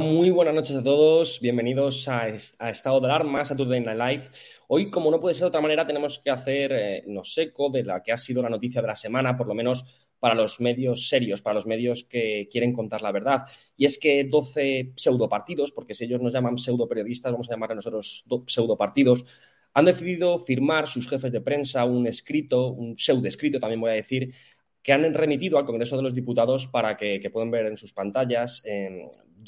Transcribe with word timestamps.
Muy 0.00 0.30
buenas 0.30 0.54
noches 0.54 0.76
a 0.76 0.82
todos. 0.82 1.40
Bienvenidos 1.40 2.06
a, 2.08 2.28
Es- 2.28 2.56
a 2.58 2.70
Estado 2.70 3.00
de 3.00 3.06
Alarma, 3.06 3.44
Saturday 3.44 3.80
Night 3.80 3.98
Live. 3.98 4.28
Hoy, 4.68 4.90
como 4.90 5.10
no 5.10 5.20
puede 5.20 5.34
ser 5.34 5.42
de 5.42 5.48
otra 5.48 5.60
manera, 5.60 5.86
tenemos 5.86 6.18
que 6.18 6.30
hacer 6.30 6.72
eh, 6.72 7.04
nos 7.06 7.36
eco 7.38 7.70
de 7.70 7.82
la 7.84 8.02
que 8.02 8.12
ha 8.12 8.16
sido 8.16 8.42
la 8.42 8.48
noticia 8.50 8.80
de 8.80 8.86
la 8.88 8.94
semana, 8.94 9.36
por 9.36 9.46
lo 9.48 9.54
menos 9.54 9.84
para 10.18 10.34
los 10.34 10.60
medios 10.60 11.08
serios, 11.08 11.40
para 11.42 11.54
los 11.54 11.66
medios 11.66 12.04
que 12.04 12.48
quieren 12.50 12.72
contar 12.72 13.02
la 13.02 13.12
verdad. 13.12 13.42
Y 13.76 13.86
es 13.86 13.98
que 13.98 14.24
12 14.24 14.92
pseudopartidos, 14.96 15.72
porque 15.72 15.94
si 15.94 16.04
ellos 16.04 16.20
nos 16.20 16.32
llaman 16.32 16.58
pseudoperiodistas, 16.58 17.32
vamos 17.32 17.48
a 17.48 17.52
llamar 17.52 17.72
a 17.72 17.76
nosotros 17.76 18.24
do- 18.26 18.44
pseudopartidos, 18.46 19.24
han 19.74 19.84
decidido 19.84 20.38
firmar 20.38 20.86
sus 20.86 21.08
jefes 21.08 21.32
de 21.32 21.40
prensa 21.40 21.84
un 21.84 22.06
escrito, 22.06 22.68
un 22.68 22.96
pseudoescrito 22.98 23.58
también 23.60 23.80
voy 23.80 23.90
a 23.90 23.94
decir, 23.94 24.32
que 24.82 24.92
han 24.92 25.12
remitido 25.12 25.58
al 25.58 25.66
Congreso 25.66 25.96
de 25.96 26.02
los 26.02 26.14
Diputados 26.14 26.66
para 26.66 26.96
que, 26.96 27.20
que 27.20 27.30
puedan 27.30 27.50
ver 27.50 27.66
en 27.66 27.76
sus 27.76 27.92
pantallas 27.92 28.62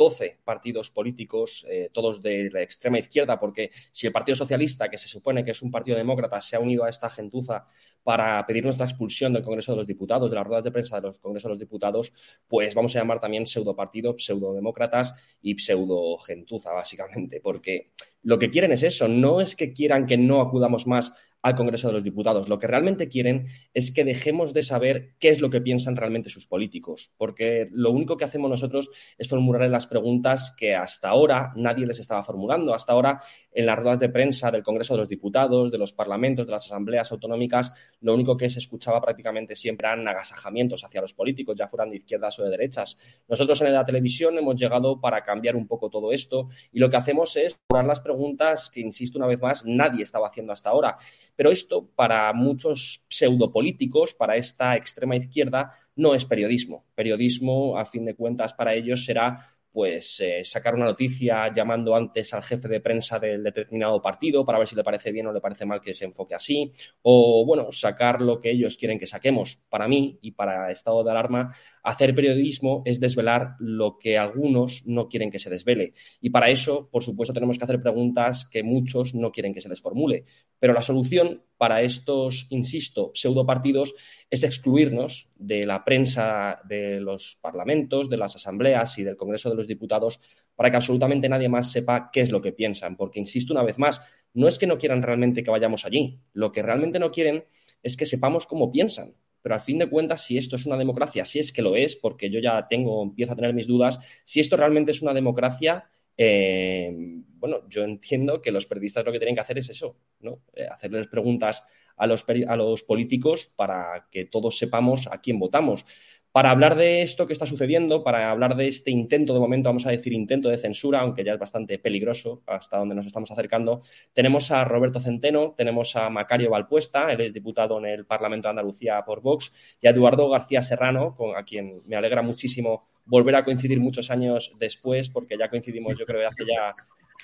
12 0.01 0.39
partidos 0.45 0.89
políticos, 0.89 1.67
eh, 1.69 1.91
todos 1.93 2.23
de 2.23 2.49
la 2.51 2.63
extrema 2.63 2.99
izquierda, 2.99 3.39
porque 3.39 3.71
si 3.93 4.07
el 4.07 4.15
Partido 4.15 4.35
Socialista, 4.35 4.89
que 4.89 4.97
se 4.97 5.07
supone 5.07 5.45
que 5.45 5.51
es 5.51 5.61
un 5.61 5.71
partido 5.71 5.99
demócrata, 5.99 6.41
se 6.41 6.57
ha 6.57 6.59
unido 6.59 6.85
a 6.85 6.89
esta 6.89 7.11
gentuza 7.11 7.67
para 8.03 8.47
pedir 8.47 8.65
nuestra 8.65 8.87
expulsión 8.87 9.35
del 9.35 9.43
Congreso 9.43 9.73
de 9.73 9.77
los 9.77 9.87
Diputados, 9.87 10.31
de 10.31 10.37
las 10.37 10.47
ruedas 10.47 10.65
de 10.65 10.71
prensa 10.71 10.97
de 10.97 11.09
los 11.09 11.19
Congresos 11.19 11.51
de 11.51 11.53
los 11.53 11.59
Diputados, 11.59 12.15
pues 12.49 12.75
vamos 12.75 12.97
a 12.97 13.01
llamar 13.01 13.21
también 13.21 13.47
pseudo 13.47 13.77
partido, 13.77 14.17
pseudo 14.17 14.55
demócratas 14.55 15.13
y 15.43 15.59
pseudo 15.59 16.17
gentuza, 16.17 16.73
básicamente, 16.73 17.43
porque 17.43 17.93
lo 18.23 18.39
que 18.39 18.49
quieren 18.49 18.73
es 18.73 18.83
eso, 18.83 19.07
no 19.07 19.43
es 19.43 19.55
que 19.55 19.75
quieran 19.75 20.07
que 20.07 20.17
no 20.17 20.41
acudamos 20.41 20.87
más 20.87 21.13
al 21.43 21.55
Congreso 21.55 21.89
de 21.89 21.95
los 21.95 22.05
Diputados. 22.05 22.49
Lo 22.49 22.59
que 22.59 22.67
realmente 22.67 23.09
quieren 23.09 23.47
es 23.75 23.93
que 23.93 24.05
dejemos 24.05 24.53
de 24.53 24.63
saber 24.63 25.15
qué 25.19 25.29
es 25.31 25.41
lo 25.41 25.51
que 25.51 25.61
piensan 25.61 25.97
realmente 25.97 26.31
sus 26.31 26.47
políticos, 26.47 27.13
porque 27.17 27.69
lo 27.73 27.91
único 27.91 28.17
que 28.17 28.25
hacemos 28.25 28.51
nosotros 28.51 28.91
es 29.19 29.29
formular 29.29 29.69
las 29.71 29.87
preguntas 29.87 30.55
que 30.57 30.75
hasta 30.75 31.09
ahora 31.09 31.53
nadie 31.57 31.87
les 31.87 31.99
estaba 31.99 32.23
formulando. 32.23 32.75
Hasta 32.75 32.93
ahora, 32.93 33.21
en 33.53 33.67
las 33.67 33.79
ruedas 33.79 34.01
de 34.01 34.09
prensa 34.09 34.51
del 34.51 34.63
Congreso 34.63 34.95
de 34.95 35.01
los 35.01 35.09
Diputados, 35.09 35.71
de 35.71 35.79
los 35.79 35.93
parlamentos, 35.93 36.47
de 36.47 36.53
las 36.53 36.67
asambleas 36.67 37.11
autonómicas, 37.13 37.73
lo 38.01 38.15
único 38.15 38.37
que 38.37 38.49
se 38.49 38.59
escuchaba 38.59 39.01
prácticamente 39.01 39.55
siempre 39.55 39.89
eran 39.89 40.07
agasajamientos 40.07 40.85
hacia 40.85 41.01
los 41.01 41.15
políticos, 41.15 41.57
ya 41.59 41.69
fueran 41.69 41.91
de 41.91 41.97
izquierdas 41.97 42.39
o 42.39 42.45
de 42.45 42.51
derechas. 42.51 43.25
Nosotros 43.29 43.61
en 43.63 43.73
la 43.73 43.85
televisión 43.85 44.37
hemos 44.39 44.57
llegado 44.57 45.01
para 45.01 45.23
cambiar 45.23 45.57
un 45.57 45.67
poco 45.67 45.91
todo 45.91 46.13
esto 46.13 46.49
y 46.73 46.79
lo 46.79 46.91
que 46.91 46.97
hacemos 46.97 47.37
es 47.37 47.59
formular 47.69 47.87
las 47.87 48.01
preguntas 48.01 48.71
que, 48.71 48.81
insisto 48.81 49.19
una 49.19 49.27
vez 49.27 49.41
más, 49.41 49.65
nadie 49.67 50.03
estaba 50.03 50.29
haciendo 50.29 50.53
hasta 50.53 50.71
ahora. 50.71 50.97
Pero 51.37 51.51
esto, 51.51 51.89
para 51.95 52.33
muchos 52.33 53.05
pseudopolíticos, 53.09 54.15
para 54.15 54.37
esta 54.37 54.77
extrema 54.77 55.17
izquierda, 55.17 55.73
no 55.97 56.15
es 56.15 56.25
periodismo. 56.25 56.85
Periodismo, 56.95 57.79
a 57.79 57.85
fin 57.85 58.05
de 58.05 58.15
cuentas, 58.15 58.53
para 58.53 58.75
ellos 58.75 59.05
será 59.05 59.55
pues 59.73 60.21
eh, 60.21 60.43
sacar 60.45 60.75
una 60.75 60.85
noticia 60.85 61.53
llamando 61.53 61.95
antes 61.95 62.35
al 62.35 62.43
jefe 62.43 62.69
de 62.69 62.81
prensa 62.81 63.19
del 63.19 63.43
determinado 63.43 64.01
partido 64.03 64.45
para 64.45 64.59
ver 64.59 64.67
si 64.67 64.75
le 64.75 64.85
parece 64.85 65.13
bien 65.13 65.27
o 65.27 65.33
le 65.33 65.41
parece 65.41 65.65
mal 65.67 65.81
que 65.81 65.95
se 65.95 66.05
enfoque 66.05 66.35
así, 66.35 66.73
o 67.03 67.45
bueno, 67.47 67.71
sacar 67.73 68.21
lo 68.21 68.41
que 68.41 68.51
ellos 68.51 68.77
quieren 68.77 68.99
que 68.99 69.07
saquemos. 69.07 69.61
Para 69.69 69.89
mí 69.89 70.19
y 70.23 70.33
para 70.33 70.71
estado 70.71 71.05
de 71.05 71.11
alarma, 71.11 71.55
hacer 71.83 72.15
periodismo 72.15 72.83
es 72.85 73.01
desvelar 73.01 73.57
lo 73.59 73.99
que 73.99 74.19
algunos 74.19 74.83
no 74.87 75.09
quieren 75.09 75.31
que 75.31 75.39
se 75.39 75.51
desvele. 75.51 75.93
Y 76.21 76.31
para 76.31 76.51
eso, 76.51 76.89
por 76.91 77.03
supuesto, 77.03 77.33
tenemos 77.33 77.59
que 77.59 77.65
hacer 77.65 77.81
preguntas 77.81 78.49
que 78.51 78.63
muchos 78.63 79.15
no 79.15 79.31
quieren 79.31 79.55
que 79.55 79.61
se 79.61 79.69
les 79.69 79.81
formule. 79.81 80.25
Pero 80.59 80.73
la 80.73 80.83
solución 80.83 81.43
para 81.61 81.83
estos, 81.83 82.47
insisto, 82.49 83.11
pseudopartidos 83.13 83.95
es 84.31 84.45
excluirnos 84.45 85.29
de 85.37 85.67
la 85.67 85.85
prensa 85.85 86.59
de 86.65 87.01
los 87.01 87.37
parlamentos, 87.43 88.09
de 88.09 88.17
las 88.17 88.35
asambleas 88.35 88.97
y 88.97 89.05
del 89.05 89.19
Congreso 89.19 89.51
de 89.51 89.57
los 89.57 89.69
Diputados 89.69 90.23
para 90.57 90.71
que 90.71 90.79
absolutamente 90.79 91.29
nadie 91.29 91.51
más 91.51 91.71
sepa 91.71 92.09
qué 92.11 92.23
es 92.23 92.33
lo 92.33 92.41
que 92.41 92.53
piensan. 92.53 92.97
Porque, 92.97 93.21
insisto 93.21 93.53
una 93.53 93.63
vez 93.63 93.79
más, 93.79 94.01
no 94.33 94.49
es 94.49 94.59
que 94.59 94.67
no 94.67 94.79
quieran 94.79 95.03
realmente 95.03 95.43
que 95.43 95.51
vayamos 95.51 95.85
allí, 95.85 96.23
lo 96.33 96.51
que 96.51 96.63
realmente 96.63 96.99
no 96.99 97.11
quieren 97.11 97.45
es 97.83 97.95
que 97.95 98.07
sepamos 98.07 98.47
cómo 98.47 98.73
piensan. 98.73 99.15
Pero 99.43 99.55
al 99.55 99.61
fin 99.61 99.77
de 99.77 99.91
cuentas, 99.91 100.25
si 100.25 100.39
esto 100.39 100.57
es 100.57 100.65
una 100.65 100.79
democracia, 100.79 101.27
si 101.27 101.41
es 101.41 101.53
que 101.53 101.61
lo 101.61 101.77
es, 101.77 101.95
porque 101.95 102.31
yo 102.31 102.41
ya 102.41 102.69
tengo, 102.71 103.03
empiezo 103.03 103.35
a 103.35 103.37
tener 103.37 103.53
mis 103.53 103.67
dudas, 103.67 104.01
si 104.25 104.41
esto 104.41 104.57
realmente 104.57 104.93
es 104.93 105.03
una 105.03 105.13
democracia, 105.13 105.91
eh, 106.17 107.21
bueno, 107.41 107.67
yo 107.69 107.83
entiendo 107.83 108.41
que 108.43 108.53
los 108.53 108.67
periodistas 108.67 109.05
lo 109.05 109.13
que 109.13 109.19
tienen 109.19 109.35
que 109.35 109.41
hacer 109.41 109.59
es 109.59 109.71
eso, 109.71 109.97
¿no? 110.21 110.43
Eh, 110.55 110.67
hacerles 110.71 111.09
preguntas 111.09 111.65
a 111.97 112.07
los, 112.07 112.25
a 112.47 112.57
los 112.57 112.83
políticos 112.83 113.53
para 113.57 114.09
que 114.11 114.27
todos 114.27 114.59
sepamos 114.59 115.09
a 115.09 115.21
quién 115.21 115.39
votamos. 115.39 115.85
Para 116.33 116.53
hablar 116.53 116.77
de 116.77 117.03
esto 117.03 117.27
que 117.27 117.33
está 117.33 117.45
sucediendo, 117.45 118.05
para 118.05 118.31
hablar 118.31 118.55
de 118.55 118.69
este 118.69 118.93
intento, 118.93 119.35
de 119.35 119.41
momento 119.41 119.69
vamos 119.69 119.85
a 119.87 119.91
decir 119.91 120.13
intento 120.13 120.49
de 120.49 120.59
censura, 120.59 121.01
aunque 121.01 121.25
ya 121.25 121.33
es 121.33 121.41
bastante 121.41 121.79
peligroso 121.81 122.43
hasta 122.47 122.79
donde 122.79 122.95
nos 122.95 123.07
estamos 123.07 123.33
acercando, 123.33 123.83
tenemos 124.13 124.53
a 124.53 124.63
Roberto 124.65 125.01
Centeno, 125.01 125.55
tenemos 125.57 125.97
a 125.97 126.09
Macario 126.09 126.51
Valpuesta, 126.51 127.11
él 127.11 127.21
es 127.23 127.33
diputado 127.33 127.79
en 127.79 127.87
el 127.87 128.07
Parlamento 128.07 128.47
de 128.47 128.51
Andalucía 128.51 129.03
por 129.05 129.23
Vox, 129.23 129.53
y 129.81 129.89
a 129.89 129.91
Eduardo 129.91 130.29
García 130.29 130.63
Serrano, 130.63 131.17
con, 131.17 131.37
a 131.37 131.43
quien 131.43 131.73
me 131.89 131.97
alegra 131.97 132.23
muchísimo 132.23 132.87
volver 133.07 133.35
a 133.35 133.45
coincidir 133.45 133.81
muchos 133.81 134.09
años 134.13 134.55
después, 134.57 135.09
porque 135.09 135.37
ya 135.37 135.49
coincidimos 135.49 135.99
yo 135.99 136.07
creo 136.07 136.29
hace 136.29 136.45
ya 136.47 136.77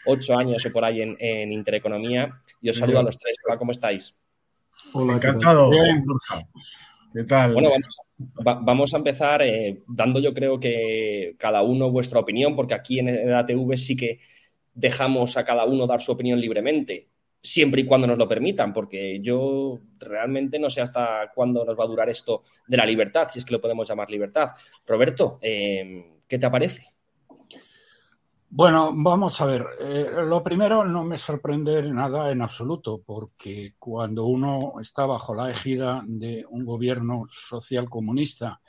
ocho 0.07 0.37
años 0.37 0.65
o 0.65 0.73
por 0.73 0.85
ahí 0.85 1.03
en, 1.03 1.53
Intereconomía. 1.53 2.41
Y 2.61 2.71
os 2.71 2.77
saludo 2.77 3.01
a 3.01 3.05
los 3.05 3.19
tres. 3.19 3.37
Hola, 3.47 3.59
¿cómo 3.59 3.73
estáis? 3.73 4.19
Hola, 4.93 5.15
encantado. 5.15 5.71
Bien. 5.71 6.05
¿Qué 7.13 7.25
tal? 7.25 7.55
Bueno, 7.55 7.71
vamos, 8.19 8.93
a 8.93 8.99
empezar 8.99 9.43
eh, 9.43 9.83
dando 9.89 10.21
yo 10.21 10.35
creo 10.35 10.61
que 10.61 11.35
cada 11.39 11.63
uno 11.63 11.91
vuestra 11.91 12.21
opinión, 12.21 12.55
porque 12.55 12.75
aquí 12.75 12.99
en 12.99 13.09
el 13.09 13.35
ATV 13.35 13.77
sí 13.77 13.97
que 13.97 14.21
dejamos 14.75 15.37
a 15.37 15.45
cada 15.45 15.65
uno 15.65 15.87
dar 15.87 16.03
su 16.03 16.13
opinión 16.13 16.39
libremente, 16.39 17.09
siempre 17.43 17.81
y 17.81 17.87
cuando 17.87 18.07
nos 18.07 18.19
lo 18.19 18.29
permitan, 18.29 18.75
porque 18.75 19.21
yo 19.21 19.79
realmente 19.99 20.59
no 20.59 20.69
sé 20.69 20.83
hasta 20.83 21.31
cuándo 21.35 21.65
nos 21.65 21.79
va 21.79 21.85
a 21.85 21.89
durar 21.89 22.11
esto 22.11 22.43
de 22.67 22.77
la 22.77 22.85
libertad, 22.85 23.29
si 23.29 23.39
es 23.39 23.45
que 23.45 23.53
lo 23.53 23.61
podemos 23.61 23.89
llamar 23.89 24.11
libertad. 24.11 24.51
Roberto, 24.87 25.39
eh, 25.41 26.21
¿qué 26.29 26.39
te 26.39 26.51
parece? 26.51 26.96
Bueno, 28.49 28.93
vamos 28.95 29.41
a 29.41 29.47
ver. 29.47 29.67
Eh, 29.81 30.11
lo 30.25 30.43
primero 30.43 30.85
no 30.85 31.05
me 31.05 31.19
sorprende 31.19 31.83
nada 31.83 32.31
en 32.31 32.43
absoluto, 32.43 33.03
porque 33.05 33.75
cuando 33.79 34.25
uno 34.25 34.75
está 34.81 35.05
bajo 35.05 35.35
la 35.35 35.51
égida 35.51 36.03
de 36.07 36.45
un 36.49 36.65
gobierno 36.65 37.27
social 37.31 37.91
comunista 37.91 38.61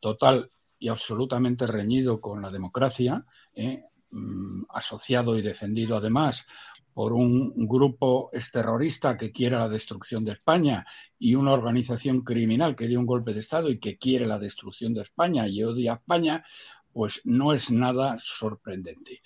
total 0.00 0.50
y 0.78 0.88
absolutamente 0.88 1.66
reñido 1.66 2.20
con 2.20 2.42
la 2.42 2.50
democracia, 2.50 3.24
eh, 3.54 3.82
mm, 4.10 4.64
asociado 4.70 5.36
y 5.36 5.42
defendido 5.42 5.96
además 5.96 6.44
por 6.92 7.14
un 7.14 7.52
grupo 7.66 8.28
exterrorista 8.32 9.16
que 9.16 9.32
quiere 9.32 9.56
la 9.56 9.68
destrucción 9.68 10.24
de 10.24 10.32
España 10.32 10.84
y 11.18 11.34
una 11.34 11.52
organización 11.52 12.20
criminal 12.22 12.76
que 12.76 12.86
dio 12.86 13.00
un 13.00 13.06
golpe 13.06 13.32
de 13.32 13.40
Estado 13.40 13.70
y 13.70 13.80
que 13.80 13.96
quiere 13.96 14.26
la 14.26 14.38
destrucción 14.38 14.92
de 14.92 15.02
España 15.02 15.48
y 15.48 15.64
odia 15.64 15.92
a 15.92 15.96
España, 15.96 16.44
pues 16.92 17.20
no 17.24 17.52
es 17.52 17.70
nada 17.70 18.16
sorprendente. 18.18 19.20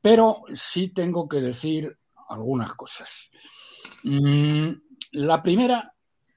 Pero 0.00 0.42
sí 0.54 0.88
tengo 0.88 1.28
que 1.28 1.40
decir 1.40 1.96
algunas 2.28 2.74
cosas. 2.74 3.30
Mm, 4.04 4.70
la 5.12 5.42
primera, 5.42 5.94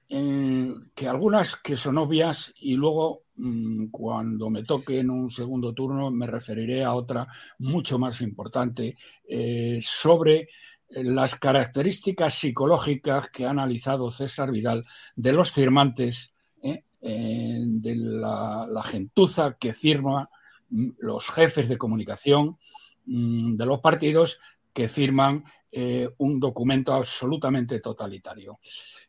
eh, 0.08 0.74
que 0.94 1.08
algunas 1.08 1.56
que 1.56 1.76
son 1.76 1.98
obvias 1.98 2.52
y 2.56 2.74
luego 2.74 3.24
mm, 3.36 3.86
cuando 3.90 4.50
me 4.50 4.64
toque 4.64 4.98
en 4.98 5.10
un 5.10 5.30
segundo 5.30 5.72
turno 5.72 6.10
me 6.10 6.26
referiré 6.26 6.84
a 6.84 6.94
otra 6.94 7.26
mucho 7.58 7.98
más 7.98 8.20
importante 8.20 8.96
eh, 9.28 9.80
sobre 9.82 10.48
las 10.88 11.36
características 11.36 12.34
psicológicas 12.34 13.30
que 13.30 13.46
ha 13.46 13.50
analizado 13.50 14.10
César 14.10 14.50
Vidal 14.50 14.82
de 15.14 15.32
los 15.32 15.52
firmantes, 15.52 16.32
eh, 16.60 16.82
de 17.00 17.94
la 17.94 18.82
gentuza 18.82 19.56
que 19.58 19.72
firma 19.72 20.28
los 20.70 21.28
jefes 21.30 21.68
de 21.68 21.78
comunicación 21.78 22.58
mm, 23.06 23.56
de 23.56 23.66
los 23.66 23.80
partidos 23.80 24.38
que 24.72 24.88
firman 24.88 25.44
eh, 25.72 26.08
un 26.18 26.40
documento 26.40 26.92
absolutamente 26.92 27.80
totalitario. 27.80 28.58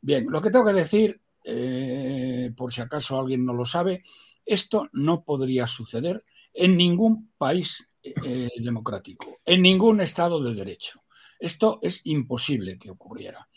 Bien, 0.01 0.25
lo 0.29 0.41
que 0.41 0.49
tengo 0.49 0.65
que 0.65 0.73
decir, 0.73 1.21
eh, 1.43 2.51
por 2.55 2.73
si 2.73 2.81
acaso 2.81 3.19
alguien 3.19 3.45
no 3.45 3.53
lo 3.53 3.65
sabe, 3.65 4.03
esto 4.45 4.89
no 4.93 5.23
podría 5.23 5.67
suceder 5.67 6.23
en 6.53 6.75
ningún 6.75 7.31
país 7.37 7.87
eh, 8.03 8.49
democrático, 8.59 9.39
en 9.45 9.61
ningún 9.61 10.01
Estado 10.01 10.41
de 10.41 10.53
Derecho. 10.53 11.03
Esto 11.39 11.79
es 11.81 12.01
imposible 12.03 12.77
que 12.77 12.91
ocurriera. 12.91 13.47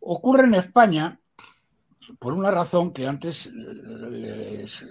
Ocurre 0.00 0.44
en 0.44 0.54
España 0.54 1.20
por 2.18 2.32
una 2.32 2.50
razón 2.50 2.92
que 2.92 3.06
antes 3.06 3.50
les 3.52 4.86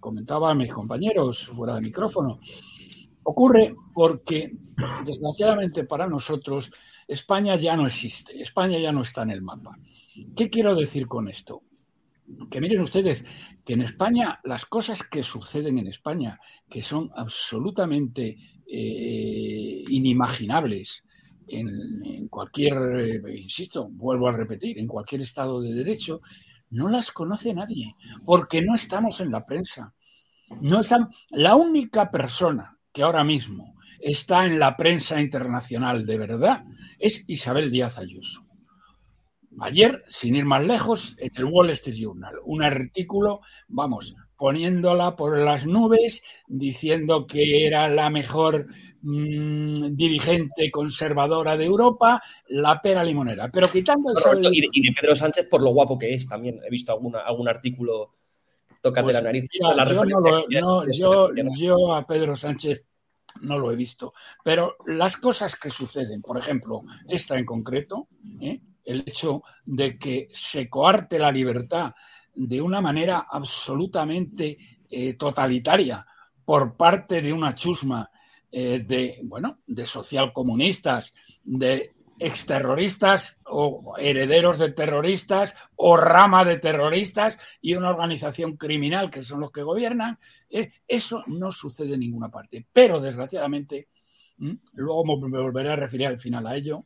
comentaba 0.00 0.50
a 0.50 0.54
mis 0.54 0.72
compañeros 0.72 1.46
fuera 1.46 1.74
de 1.74 1.82
micrófono. 1.82 2.40
Ocurre 3.22 3.74
porque, 3.92 4.56
desgraciadamente 5.04 5.84
para 5.84 6.06
nosotros, 6.06 6.70
España 7.06 7.56
ya 7.56 7.76
no 7.76 7.86
existe, 7.86 8.40
España 8.40 8.78
ya 8.78 8.92
no 8.92 9.02
está 9.02 9.22
en 9.22 9.30
el 9.30 9.42
mapa. 9.42 9.76
¿Qué 10.36 10.48
quiero 10.48 10.74
decir 10.74 11.06
con 11.06 11.28
esto? 11.28 11.62
Que 12.50 12.60
miren 12.60 12.80
ustedes 12.80 13.24
que 13.64 13.74
en 13.74 13.82
España 13.82 14.38
las 14.44 14.64
cosas 14.66 15.02
que 15.02 15.22
suceden 15.22 15.78
en 15.78 15.88
España, 15.88 16.38
que 16.68 16.82
son 16.82 17.10
absolutamente 17.14 18.38
eh, 18.66 19.84
inimaginables, 19.88 21.02
en, 21.50 22.28
cualquier, 22.28 22.74
eh, 22.98 23.38
insisto, 23.38 23.88
vuelvo 23.88 24.28
a 24.28 24.32
repetir, 24.32 24.78
en 24.78 24.86
cualquier 24.86 25.22
Estado 25.22 25.60
de 25.60 25.74
Derecho, 25.74 26.20
no 26.70 26.88
las 26.88 27.12
conoce 27.12 27.52
nadie, 27.52 27.96
porque 28.24 28.62
no 28.62 28.74
estamos 28.74 29.20
en 29.20 29.30
la 29.30 29.44
prensa. 29.44 29.92
No 30.60 30.80
están, 30.80 31.08
la 31.30 31.54
única 31.54 32.10
persona 32.10 32.78
que 32.92 33.02
ahora 33.02 33.24
mismo 33.24 33.74
está 34.00 34.46
en 34.46 34.58
la 34.58 34.76
prensa 34.76 35.20
internacional 35.20 36.06
de 36.06 36.18
verdad 36.18 36.64
es 36.98 37.24
Isabel 37.26 37.70
Díaz 37.70 37.98
Ayuso. 37.98 38.44
Ayer, 39.60 40.04
sin 40.06 40.36
ir 40.36 40.44
más 40.44 40.64
lejos, 40.64 41.16
en 41.18 41.30
el 41.34 41.44
Wall 41.44 41.70
Street 41.70 41.98
Journal, 41.98 42.34
un 42.44 42.62
artículo, 42.62 43.40
vamos, 43.68 44.14
poniéndola 44.36 45.16
por 45.16 45.38
las 45.38 45.66
nubes, 45.66 46.22
diciendo 46.46 47.26
que 47.26 47.66
era 47.66 47.88
la 47.88 48.10
mejor 48.10 48.68
mmm, 49.02 49.94
dirigente 49.94 50.70
conservadora 50.70 51.56
de 51.56 51.64
Europa, 51.64 52.22
la 52.48 52.80
pera 52.80 53.04
limonera. 53.04 53.48
Pero 53.50 53.68
quitando 53.68 54.12
eso. 54.12 54.32
Roberto, 54.32 54.50
y, 54.52 54.60
de, 54.60 54.68
y, 54.72 54.86
de, 54.86 54.92
Pedro 54.98 55.14
Sánchez 55.14 55.48
por 55.48 55.62
lo 55.62 55.70
guapo 55.70 55.98
que 55.98 56.14
es 56.14 56.28
también. 56.28 56.60
He 56.64 56.70
visto 56.70 56.92
alguna, 56.92 57.20
algún 57.20 57.48
artículo 57.48 58.14
tocante 58.80 59.12
pues, 59.12 59.14
la 59.14 59.22
nariz. 59.22 59.48
Mira, 59.52 59.74
la 59.74 59.92
yo, 59.92 60.04
no 60.04 60.20
lo, 60.20 60.44
no, 60.48 60.90
yo, 60.90 61.30
yo 61.56 61.94
a 61.94 62.06
Pedro 62.06 62.36
Sánchez 62.36 62.86
no 63.42 63.58
lo 63.58 63.70
he 63.70 63.76
visto. 63.76 64.12
Pero 64.44 64.76
las 64.86 65.16
cosas 65.16 65.56
que 65.56 65.70
suceden, 65.70 66.22
por 66.22 66.38
ejemplo, 66.38 66.82
esta 67.08 67.38
en 67.38 67.44
concreto, 67.44 68.08
¿eh? 68.40 68.60
el 68.84 69.04
hecho 69.06 69.42
de 69.64 69.98
que 69.98 70.28
se 70.32 70.68
coarte 70.68 71.18
la 71.18 71.30
libertad 71.30 71.94
de 72.34 72.60
una 72.60 72.80
manera 72.80 73.26
absolutamente 73.30 74.56
eh, 74.90 75.14
totalitaria 75.14 76.06
por 76.44 76.76
parte 76.76 77.22
de 77.22 77.32
una 77.32 77.54
chusma 77.54 78.10
eh, 78.52 78.84
de, 78.86 79.20
bueno, 79.24 79.58
de 79.66 79.86
socialcomunistas, 79.86 81.14
de 81.44 81.90
exterroristas 82.18 83.36
o 83.46 83.94
herederos 83.98 84.58
de 84.58 84.72
terroristas 84.72 85.54
o 85.76 85.96
rama 85.96 86.44
de 86.44 86.58
terroristas 86.58 87.38
y 87.62 87.74
una 87.74 87.90
organización 87.90 88.56
criminal 88.56 89.10
que 89.10 89.22
son 89.22 89.40
los 89.40 89.50
que 89.50 89.62
gobiernan, 89.62 90.18
eh, 90.50 90.70
eso 90.86 91.22
no 91.28 91.50
sucede 91.50 91.94
en 91.94 92.00
ninguna 92.00 92.30
parte. 92.30 92.66
Pero 92.72 93.00
desgraciadamente, 93.00 93.88
luego 94.74 95.04
me 95.16 95.40
volveré 95.40 95.72
a 95.72 95.76
referir 95.76 96.06
al 96.06 96.18
final 96.18 96.46
a 96.46 96.56
ello, 96.56 96.82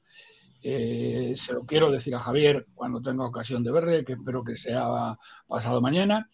eh, 0.66 1.34
se 1.36 1.52
lo 1.52 1.66
quiero 1.66 1.90
decir 1.90 2.14
a 2.14 2.20
Javier 2.20 2.66
cuando 2.74 3.02
tenga 3.02 3.26
ocasión 3.26 3.62
de 3.62 3.70
verle, 3.70 4.02
que 4.02 4.14
espero 4.14 4.42
que 4.42 4.56
sea 4.56 5.14
pasado 5.46 5.82
mañana. 5.82 6.30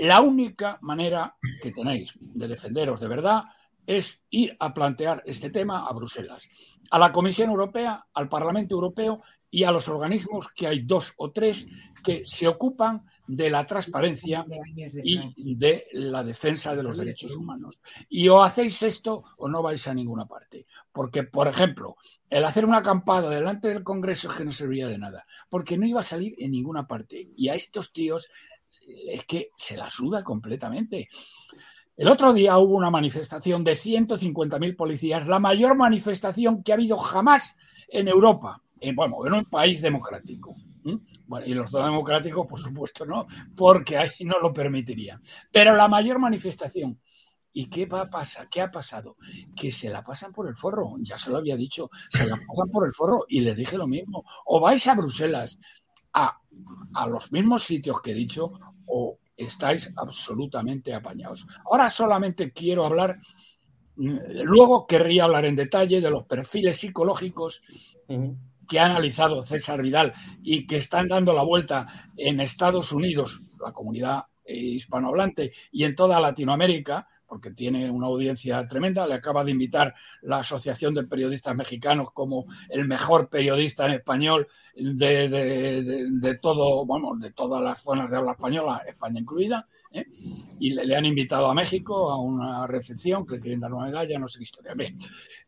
La 0.00 0.22
única 0.22 0.78
manera 0.80 1.36
que 1.62 1.72
tenéis 1.72 2.14
de 2.18 2.48
defenderos 2.48 3.00
de 3.00 3.08
verdad 3.08 3.42
es 3.86 4.22
ir 4.30 4.56
a 4.58 4.72
plantear 4.72 5.22
este 5.26 5.50
tema 5.50 5.86
a 5.86 5.92
Bruselas, 5.92 6.48
a 6.90 6.98
la 6.98 7.12
Comisión 7.12 7.50
Europea, 7.50 8.06
al 8.14 8.26
Parlamento 8.30 8.74
Europeo 8.74 9.22
y 9.50 9.64
a 9.64 9.70
los 9.70 9.88
organismos 9.88 10.48
que 10.54 10.66
hay 10.66 10.84
dos 10.84 11.12
o 11.18 11.32
tres 11.32 11.66
que 12.02 12.22
se 12.24 12.48
ocupan 12.48 13.04
de 13.26 13.50
la 13.50 13.66
transparencia 13.66 14.46
y 15.04 15.54
de 15.54 15.86
la 15.92 16.24
defensa 16.24 16.74
de 16.74 16.82
los 16.82 16.96
derechos 16.96 17.36
humanos. 17.36 17.78
Y 18.08 18.26
o 18.28 18.42
hacéis 18.42 18.82
esto 18.82 19.24
o 19.36 19.48
no 19.48 19.62
vais 19.62 19.86
a 19.86 19.92
ninguna 19.92 20.24
parte. 20.24 20.66
Porque, 20.92 21.24
por 21.24 21.46
ejemplo, 21.46 21.96
el 22.30 22.44
hacer 22.46 22.64
una 22.64 22.78
acampada 22.78 23.28
delante 23.28 23.68
del 23.68 23.84
Congreso 23.84 24.30
es 24.30 24.36
que 24.38 24.46
no 24.46 24.52
servía 24.52 24.88
de 24.88 24.96
nada, 24.96 25.26
porque 25.50 25.76
no 25.76 25.84
iba 25.84 26.00
a 26.00 26.04
salir 26.04 26.34
en 26.38 26.52
ninguna 26.52 26.86
parte. 26.86 27.28
Y 27.36 27.48
a 27.50 27.54
estos 27.54 27.92
tíos 27.92 28.30
es 29.08 29.24
que 29.24 29.50
se 29.56 29.76
la 29.76 29.90
suda 29.90 30.22
completamente. 30.22 31.08
El 31.96 32.08
otro 32.08 32.32
día 32.32 32.56
hubo 32.58 32.76
una 32.76 32.90
manifestación 32.90 33.62
de 33.62 33.76
150.000 33.76 34.76
policías, 34.76 35.26
la 35.26 35.38
mayor 35.38 35.76
manifestación 35.76 36.62
que 36.62 36.72
ha 36.72 36.76
habido 36.76 36.96
jamás 36.96 37.56
en 37.88 38.08
Europa, 38.08 38.62
en, 38.80 38.96
bueno, 38.96 39.26
en 39.26 39.34
un 39.34 39.44
país 39.44 39.82
democrático. 39.82 40.56
Bueno, 41.26 41.46
y 41.46 41.54
los 41.54 41.70
dos 41.70 41.84
democráticos, 41.84 42.46
por 42.46 42.58
supuesto, 42.58 43.04
no, 43.04 43.26
porque 43.56 43.98
ahí 43.98 44.10
no 44.24 44.40
lo 44.40 44.52
permitirían. 44.52 45.22
Pero 45.52 45.74
la 45.74 45.88
mayor 45.88 46.18
manifestación. 46.18 46.98
¿Y 47.52 47.68
qué 47.68 47.84
va 47.86 48.02
a 48.02 48.10
pasar? 48.10 48.48
¿Qué 48.48 48.62
ha 48.62 48.70
pasado? 48.70 49.16
Que 49.56 49.72
se 49.72 49.90
la 49.90 50.04
pasan 50.04 50.32
por 50.32 50.48
el 50.48 50.56
forro, 50.56 50.94
ya 51.00 51.18
se 51.18 51.30
lo 51.30 51.36
había 51.36 51.56
dicho, 51.56 51.90
se 52.08 52.24
la 52.26 52.36
pasan 52.36 52.70
por 52.70 52.86
el 52.86 52.94
forro 52.94 53.26
y 53.28 53.40
les 53.40 53.56
dije 53.56 53.76
lo 53.76 53.88
mismo. 53.88 54.24
O 54.46 54.60
vais 54.60 54.86
a 54.86 54.94
Bruselas, 54.94 55.58
a, 56.12 56.40
a 56.94 57.06
los 57.06 57.30
mismos 57.32 57.64
sitios 57.64 58.00
que 58.00 58.12
he 58.12 58.14
dicho, 58.14 58.52
o 58.90 59.18
estáis 59.36 59.90
absolutamente 59.96 60.92
apañados. 60.92 61.46
Ahora 61.64 61.90
solamente 61.90 62.52
quiero 62.52 62.84
hablar, 62.84 63.18
luego 63.96 64.86
querría 64.86 65.24
hablar 65.24 65.44
en 65.46 65.56
detalle 65.56 66.00
de 66.00 66.10
los 66.10 66.26
perfiles 66.26 66.78
psicológicos 66.78 67.62
que 68.68 68.78
ha 68.78 68.86
analizado 68.86 69.42
César 69.42 69.82
Vidal 69.82 70.12
y 70.42 70.66
que 70.66 70.76
están 70.76 71.08
dando 71.08 71.32
la 71.32 71.42
vuelta 71.42 72.10
en 72.16 72.40
Estados 72.40 72.92
Unidos, 72.92 73.40
la 73.58 73.72
comunidad 73.72 74.24
hispanohablante, 74.44 75.52
y 75.70 75.84
en 75.84 75.94
toda 75.94 76.20
Latinoamérica, 76.20 77.08
porque 77.30 77.52
tiene 77.52 77.88
una 77.88 78.08
audiencia 78.08 78.66
tremenda. 78.66 79.06
Le 79.06 79.14
acaba 79.14 79.44
de 79.44 79.52
invitar 79.52 79.94
la 80.22 80.40
Asociación 80.40 80.94
de 80.94 81.04
Periodistas 81.04 81.54
Mexicanos 81.54 82.08
como 82.12 82.46
el 82.68 82.88
mejor 82.88 83.28
periodista 83.28 83.86
en 83.86 83.92
español 83.92 84.48
de, 84.74 85.28
de, 86.10 86.34
todo, 86.38 86.84
bueno, 86.84 87.14
de 87.14 87.30
todas 87.30 87.62
las 87.62 87.80
zonas 87.80 88.10
de 88.10 88.16
habla 88.16 88.32
española, 88.32 88.82
España 88.84 89.20
incluida. 89.20 89.68
¿eh? 89.92 90.06
Y 90.58 90.70
le, 90.70 90.84
le, 90.84 90.96
han 90.96 91.06
invitado 91.06 91.48
a 91.48 91.54
México 91.54 92.10
a 92.10 92.18
una 92.18 92.66
recepción 92.66 93.24
que 93.24 93.38
quieren 93.38 93.60
dar 93.60 93.72
una 93.72 93.86
medalla, 93.86 94.18
no 94.18 94.26
sé 94.26 94.38
qué 94.38 94.44
historia. 94.44 94.74
Bien, 94.74 94.98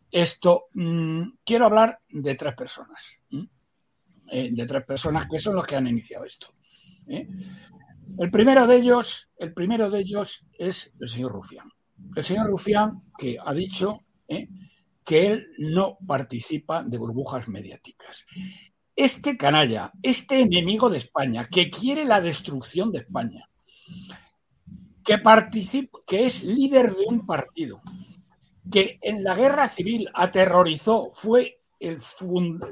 esto, 0.08 0.66
mmm, 0.74 1.22
quiero 1.44 1.66
hablar 1.66 1.98
de 2.08 2.36
tres 2.36 2.54
personas. 2.54 3.18
¿eh? 4.30 4.50
de 4.52 4.66
tres 4.66 4.84
personas 4.84 5.26
que 5.28 5.40
son 5.40 5.56
los 5.56 5.66
que 5.66 5.74
han 5.74 5.88
iniciado 5.88 6.24
esto. 6.26 6.54
¿eh? 7.08 7.26
El 8.18 8.30
primero 8.30 8.66
de 8.66 8.76
ellos, 8.76 9.28
el 9.38 9.52
primero 9.52 9.90
de 9.90 10.00
ellos 10.00 10.44
es 10.58 10.92
el 11.00 11.08
señor 11.08 11.32
Rufián. 11.32 11.68
El 12.14 12.24
señor 12.24 12.48
Rufián 12.48 13.02
que 13.18 13.38
ha 13.42 13.52
dicho 13.52 14.00
¿eh? 14.28 14.48
que 15.04 15.26
él 15.28 15.48
no 15.58 15.98
participa 16.06 16.82
de 16.82 16.98
burbujas 16.98 17.48
mediáticas. 17.48 18.24
Este 18.94 19.36
canalla, 19.36 19.92
este 20.02 20.40
enemigo 20.40 20.90
de 20.90 20.98
España, 20.98 21.48
que 21.50 21.70
quiere 21.70 22.04
la 22.04 22.20
destrucción 22.20 22.92
de 22.92 22.98
España, 22.98 23.48
que 25.04 25.18
participa, 25.18 25.98
que 26.06 26.26
es 26.26 26.42
líder 26.42 26.94
de 26.94 27.06
un 27.06 27.26
partido, 27.26 27.80
que 28.70 28.98
en 29.02 29.24
la 29.24 29.34
guerra 29.34 29.68
civil 29.68 30.08
aterrorizó, 30.14 31.10
fue 31.14 31.54
el 31.82 32.00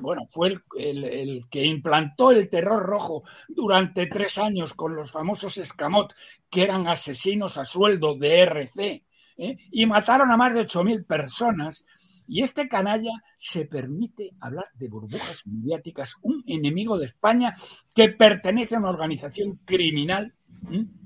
bueno, 0.01 0.23
fue 0.31 0.57
el, 0.79 1.45
que 1.51 1.65
implantó 1.65 2.31
el 2.31 2.49
terror 2.49 2.83
rojo 2.83 3.25
durante 3.49 4.07
tres 4.07 4.39
años 4.39 4.75
con 4.75 4.95
los 4.95 5.11
famosos 5.11 5.59
escamot, 5.59 6.15
que 6.49 6.63
eran 6.63 6.87
asesinos 6.87 7.59
a 7.59 7.65
sueldo 7.65 8.15
de 8.15 8.41
RC, 8.41 9.05
¿eh? 9.37 9.57
y 9.71 9.87
mataron 9.87 10.31
a 10.31 10.37
más 10.37 10.55
de 10.55 10.67
8.000 10.67 11.05
personas. 11.07 11.85
Y 12.29 12.43
este 12.43 12.69
canalla 12.69 13.11
se 13.37 13.65
permite 13.65 14.31
hablar 14.39 14.67
de 14.75 14.89
burbujas 14.89 15.43
mediáticas, 15.47 16.15
un 16.23 16.45
enemigo 16.47 16.97
de 16.97 17.07
España 17.07 17.57
que 17.93 18.11
pertenece 18.11 18.77
a 18.77 18.79
una 18.79 18.91
organización 18.91 19.59
criminal 19.65 20.33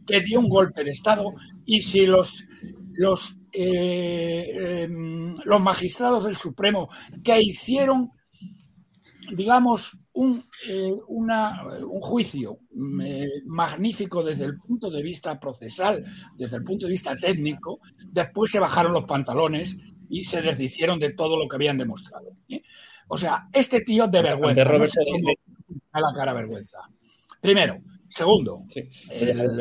que 0.06 0.20
dio 0.20 0.40
un 0.40 0.50
golpe 0.50 0.84
de 0.84 0.90
Estado 0.90 1.32
y 1.64 1.80
si 1.80 2.06
los, 2.06 2.44
los 2.92 3.36
eh, 3.54 4.50
eh, 4.54 4.88
los 5.44 5.60
magistrados 5.60 6.24
del 6.24 6.36
Supremo 6.36 6.88
que 7.22 7.40
hicieron, 7.40 8.10
digamos, 9.34 9.96
un, 10.14 10.44
eh, 10.68 10.92
una, 11.08 11.64
un 11.86 12.00
juicio 12.00 12.58
eh, 13.02 13.28
magnífico 13.46 14.22
desde 14.22 14.46
el 14.46 14.58
punto 14.58 14.90
de 14.90 15.02
vista 15.02 15.38
procesal, 15.38 16.04
desde 16.36 16.56
el 16.56 16.64
punto 16.64 16.86
de 16.86 16.92
vista 16.92 17.16
técnico, 17.16 17.80
después 18.06 18.50
se 18.50 18.58
bajaron 18.58 18.92
los 18.92 19.04
pantalones 19.04 19.76
y 20.08 20.24
se 20.24 20.42
desdicieron 20.42 20.98
de 20.98 21.12
todo 21.12 21.38
lo 21.38 21.48
que 21.48 21.56
habían 21.56 21.78
demostrado. 21.78 22.32
O 23.08 23.18
sea, 23.18 23.48
este 23.52 23.80
tío 23.82 24.06
de 24.08 24.22
vergüenza. 24.22 24.64
De 24.64 24.78
no 24.78 24.86
sé 24.86 25.00
a 25.92 26.00
la 26.00 26.12
cara 26.14 26.32
vergüenza. 26.32 26.78
Primero, 27.40 27.78
Segundo. 28.14 28.62
Sí. 28.68 28.88
El, 29.10 29.40
el... 29.40 29.60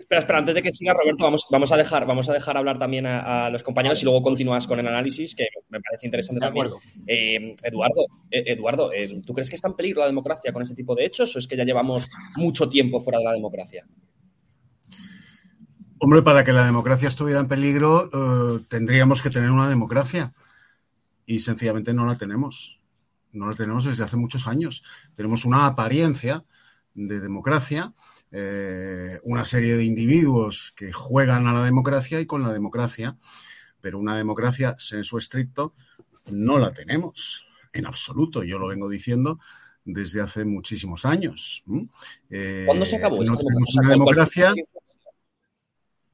Espera, 0.00 0.18
espera, 0.20 0.38
antes 0.40 0.56
de 0.56 0.62
que 0.62 0.72
siga, 0.72 0.92
Roberto, 0.92 1.22
vamos, 1.22 1.46
vamos, 1.48 1.70
a, 1.70 1.76
dejar, 1.76 2.04
vamos 2.04 2.28
a 2.28 2.32
dejar 2.32 2.56
hablar 2.56 2.80
también 2.80 3.06
a, 3.06 3.46
a 3.46 3.50
los 3.50 3.62
compañeros 3.62 4.02
y 4.02 4.04
luego 4.04 4.22
continúas 4.22 4.66
con 4.66 4.80
el 4.80 4.88
análisis, 4.88 5.36
que 5.36 5.44
me 5.68 5.80
parece 5.80 6.04
interesante 6.04 6.40
de 6.40 6.46
también. 6.46 6.72
Eh, 7.06 7.54
Eduardo, 7.62 8.06
eh, 8.28 8.42
Eduardo 8.46 8.92
eh, 8.92 9.20
¿tú 9.24 9.32
crees 9.32 9.48
que 9.48 9.54
está 9.54 9.68
en 9.68 9.74
peligro 9.74 10.00
la 10.00 10.08
democracia 10.08 10.52
con 10.52 10.62
ese 10.62 10.74
tipo 10.74 10.96
de 10.96 11.04
hechos 11.04 11.36
o 11.36 11.38
es 11.38 11.46
que 11.46 11.56
ya 11.56 11.62
llevamos 11.62 12.08
mucho 12.34 12.68
tiempo 12.68 13.00
fuera 13.00 13.20
de 13.20 13.24
la 13.24 13.32
democracia? 13.34 13.86
Hombre, 16.00 16.22
para 16.22 16.42
que 16.42 16.52
la 16.52 16.66
democracia 16.66 17.06
estuviera 17.06 17.38
en 17.38 17.46
peligro, 17.46 18.10
eh, 18.12 18.64
tendríamos 18.68 19.22
que 19.22 19.30
tener 19.30 19.52
una 19.52 19.68
democracia. 19.68 20.32
Y 21.24 21.38
sencillamente 21.38 21.94
no 21.94 22.04
la 22.04 22.16
tenemos. 22.16 22.80
No 23.32 23.48
la 23.48 23.54
tenemos 23.54 23.84
desde 23.84 24.02
hace 24.02 24.16
muchos 24.16 24.48
años. 24.48 24.82
Tenemos 25.14 25.44
una 25.44 25.66
apariencia 25.66 26.42
de 26.96 27.20
democracia, 27.20 27.92
eh, 28.32 29.20
una 29.22 29.44
serie 29.44 29.76
de 29.76 29.84
individuos 29.84 30.72
que 30.76 30.92
juegan 30.92 31.46
a 31.46 31.52
la 31.52 31.62
democracia 31.62 32.20
y 32.20 32.26
con 32.26 32.42
la 32.42 32.52
democracia, 32.52 33.16
pero 33.80 33.98
una 33.98 34.16
democracia 34.16 34.74
sensu 34.78 35.18
estricto 35.18 35.74
no 36.30 36.58
la 36.58 36.72
tenemos 36.72 37.46
en 37.72 37.86
absoluto. 37.86 38.42
Yo 38.42 38.58
lo 38.58 38.68
vengo 38.68 38.88
diciendo 38.88 39.38
desde 39.84 40.22
hace 40.22 40.44
muchísimos 40.44 41.04
años. 41.04 41.62
Eh, 42.30 42.64
¿Cuándo 42.66 42.84
se 42.84 42.96
acabó? 42.96 43.22
No 43.22 43.36
tenemos 43.36 43.76
una 43.76 43.90
democracia. 43.90 44.54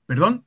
¿Perdón? 0.04 0.44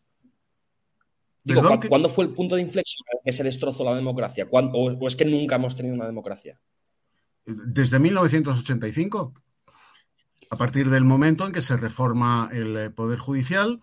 Digo. 1.44 1.62
¿Cuándo 1.88 2.10
fue 2.10 2.26
el 2.26 2.32
punto 2.32 2.56
de 2.56 2.62
inflexión 2.62 3.06
en 3.14 3.20
que 3.24 3.32
se 3.32 3.44
destrozó 3.44 3.86
la 3.86 3.96
democracia? 3.96 4.48
¿O, 4.52 4.60
¿O 4.60 5.08
es 5.08 5.16
que 5.16 5.26
nunca 5.26 5.56
hemos 5.56 5.76
tenido 5.76 5.96
una 5.96 6.06
democracia? 6.06 6.60
Desde 7.46 8.00
1985. 8.00 9.34
A 10.50 10.58
partir 10.58 10.90
del 10.90 11.04
momento 11.04 11.46
en 11.46 11.52
que 11.52 11.62
se 11.62 11.78
reforma 11.78 12.50
el 12.52 12.78
eh, 12.78 12.90
Poder 12.90 13.20
Judicial 13.20 13.82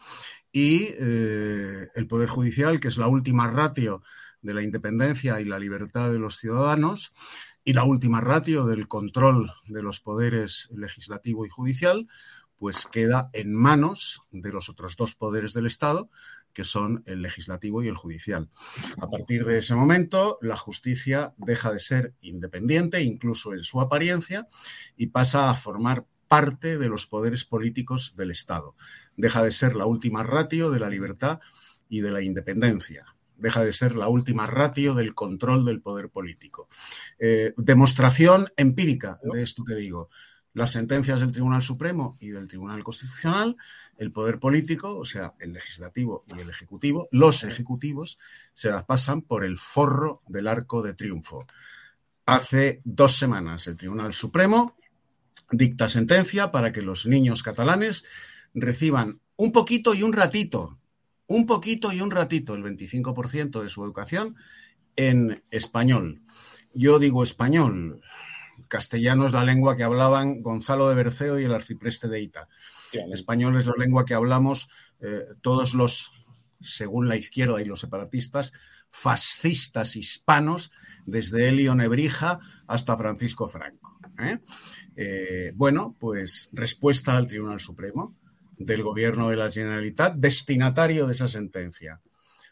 y 0.53 0.89
eh, 0.99 1.89
el 1.95 2.07
Poder 2.07 2.29
Judicial, 2.29 2.81
que 2.81 2.89
es 2.89 2.99
la 2.99 3.09
última 3.09 3.49
ratio 3.49 4.03
de 4.43 4.55
la 4.55 4.63
independencia 4.63 5.41
y 5.41 5.45
la 5.45 5.59
libertad 5.59 6.11
de 6.11 6.19
los 6.19 6.39
ciudadanos 6.39 7.13
y 7.65 7.73
la 7.73 7.85
última 7.85 8.21
ratio 8.21 8.67
del 8.67 8.89
control 8.89 9.53
de 9.67 9.83
los 9.83 10.01
poderes 10.01 10.69
legislativo 10.75 11.47
y 11.47 11.49
judicial, 11.49 12.09
pues 12.59 12.87
queda 12.87 13.31
en 13.33 13.55
manos 13.55 14.23
de 14.31 14.51
los 14.51 14.69
otros 14.69 14.97
dos 14.97 15.15
poderes 15.15 15.53
del 15.53 15.67
Estado, 15.67 16.11
que 16.53 16.65
son 16.65 17.03
el 17.07 17.23
legislativo 17.23 17.83
y 17.83 17.89
el 17.89 17.97
judicial. 17.97 18.51
A 19.01 19.09
partir 19.09 19.45
de 19.45 19.59
ese 19.59 19.75
momento, 19.75 20.39
la 20.43 20.57
justicia 20.57 21.33
deja 21.39 21.73
de 21.73 21.81
ser 21.81 22.15
independiente, 22.21 23.03
incluso 23.03 23.53
en 23.53 23.63
su 23.63 23.81
apariencia, 23.81 24.47
y 24.97 25.09
pasa 25.09 25.51
a 25.51 25.55
formar 25.55 26.07
parte 26.33 26.79
de 26.79 26.89
los 26.89 27.07
poderes 27.07 27.45
políticos 27.45 28.15
del 28.17 28.31
Estado. 28.31 28.75
Deja 29.19 29.43
de 29.43 29.51
ser 29.51 29.77
la 29.77 29.85
última 29.85 30.23
ratio 30.23 30.71
de 30.71 30.81
la 30.81 30.89
libertad 30.89 31.41
y 31.91 32.01
de 32.01 32.11
la 32.11 32.23
independencia. 32.23 33.05
Deja 33.37 33.63
de 33.63 33.75
ser 33.75 33.97
la 33.97 34.09
última 34.09 34.47
ratio 34.47 34.95
del 34.95 35.15
control 35.15 35.67
del 35.67 35.83
poder 35.83 36.09
político. 36.09 36.71
Eh, 37.19 37.53
demostración 37.59 38.49
empírica 38.57 39.21
de 39.23 39.43
esto 39.43 39.63
que 39.63 39.75
digo 39.75 40.09
las 40.55 40.71
sentencias 40.71 41.21
del 41.21 41.33
Tribunal 41.33 41.61
Supremo 41.61 42.17
y 42.19 42.29
del 42.29 42.49
Tribunal 42.49 42.83
Constitucional, 42.83 43.55
el 43.99 44.11
poder 44.11 44.39
político, 44.39 44.97
o 44.97 45.05
sea, 45.05 45.35
el 45.39 45.53
legislativo 45.53 46.25
y 46.35 46.41
el 46.41 46.49
ejecutivo, 46.49 47.09
los 47.11 47.45
ejecutivos, 47.45 48.19
se 48.55 48.71
las 48.71 48.85
pasan 48.85 49.21
por 49.21 49.45
el 49.45 49.59
forro 49.59 50.23
del 50.29 50.49
arco 50.49 50.81
de 50.81 50.95
triunfo. 50.95 51.45
Hace 52.25 52.81
dos 52.85 53.19
semanas 53.19 53.67
el 53.67 53.77
Tribunal 53.77 54.15
Supremo 54.15 54.79
dicta 55.51 55.89
sentencia 55.89 56.51
para 56.51 56.73
que 56.73 56.83
los 56.83 57.07
niños 57.07 57.43
catalanes 57.43 58.05
reciban 58.55 59.21
un 59.37 59.53
poquito 59.53 59.95
y 59.95 60.03
un 60.03 60.13
ratito, 60.13 60.79
un 61.27 61.47
poquito 61.47 61.93
y 61.93 62.01
un 62.01 62.11
ratito, 62.11 62.55
el 62.55 62.63
25% 62.63 63.63
de 63.63 63.69
su 63.69 63.85
educación 63.85 64.37
en 64.97 65.43
español. 65.51 66.23
Yo 66.75 66.99
digo 66.99 67.23
español, 67.23 68.01
castellano 68.69 69.27
es 69.27 69.33
la 69.33 69.45
lengua 69.45 69.77
que 69.77 69.85
hablaban 69.85 70.41
Gonzalo 70.41 70.89
de 70.89 70.95
Berceo 70.95 71.39
y 71.39 71.45
el 71.45 71.55
arcipreste 71.55 72.09
de 72.09 72.21
Ita. 72.21 72.49
El 72.93 73.13
español 73.13 73.57
es 73.57 73.67
la 73.67 73.75
lengua 73.79 74.05
que 74.05 74.15
hablamos 74.15 74.69
eh, 75.01 75.21
todos 75.41 75.75
los, 75.75 76.13
según 76.61 77.09
la 77.09 77.17
izquierda 77.17 77.61
y 77.61 77.65
los 77.65 77.81
separatistas, 77.81 78.53
fascistas 78.89 79.97
hispanos, 79.97 80.71
desde 81.07 81.49
Elio 81.49 81.75
Nebrija 81.75 82.39
hasta 82.67 82.97
Francisco 82.97 83.49
Franco. 83.49 83.92
¿Eh? 84.23 84.41
Eh, 84.97 85.53
bueno, 85.55 85.97
pues 85.99 86.49
respuesta 86.53 87.17
al 87.17 87.27
Tribunal 87.27 87.61
Supremo 87.61 88.17
del 88.59 88.83
Gobierno 88.83 89.29
de 89.29 89.37
la 89.37 89.51
Generalitat, 89.51 90.15
destinatario 90.17 91.07
de 91.07 91.13
esa 91.13 91.29
sentencia. 91.29 92.01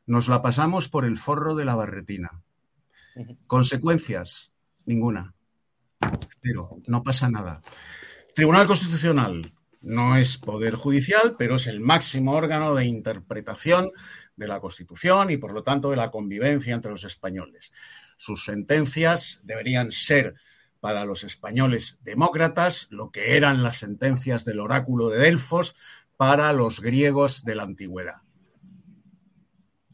Nos 0.07 0.29
la 0.29 0.43
pasamos 0.43 0.89
por 0.89 1.05
el 1.05 1.17
forro 1.17 1.55
de 1.55 1.65
la 1.65 1.77
barretina. 1.77 2.43
Consecuencias, 3.47 4.53
ninguna. 4.87 5.35
Pero 6.41 6.79
no 6.87 7.03
pasa 7.03 7.29
nada. 7.31 7.63
Tribunal 8.35 8.67
Constitucional 8.67 9.53
no 9.83 10.17
es 10.17 10.39
poder 10.39 10.75
judicial, 10.75 11.37
pero 11.39 11.57
es 11.57 11.67
el 11.67 11.81
máximo 11.81 12.33
órgano 12.33 12.75
de 12.75 12.85
interpretación 12.85 13.91
de 14.37 14.49
la 14.49 14.61
Constitución 14.61 15.31
y, 15.31 15.37
por 15.37 15.53
lo 15.53 15.63
tanto, 15.63 15.91
de 15.91 15.97
la 15.97 16.11
convivencia 16.11 16.75
entre 16.75 16.91
los 16.91 17.05
españoles. 17.05 17.73
Sus 18.17 18.45
sentencias 18.45 19.41
deberían 19.45 19.91
ser 19.91 20.35
para 20.81 21.05
los 21.05 21.25
españoles 21.25 21.99
demócratas 22.03 22.89
lo 22.91 23.11
que 23.11 23.37
eran 23.37 23.63
las 23.63 23.79
sentencias 23.79 24.45
del 24.45 24.61
oráculo 24.61 25.09
de 25.09 25.19
Delfos 25.19 25.77
para 26.17 26.53
los 26.53 26.81
griegos 26.81 27.45
de 27.45 27.55
la 27.55 27.63
antigüedad. 27.65 28.23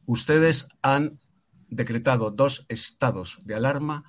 Ustedes 0.07 0.69
han 0.83 1.21
decretado 1.69 2.31
dos 2.31 2.64
estados 2.69 3.38
de 3.45 3.57
alarma 3.57 4.05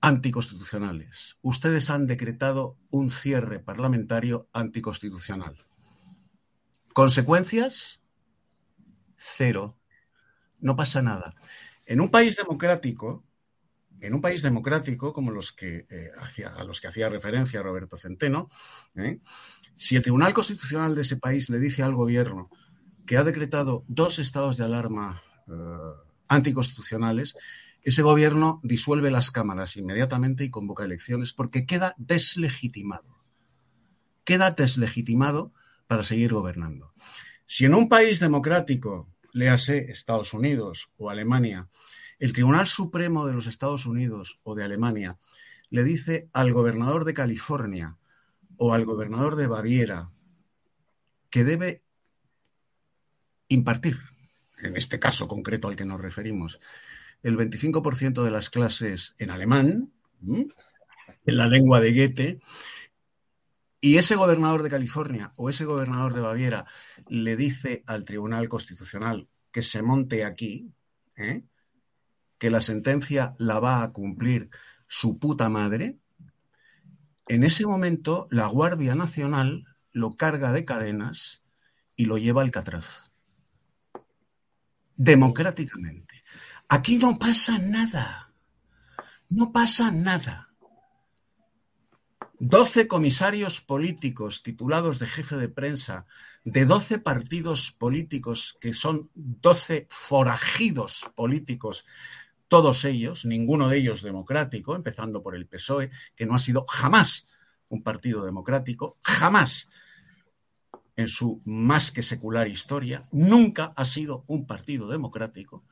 anticonstitucionales. 0.00 1.38
Ustedes 1.42 1.90
han 1.90 2.06
decretado 2.06 2.78
un 2.90 3.10
cierre 3.10 3.58
parlamentario 3.58 4.48
anticonstitucional. 4.52 5.56
¿Consecuencias? 6.92 8.00
Cero. 9.16 9.78
No 10.60 10.76
pasa 10.76 11.02
nada. 11.02 11.34
En 11.86 12.00
un 12.00 12.10
país 12.10 12.36
democrático, 12.36 13.24
en 14.06 14.14
un 14.14 14.20
país 14.20 14.42
democrático 14.42 15.12
como 15.12 15.30
los 15.30 15.52
que, 15.52 15.86
eh, 15.90 16.10
a 16.46 16.64
los 16.64 16.80
que 16.80 16.88
hacía 16.88 17.08
referencia 17.08 17.62
Roberto 17.62 17.96
Centeno, 17.96 18.48
¿eh? 18.96 19.20
si 19.76 19.96
el 19.96 20.02
Tribunal 20.02 20.32
Constitucional 20.32 20.94
de 20.94 21.02
ese 21.02 21.16
país 21.16 21.48
le 21.50 21.58
dice 21.58 21.82
al 21.82 21.94
gobierno 21.94 22.48
que 23.06 23.16
ha 23.16 23.24
decretado 23.24 23.84
dos 23.88 24.18
estados 24.18 24.56
de 24.56 24.64
alarma 24.64 25.22
eh, 25.48 25.52
anticonstitucionales, 26.28 27.34
ese 27.82 28.02
gobierno 28.02 28.60
disuelve 28.62 29.10
las 29.10 29.30
cámaras 29.30 29.76
inmediatamente 29.76 30.44
y 30.44 30.50
convoca 30.50 30.84
elecciones 30.84 31.32
porque 31.32 31.66
queda 31.66 31.94
deslegitimado. 31.98 33.24
Queda 34.24 34.52
deslegitimado 34.52 35.52
para 35.86 36.02
seguir 36.02 36.32
gobernando. 36.32 36.94
Si 37.44 37.66
en 37.66 37.74
un 37.74 37.90
país 37.90 38.20
democrático, 38.20 39.12
léase 39.32 39.90
Estados 39.90 40.32
Unidos 40.32 40.90
o 40.96 41.10
Alemania, 41.10 41.68
el 42.18 42.32
Tribunal 42.32 42.66
Supremo 42.66 43.26
de 43.26 43.32
los 43.32 43.46
Estados 43.46 43.86
Unidos 43.86 44.40
o 44.42 44.54
de 44.54 44.64
Alemania 44.64 45.18
le 45.70 45.84
dice 45.84 46.28
al 46.32 46.52
gobernador 46.52 47.04
de 47.04 47.14
California 47.14 47.96
o 48.56 48.74
al 48.74 48.84
gobernador 48.84 49.36
de 49.36 49.46
Baviera 49.46 50.10
que 51.30 51.44
debe 51.44 51.82
impartir, 53.48 53.98
en 54.58 54.76
este 54.76 54.98
caso 54.98 55.26
concreto 55.26 55.68
al 55.68 55.76
que 55.76 55.84
nos 55.84 56.00
referimos, 56.00 56.60
el 57.22 57.36
25% 57.36 58.22
de 58.22 58.30
las 58.30 58.50
clases 58.50 59.14
en 59.18 59.30
alemán, 59.30 59.92
en 60.22 61.36
la 61.36 61.48
lengua 61.48 61.80
de 61.80 61.92
Goethe, 61.92 62.40
y 63.80 63.98
ese 63.98 64.16
gobernador 64.16 64.62
de 64.62 64.70
California 64.70 65.32
o 65.36 65.50
ese 65.50 65.64
gobernador 65.64 66.14
de 66.14 66.22
Baviera 66.22 66.64
le 67.08 67.36
dice 67.36 67.82
al 67.86 68.04
Tribunal 68.04 68.48
Constitucional 68.48 69.28
que 69.50 69.60
se 69.60 69.82
monte 69.82 70.24
aquí, 70.24 70.72
¿eh? 71.16 71.42
Que 72.38 72.50
la 72.50 72.60
sentencia 72.60 73.34
la 73.38 73.60
va 73.60 73.82
a 73.82 73.92
cumplir 73.92 74.50
su 74.86 75.18
puta 75.18 75.48
madre, 75.48 75.98
en 77.26 77.44
ese 77.44 77.66
momento 77.66 78.26
la 78.30 78.46
Guardia 78.46 78.94
Nacional 78.94 79.64
lo 79.92 80.16
carga 80.16 80.52
de 80.52 80.64
cadenas 80.64 81.42
y 81.96 82.04
lo 82.06 82.18
lleva 82.18 82.42
al 82.42 82.50
Catraz. 82.50 83.10
Democráticamente. 84.96 86.22
Aquí 86.68 86.98
no 86.98 87.18
pasa 87.18 87.58
nada. 87.58 88.32
No 89.28 89.52
pasa 89.52 89.90
nada. 89.90 90.50
Doce 92.38 92.86
comisarios 92.86 93.60
políticos 93.60 94.42
titulados 94.42 94.98
de 94.98 95.06
jefe 95.06 95.36
de 95.36 95.48
prensa 95.48 96.06
de 96.44 96.66
doce 96.66 96.98
partidos 96.98 97.72
políticos 97.72 98.58
que 98.60 98.74
son 98.74 99.10
doce 99.14 99.86
forajidos 99.88 101.10
políticos, 101.14 101.86
todos 102.54 102.84
ellos, 102.84 103.24
ninguno 103.24 103.68
de 103.68 103.78
ellos 103.78 104.00
democrático, 104.02 104.76
empezando 104.76 105.24
por 105.24 105.34
el 105.34 105.48
PSOE, 105.48 105.90
que 106.14 106.24
no 106.24 106.36
ha 106.36 106.38
sido 106.38 106.64
jamás 106.68 107.26
un 107.68 107.82
partido 107.82 108.24
democrático, 108.24 108.96
jamás 109.02 109.68
en 110.94 111.08
su 111.08 111.42
más 111.44 111.90
que 111.90 112.04
secular 112.04 112.46
historia, 112.46 113.08
nunca 113.10 113.72
ha 113.74 113.84
sido 113.84 114.22
un 114.28 114.46
partido 114.46 114.86
democrático, 114.86 115.64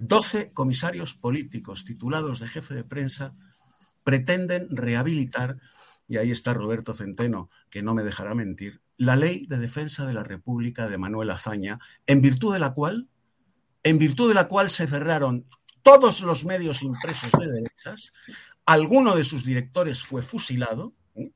12 0.00 0.52
comisarios 0.52 1.14
políticos 1.14 1.86
titulados 1.86 2.40
de 2.40 2.48
jefe 2.48 2.74
de 2.74 2.84
prensa 2.84 3.32
pretenden 4.02 4.68
rehabilitar, 4.68 5.56
y 6.06 6.18
ahí 6.18 6.30
está 6.30 6.52
Roberto 6.52 6.92
Centeno, 6.92 7.48
que 7.70 7.82
no 7.82 7.94
me 7.94 8.02
dejará 8.02 8.34
mentir, 8.34 8.82
la 8.98 9.16
ley 9.16 9.46
de 9.46 9.56
defensa 9.56 10.04
de 10.04 10.12
la 10.12 10.24
República 10.24 10.90
de 10.90 10.98
Manuel 10.98 11.30
Azaña, 11.30 11.78
en 12.06 12.20
virtud 12.20 12.52
de 12.52 12.58
la 12.58 12.74
cual, 12.74 13.08
en 13.84 13.98
virtud 13.98 14.28
de 14.28 14.34
la 14.34 14.48
cual 14.48 14.70
se 14.70 14.88
cerraron 14.88 15.46
todos 15.82 16.22
los 16.22 16.44
medios 16.44 16.82
impresos 16.82 17.30
de 17.38 17.52
derechas, 17.52 18.12
alguno 18.64 19.14
de 19.14 19.24
sus 19.24 19.44
directores 19.44 20.02
fue 20.02 20.22
fusilado 20.22 20.94
¿eh? 21.14 21.30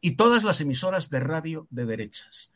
y 0.00 0.12
todas 0.12 0.44
las 0.44 0.60
emisoras 0.60 1.08
de 1.10 1.20
radio 1.20 1.66
de 1.70 1.86
derechas, 1.86 2.52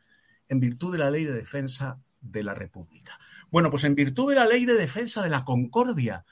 en 0.49 0.61
virtud 0.61 0.93
de 0.93 0.99
la 0.99 1.11
ley 1.11 1.25
de 1.25 1.33
defensa 1.33 1.99
de 2.21 2.45
la 2.45 2.55
República. 2.55 3.19
Bueno, 3.51 3.71
pues 3.71 3.85
en 3.85 3.95
virtud 3.95 4.29
de 4.29 4.37
la 4.37 4.47
ley 4.47 4.67
de 4.67 4.75
defensa 4.75 5.23
de 5.23 5.31
la 5.31 5.45
concordia 5.45 6.27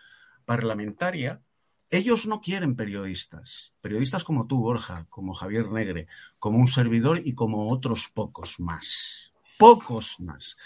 parlamentaria, 0.44 1.42
ellos 1.90 2.26
no 2.26 2.42
quieren 2.42 2.76
periodistas, 2.76 3.72
periodistas 3.80 4.24
como 4.24 4.46
tú, 4.46 4.60
Borja, 4.60 5.06
como 5.08 5.32
Javier 5.32 5.70
Negre, 5.70 6.06
como 6.38 6.58
un 6.58 6.68
servidor 6.68 7.22
y 7.24 7.34
como 7.34 7.70
otros 7.70 8.10
pocos 8.12 8.60
más. 8.60 9.32
Pocos 9.56 10.20
más. 10.20 10.58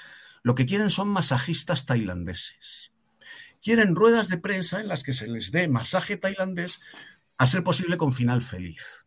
Lo 0.43 0.55
que 0.55 0.67
quieren 0.67 0.91
son 0.91 1.09
masajistas 1.09 1.87
tailandeses. 1.87 2.93
Quieren 3.63 3.95
ruedas 3.95 4.29
de 4.29 4.39
prensa 4.39 4.81
en 4.81 4.89
las 4.89 5.03
que 5.05 5.13
se 5.13 5.29
les 5.29 5.53
dé 5.53 5.69
masaje 5.69 6.17
tailandés 6.17 6.81
a 7.39 7.47
ser 7.47 7.63
posible 7.63 7.97
con 7.97 8.13
final 8.13 8.43
feliz. 8.43 9.02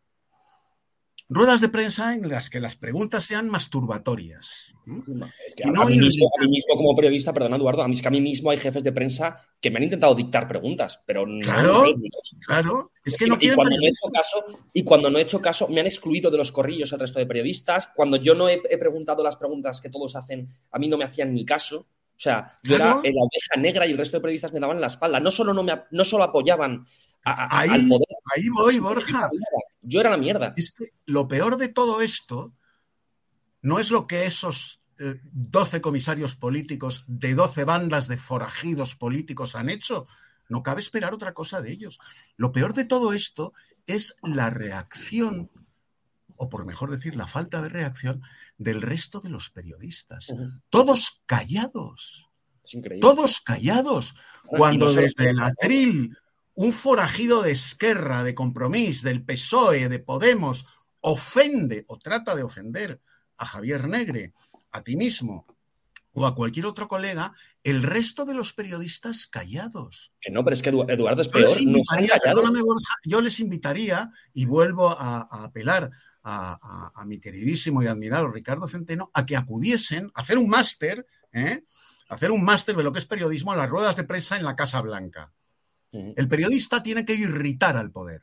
Ruedas 1.28 1.60
de 1.60 1.68
prensa 1.68 2.14
en 2.14 2.28
las 2.28 2.50
que 2.50 2.60
las 2.60 2.76
preguntas 2.76 3.24
sean 3.24 3.48
masturbatorias. 3.48 4.74
a, 4.86 5.84
mí 5.84 5.98
mismo, 5.98 6.28
como 6.76 6.94
periodista, 6.94 7.32
perdón 7.32 7.54
Eduardo, 7.54 7.82
a 7.82 7.88
mí 7.88 7.94
es 7.94 8.02
que 8.02 8.08
a 8.08 8.12
mí 8.12 8.20
mismo 8.20 8.50
hay 8.50 8.58
jefes 8.58 8.84
de 8.84 8.92
prensa 8.92 9.40
que 9.60 9.70
me 9.70 9.78
han 9.78 9.84
intentado 9.84 10.14
dictar 10.14 10.46
preguntas, 10.46 11.02
pero 11.04 11.26
no. 11.26 11.40
Claro, 11.40 11.84
claro. 12.46 12.92
Es 13.04 13.16
que 13.16 13.26
no 13.26 13.36
y, 13.40 13.50
cuando 13.50 13.76
no 13.76 13.86
he 13.86 13.88
hecho 13.88 14.08
caso, 14.12 14.44
y 14.72 14.84
cuando 14.84 15.10
no 15.10 15.18
he 15.18 15.22
hecho 15.22 15.40
caso, 15.40 15.68
me 15.68 15.80
han 15.80 15.86
excluido 15.86 16.30
de 16.30 16.38
los 16.38 16.52
corrillos 16.52 16.92
el 16.92 17.00
resto 17.00 17.18
de 17.18 17.26
periodistas. 17.26 17.88
Cuando 17.94 18.16
yo 18.16 18.34
no 18.34 18.48
he, 18.48 18.60
preguntado 18.78 19.22
las 19.22 19.36
preguntas 19.36 19.80
que 19.80 19.90
todos 19.90 20.14
hacen, 20.16 20.48
a 20.70 20.78
mí 20.78 20.88
no 20.88 20.96
me 20.96 21.04
hacían 21.04 21.32
ni 21.34 21.44
caso. 21.44 21.78
O 21.78 22.18
sea, 22.18 22.58
yo 22.62 22.76
era 22.76 22.86
la 22.86 22.92
oveja 22.94 23.56
negra 23.58 23.86
y 23.86 23.90
el 23.90 23.98
resto 23.98 24.16
de 24.16 24.22
periodistas 24.22 24.52
me 24.52 24.60
daban 24.60 24.80
la 24.80 24.86
espalda. 24.86 25.20
No 25.20 25.30
solo, 25.30 25.52
no 25.52 25.62
me, 25.62 25.82
no 25.90 26.04
solo 26.04 26.24
apoyaban 26.24 26.86
ahí, 27.26 27.88
Ahí 28.34 28.48
voy, 28.48 28.78
Borja. 28.78 29.30
Yo 29.86 30.00
era 30.00 30.10
la 30.10 30.16
mierda. 30.16 30.52
Es 30.56 30.72
que 30.72 30.86
lo 31.06 31.28
peor 31.28 31.56
de 31.56 31.68
todo 31.68 32.02
esto 32.02 32.52
no 33.62 33.78
es 33.78 33.90
lo 33.90 34.06
que 34.06 34.26
esos 34.26 34.80
12 34.98 35.76
eh, 35.76 35.80
comisarios 35.80 36.34
políticos 36.34 37.04
de 37.06 37.34
12 37.34 37.64
bandas 37.64 38.08
de 38.08 38.16
forajidos 38.16 38.96
políticos 38.96 39.54
han 39.54 39.70
hecho. 39.70 40.06
No 40.48 40.62
cabe 40.62 40.80
esperar 40.80 41.14
otra 41.14 41.34
cosa 41.34 41.60
de 41.62 41.70
ellos. 41.72 41.98
Lo 42.36 42.50
peor 42.52 42.74
de 42.74 42.84
todo 42.84 43.12
esto 43.12 43.52
es 43.86 44.14
la 44.22 44.50
reacción, 44.50 45.50
o 46.36 46.48
por 46.48 46.66
mejor 46.66 46.90
decir, 46.90 47.14
la 47.14 47.28
falta 47.28 47.62
de 47.62 47.68
reacción 47.68 48.22
del 48.58 48.82
resto 48.82 49.20
de 49.20 49.30
los 49.30 49.50
periodistas. 49.50 50.34
Todos 50.68 51.22
callados. 51.26 52.28
Todos 53.00 53.40
callados. 53.40 54.16
Cuando 54.46 54.92
desde 54.92 55.30
el 55.30 55.40
atril 55.40 56.16
un 56.56 56.72
forajido 56.72 57.42
de 57.42 57.52
Esquerra, 57.52 58.24
de 58.24 58.34
Compromís, 58.34 59.02
del 59.02 59.22
PSOE, 59.22 59.88
de 59.88 59.98
Podemos, 59.98 60.66
ofende 61.00 61.84
o 61.86 61.98
trata 61.98 62.34
de 62.34 62.42
ofender 62.42 63.00
a 63.36 63.46
Javier 63.46 63.88
Negre, 63.88 64.32
a 64.72 64.82
ti 64.82 64.96
mismo 64.96 65.46
o 66.18 66.26
a 66.26 66.34
cualquier 66.34 66.64
otro 66.64 66.88
colega, 66.88 67.34
el 67.62 67.82
resto 67.82 68.24
de 68.24 68.32
los 68.32 68.54
periodistas 68.54 69.26
callados. 69.26 70.14
Que 70.18 70.32
no, 70.32 70.42
pero 70.42 70.54
es 70.54 70.62
que 70.62 70.70
Eduardo 70.70 71.20
es 71.20 71.28
peor. 71.28 71.44
Yo 71.44 71.50
les 71.50 71.60
invitaría, 71.60 72.20
yo 73.04 73.20
les 73.20 73.38
invitaría 73.38 74.10
y 74.32 74.46
vuelvo 74.46 74.88
a, 74.98 75.28
apelar 75.44 75.90
a, 76.22 77.04
mi 77.04 77.20
queridísimo 77.20 77.82
y 77.82 77.86
admirado 77.86 78.28
Ricardo 78.28 78.66
Centeno 78.66 79.10
a 79.12 79.26
que 79.26 79.36
acudiesen 79.36 80.10
a 80.14 80.22
hacer 80.22 80.38
un 80.38 80.48
máster, 80.48 81.06
¿eh? 81.32 81.64
hacer 82.08 82.30
un 82.30 82.42
máster 82.42 82.74
de 82.74 82.82
lo 82.82 82.92
que 82.92 82.98
es 82.98 83.06
periodismo 83.06 83.52
en 83.52 83.58
las 83.58 83.68
ruedas 83.68 83.96
de 83.96 84.04
prensa 84.04 84.38
en 84.38 84.44
la 84.44 84.56
Casa 84.56 84.80
Blanca. 84.80 85.34
El 85.92 86.28
periodista 86.28 86.82
tiene 86.82 87.04
que 87.04 87.14
irritar 87.14 87.76
al 87.76 87.90
poder. 87.90 88.22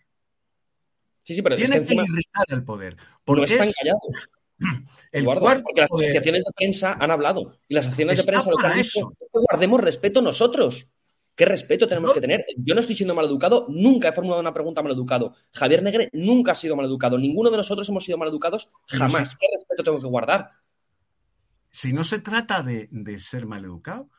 Sí, 1.24 1.36
sí, 1.36 1.42
pero 1.42 1.56
tiene 1.56 1.84
que, 1.84 1.96
irritar 1.96 2.46
al 2.50 2.64
poder. 2.64 2.98
Porque 3.24 3.42
no 3.42 3.46
están 3.46 3.72
callados. 3.72 4.30
El 5.12 5.26
porque 5.26 5.82
las 5.82 5.92
asociaciones 5.92 6.44
de 6.44 6.52
prensa 6.56 6.94
han 6.94 7.12
hablado. 7.12 7.58
Y 7.68 7.74
las 7.74 7.86
asociaciones 7.86 8.18
de 8.18 8.24
prensa 8.24 8.52
lo 8.52 8.58
que 8.58 8.68
han 8.68 8.78
dicho 8.78 9.12
es 9.20 9.28
que 9.32 9.40
guardemos 9.40 9.82
respeto 9.82 10.22
nosotros. 10.22 10.88
¿Qué 11.36 11.46
respeto 11.46 11.88
tenemos 11.88 12.14
que 12.14 12.22
tener? 12.22 12.46
Yo 12.58 12.76
no 12.76 12.80
estoy 12.80 12.96
siendo 12.96 13.16
maleducado, 13.16 13.66
nunca 13.68 14.10
he 14.10 14.12
formulado 14.12 14.42
una 14.42 14.54
pregunta 14.54 14.84
maleducado. 14.84 15.34
Javier 15.52 15.82
Negre 15.82 16.10
nunca 16.14 16.52
ha 16.52 16.56
sido 16.56 16.76
maleducado. 16.76 17.18
Ninguno 17.18 17.50
de 17.50 17.58
nosotros 17.58 17.90
hemos 17.90 18.06
sido 18.06 18.20
maleducados 18.20 18.70
jamás. 18.88 19.36
¿Qué 19.36 19.48
respeto 19.58 19.84
tengo 19.84 20.00
que 20.00 20.08
guardar? 20.08 20.52
Si 21.70 21.92
no 21.92 22.04
se 22.04 22.20
trata 22.20 22.62
de, 22.62 22.88
de 22.92 23.18
ser 23.18 23.48
maleducado, 23.48 24.10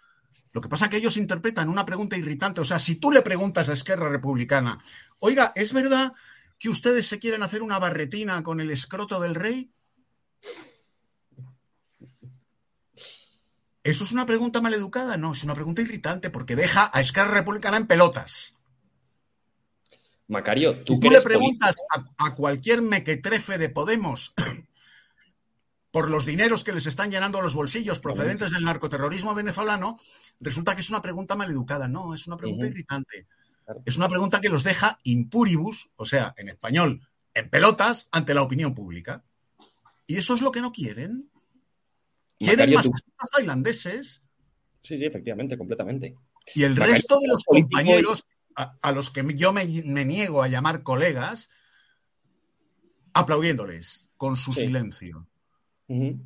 lo 0.55 0.61
que 0.61 0.69
pasa 0.69 0.85
es 0.85 0.93
que 0.93 0.99
ellos 0.99 1.17
interpretan 1.17 1.69
una 1.69 1.85
pregunta 1.85 2.17
irritante. 2.17 2.61
O 2.61 2.65
sea, 2.65 2.79
si 2.79 2.95
tú 2.95 3.11
le 3.11 3.23
preguntas 3.23 3.69
a 3.69 3.73
Esquerra 3.73 4.09
Republicana, 4.09 4.79
oiga, 5.19 5.53
¿es 5.57 5.73
verdad 5.73 6.13
que 6.61 6.69
ustedes 6.69 7.09
se 7.09 7.19
quieren 7.19 7.43
hacer 7.43 7.61
una 7.61 7.81
barretina 7.81 8.41
con 8.45 8.61
el 8.61 8.71
escroto 8.71 9.19
del 9.19 9.35
rey? 9.35 9.73
¿Eso 13.83 14.05
es 14.05 14.13
una 14.13 14.27
pregunta 14.27 14.61
maleducada? 14.61 15.17
No, 15.17 15.33
es 15.33 15.43
una 15.43 15.57
pregunta 15.57 15.83
irritante 15.83 16.31
porque 16.31 16.55
deja 16.55 16.89
a 16.95 17.01
Esquerra 17.01 17.33
Republicana 17.33 17.77
en 17.77 17.89
pelotas. 17.89 18.55
Macario, 20.29 20.79
tú, 20.85 21.01
tú 21.01 21.11
le 21.11 21.21
preguntas 21.21 21.77
a, 21.93 22.27
a, 22.27 22.35
cualquier 22.37 22.81
mequetrefe 22.81 23.59
de 23.59 23.71
Podemos 23.71 24.33
por 25.95 26.11
los 26.11 26.27
dineros 26.27 26.65
que 26.65 26.73
les 26.73 26.87
están 26.87 27.09
llenando 27.13 27.41
los 27.41 27.55
bolsillos 27.55 28.01
procedentes 28.01 28.51
del 28.51 28.65
narcoterrorismo 28.65 29.33
venezolano, 29.33 29.97
resulta 30.41 30.75
que 30.75 30.81
es 30.81 30.91
una 30.91 31.01
pregunta 31.01 31.37
maleducada. 31.37 31.87
No, 31.87 32.13
es 32.13 32.27
una 32.27 32.37
pregunta 32.37 32.67
irritante. 32.67 33.29
Es 33.87 33.97
una 33.97 34.09
pregunta 34.09 34.41
que 34.41 34.49
los 34.49 34.65
deja 34.65 34.99
impuribus, 35.05 35.91
o 35.95 36.05
sea, 36.05 36.35
en 36.37 36.49
español, 36.49 37.07
en 37.33 37.49
pelotas 37.49 38.09
ante 38.11 38.35
la 38.35 38.43
opinión 38.43 38.75
pública. 38.75 39.23
Y 40.09 40.17
eso 40.17 40.35
es 40.35 40.41
lo 40.41 40.51
que 40.51 40.63
no 40.63 40.73
quieren. 40.73 41.31
Quieren 42.41 42.75
más 42.75 42.91
tailandeses. 43.33 44.21
Sí, 44.83 44.99
sí, 44.99 45.05
efectivamente, 45.05 45.57
completamente. 45.57 46.17
Y 46.57 46.65
el 46.65 46.75
resto 46.75 47.21
de 47.21 47.29
los 47.29 47.45
compañeros, 47.45 48.27
a, 48.57 48.91
los 48.91 49.13
que 49.13 49.25
yo 49.37 49.53
me, 49.53 49.65
niego 49.65 50.43
a 50.43 50.49
llamar 50.49 50.83
colegas, 50.83 51.49
aplaudiéndoles 53.13 54.09
con 54.17 54.37
su 54.37 54.53
silencio 54.55 55.29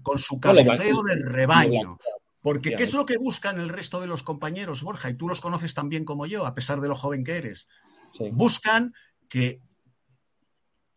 con 0.03 0.18
su 0.18 0.40
cabeceo 0.40 1.03
de 1.03 1.16
rebaño. 1.16 1.99
Porque 2.40 2.75
¿qué 2.75 2.85
es 2.85 2.94
lo 2.94 3.05
que 3.05 3.18
buscan 3.18 3.61
el 3.61 3.68
resto 3.68 4.01
de 4.01 4.07
los 4.07 4.23
compañeros, 4.23 4.83
Borja? 4.83 5.11
Y 5.11 5.14
tú 5.14 5.29
los 5.29 5.40
conoces 5.40 5.75
tan 5.75 5.88
bien 5.88 6.05
como 6.05 6.27
yo, 6.27 6.47
a 6.47 6.55
pesar 6.55 6.81
de 6.81 6.88
lo 6.88 6.94
joven 6.94 7.25
que 7.25 7.37
eres. 7.37 7.68
Buscan 8.33 8.94
que 9.29 9.61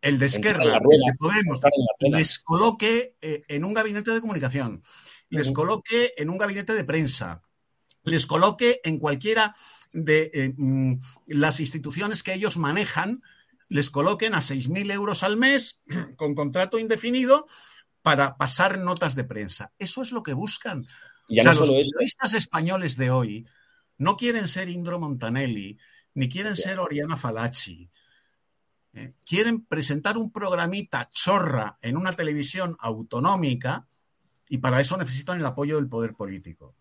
el 0.02 0.17
de 0.17 0.26
Esquerra, 0.28 0.63
el 0.63 0.71
de 0.82 1.13
Podemos, 1.17 1.60
les 2.00 2.39
coloque 2.39 3.15
eh, 3.21 3.43
en 3.47 3.65
un 3.65 3.74
gabinete 3.74 4.12
de 4.12 4.21
comunicación, 4.21 4.84
les 5.30 5.52
coloque 5.52 6.13
en 6.17 6.30
un 6.30 6.38
gabinete 6.38 6.74
de 6.74 6.84
prensa, 6.84 7.43
les 8.04 8.26
coloque 8.26 8.82
en 8.84 8.97
cualquiera 8.97 9.56
de 9.93 10.32
eh, 10.34 10.54
mm, 10.56 11.00
las 11.28 11.60
instituciones 11.60 12.24
que 12.24 12.34
ellos 12.34 12.58
manejan, 12.58 13.21
les 13.69 13.89
coloquen 13.91 14.34
a 14.34 14.39
6.000 14.39 14.91
euros 14.91 15.24
al 15.24 15.38
mes 15.38 15.82
con 16.17 16.36
contrato 16.36 16.80
indefinido 16.80 17.45
para 18.02 18.38
pasar 18.38 18.80
notas 18.80 19.16
de 19.16 19.24
prensa. 19.24 19.72
Eso 19.78 20.02
es 20.02 20.12
lo 20.12 20.24
que 20.24 20.34
buscan. 20.34 20.86
o 21.30 21.42
sea, 21.42 21.54
los 21.54 21.70
periodistas 21.70 22.34
españoles 22.34 22.98
de 22.98 23.12
hoy 23.12 23.48
no 23.98 24.18
quieren 24.18 24.48
ser 24.48 24.70
Indro 24.70 25.00
Montanelli, 25.00 25.78
ni 26.16 26.30
quieren 26.30 26.56
ser 26.56 26.80
Oriana 26.80 27.18
Falacci. 27.18 27.90
¿eh? 28.94 29.14
quieren 29.26 29.66
presentar 29.66 30.18
un 30.18 30.32
programita 30.32 31.10
chorra 31.12 31.78
en 31.82 31.98
una 31.98 32.14
televisión 32.14 32.76
autonómica 32.80 33.88
y 34.50 34.58
para 34.58 34.82
eso 34.82 34.98
necesitan 34.98 35.40
el 35.40 35.46
apoyo 35.46 35.76
del 35.78 35.88
poder 35.88 36.14
político. 36.14 36.76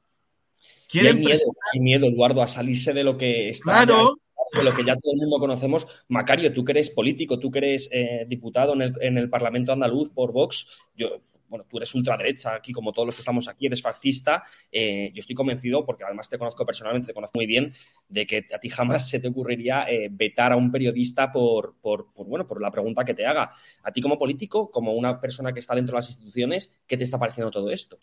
Quieren 0.89 1.19
hay 1.19 1.25
miedo, 1.25 1.53
miedo, 1.75 2.07
Eduardo, 2.07 2.43
a 2.43 2.49
salirse 2.49 2.93
de 2.93 3.05
lo 3.05 3.17
que 3.17 3.51
está 3.51 3.85
claro, 3.85 4.19
de 4.53 4.65
lo 4.65 4.75
que 4.75 4.85
ya 4.85 4.97
todo 4.97 5.13
el 5.13 5.21
mundo 5.21 5.39
conocemos. 5.39 5.87
Macario, 6.09 6.53
tú 6.53 6.65
que 6.65 6.73
eres 6.73 6.91
político, 6.91 7.39
tú 7.39 7.51
que 7.51 7.59
eres 7.59 7.89
eh, 7.93 8.25
diputado 8.29 8.75
en 8.75 8.83
el, 8.83 8.95
en 9.01 9.19
el, 9.19 9.29
Parlamento 9.29 9.73
andaluz 9.73 10.11
por 10.11 10.33
Vox, 10.33 10.67
yo, 10.97 11.21
bueno, 11.51 11.67
tú 11.69 11.79
eres 11.79 11.93
ultraderecha 11.95 12.55
aquí, 12.55 12.73
como 12.73 12.93
todos 12.93 13.07
los 13.07 13.15
que 13.17 13.21
estamos 13.21 13.49
aquí, 13.49 13.67
eres 13.67 13.83
fascista. 13.83 14.45
Eh, 14.71 15.11
yo 15.13 15.21
estoy 15.21 15.35
convencido, 15.35 15.85
porque 15.85 16.05
además 16.05 16.29
te 16.29 16.39
conozco 16.39 16.65
personalmente, 16.65 17.09
te 17.09 17.13
conozco 17.13 17.39
muy 17.39 17.47
bien, 17.47 17.73
de 18.09 18.27
que 18.27 18.47
a 18.55 18.59
ti 18.59 18.69
jamás 18.69 19.09
se 19.09 19.19
te 19.19 19.29
ocurriría 19.29 19.85
eh, 19.91 20.09
vetar 20.11 20.53
a 20.53 20.57
un 20.57 20.71
periodista 20.71 21.33
por, 21.33 21.75
por, 21.81 22.13
por, 22.13 22.27
bueno, 22.27 22.47
por 22.47 22.63
la 22.63 22.71
pregunta 22.71 23.05
que 23.05 23.15
te 23.15 23.27
haga. 23.27 23.51
A 23.83 23.93
ti 23.93 24.01
como 24.01 24.17
político, 24.17 24.71
como 24.71 24.95
una 24.95 25.21
persona 25.21 25.53
que 25.53 25.61
está 25.61 25.75
dentro 25.75 25.95
de 25.95 25.99
las 25.99 26.09
instituciones, 26.09 26.71
¿qué 26.87 26.97
te 26.97 27.05
está 27.05 27.19
pareciendo 27.19 27.51
todo 27.51 27.71
esto? 27.71 27.97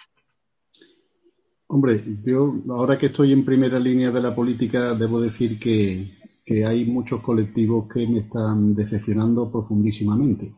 Hombre, 1.70 2.02
yo 2.24 2.54
ahora 2.70 2.98
que 2.98 3.08
estoy 3.08 3.34
en 3.34 3.44
primera 3.44 3.80
línea 3.80 4.12
de 4.12 4.22
la 4.22 4.34
política, 4.34 4.94
debo 4.94 5.20
decir 5.20 5.60
que, 5.60 6.06
que 6.48 6.66
hay 6.66 6.86
muchos 6.86 7.22
colectivos 7.22 7.90
que 7.90 8.08
me 8.08 8.20
están 8.20 8.74
decepcionando 8.74 9.52
profundísimamente. 9.52 10.56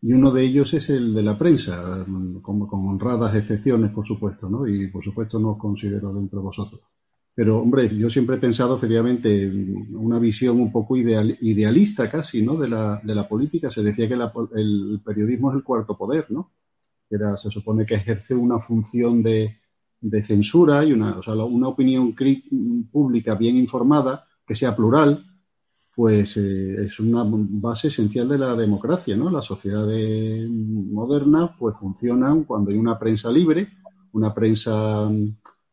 Y 0.00 0.12
uno 0.12 0.30
de 0.30 0.44
ellos 0.44 0.72
es 0.72 0.88
el 0.88 1.12
de 1.12 1.22
la 1.24 1.36
prensa, 1.36 2.06
con, 2.42 2.68
honradas 2.70 3.34
excepciones, 3.34 3.90
por 3.90 4.06
supuesto, 4.06 4.48
¿no? 4.48 4.68
Y 4.68 4.86
por 4.86 5.02
supuesto 5.02 5.40
no 5.40 5.50
os 5.50 5.58
considero 5.58 6.14
dentro 6.14 6.38
de 6.38 6.44
vosotros. 6.44 6.80
Pero, 7.34 7.58
hombre, 7.58 7.88
yo 7.88 8.08
siempre 8.08 8.36
he 8.36 8.38
pensado, 8.38 8.76
efectivamente, 8.76 9.50
una 9.94 10.20
visión 10.20 10.60
un 10.60 10.70
poco 10.70 10.96
ideal, 10.96 11.36
idealista 11.40 12.08
casi, 12.08 12.42
¿no? 12.42 12.56
De 12.56 12.68
la, 12.68 13.00
de 13.02 13.14
la 13.16 13.28
política. 13.28 13.68
Se 13.68 13.82
decía 13.82 14.06
que 14.06 14.14
el 14.14 15.02
periodismo 15.04 15.50
es 15.50 15.56
el 15.56 15.64
cuarto 15.64 15.98
poder, 15.98 16.30
¿no? 16.30 16.52
Se 17.36 17.50
supone 17.50 17.84
que 17.84 17.96
ejerce 17.96 18.36
una 18.36 18.60
función 18.60 19.24
de, 19.24 19.56
de 20.00 20.22
censura 20.22 20.84
y 20.84 20.92
una, 20.92 21.18
o 21.18 21.22
sea, 21.24 21.34
una 21.34 21.66
opinión 21.66 22.14
pública 22.92 23.34
bien 23.34 23.56
informada 23.56 24.25
que 24.46 24.54
sea 24.54 24.76
plural, 24.76 25.24
pues 25.94 26.36
eh, 26.36 26.84
es 26.84 27.00
una 27.00 27.24
base 27.26 27.88
esencial 27.88 28.28
de 28.28 28.38
la 28.38 28.54
democracia, 28.54 29.16
¿no? 29.16 29.30
Las 29.30 29.46
sociedades 29.46 30.48
modernas 30.48 31.52
pues 31.58 31.76
funcionan 31.76 32.44
cuando 32.44 32.70
hay 32.70 32.76
una 32.76 32.98
prensa 32.98 33.30
libre, 33.30 33.68
una 34.12 34.34
prensa 34.34 35.10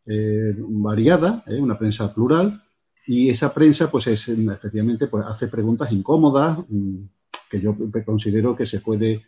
eh, 0.05 0.55
variada, 0.57 1.43
¿eh? 1.47 1.59
una 1.59 1.77
prensa 1.77 2.13
plural, 2.13 2.61
y 3.05 3.29
esa 3.29 3.53
prensa 3.53 3.91
pues 3.91 4.07
es, 4.07 4.29
efectivamente 4.29 5.07
pues 5.07 5.25
hace 5.25 5.47
preguntas 5.47 5.91
incómodas 5.91 6.59
mm, 6.69 7.03
que 7.49 7.59
yo 7.59 7.75
considero 8.05 8.55
que 8.55 8.65
se 8.65 8.79
puede 8.79 9.23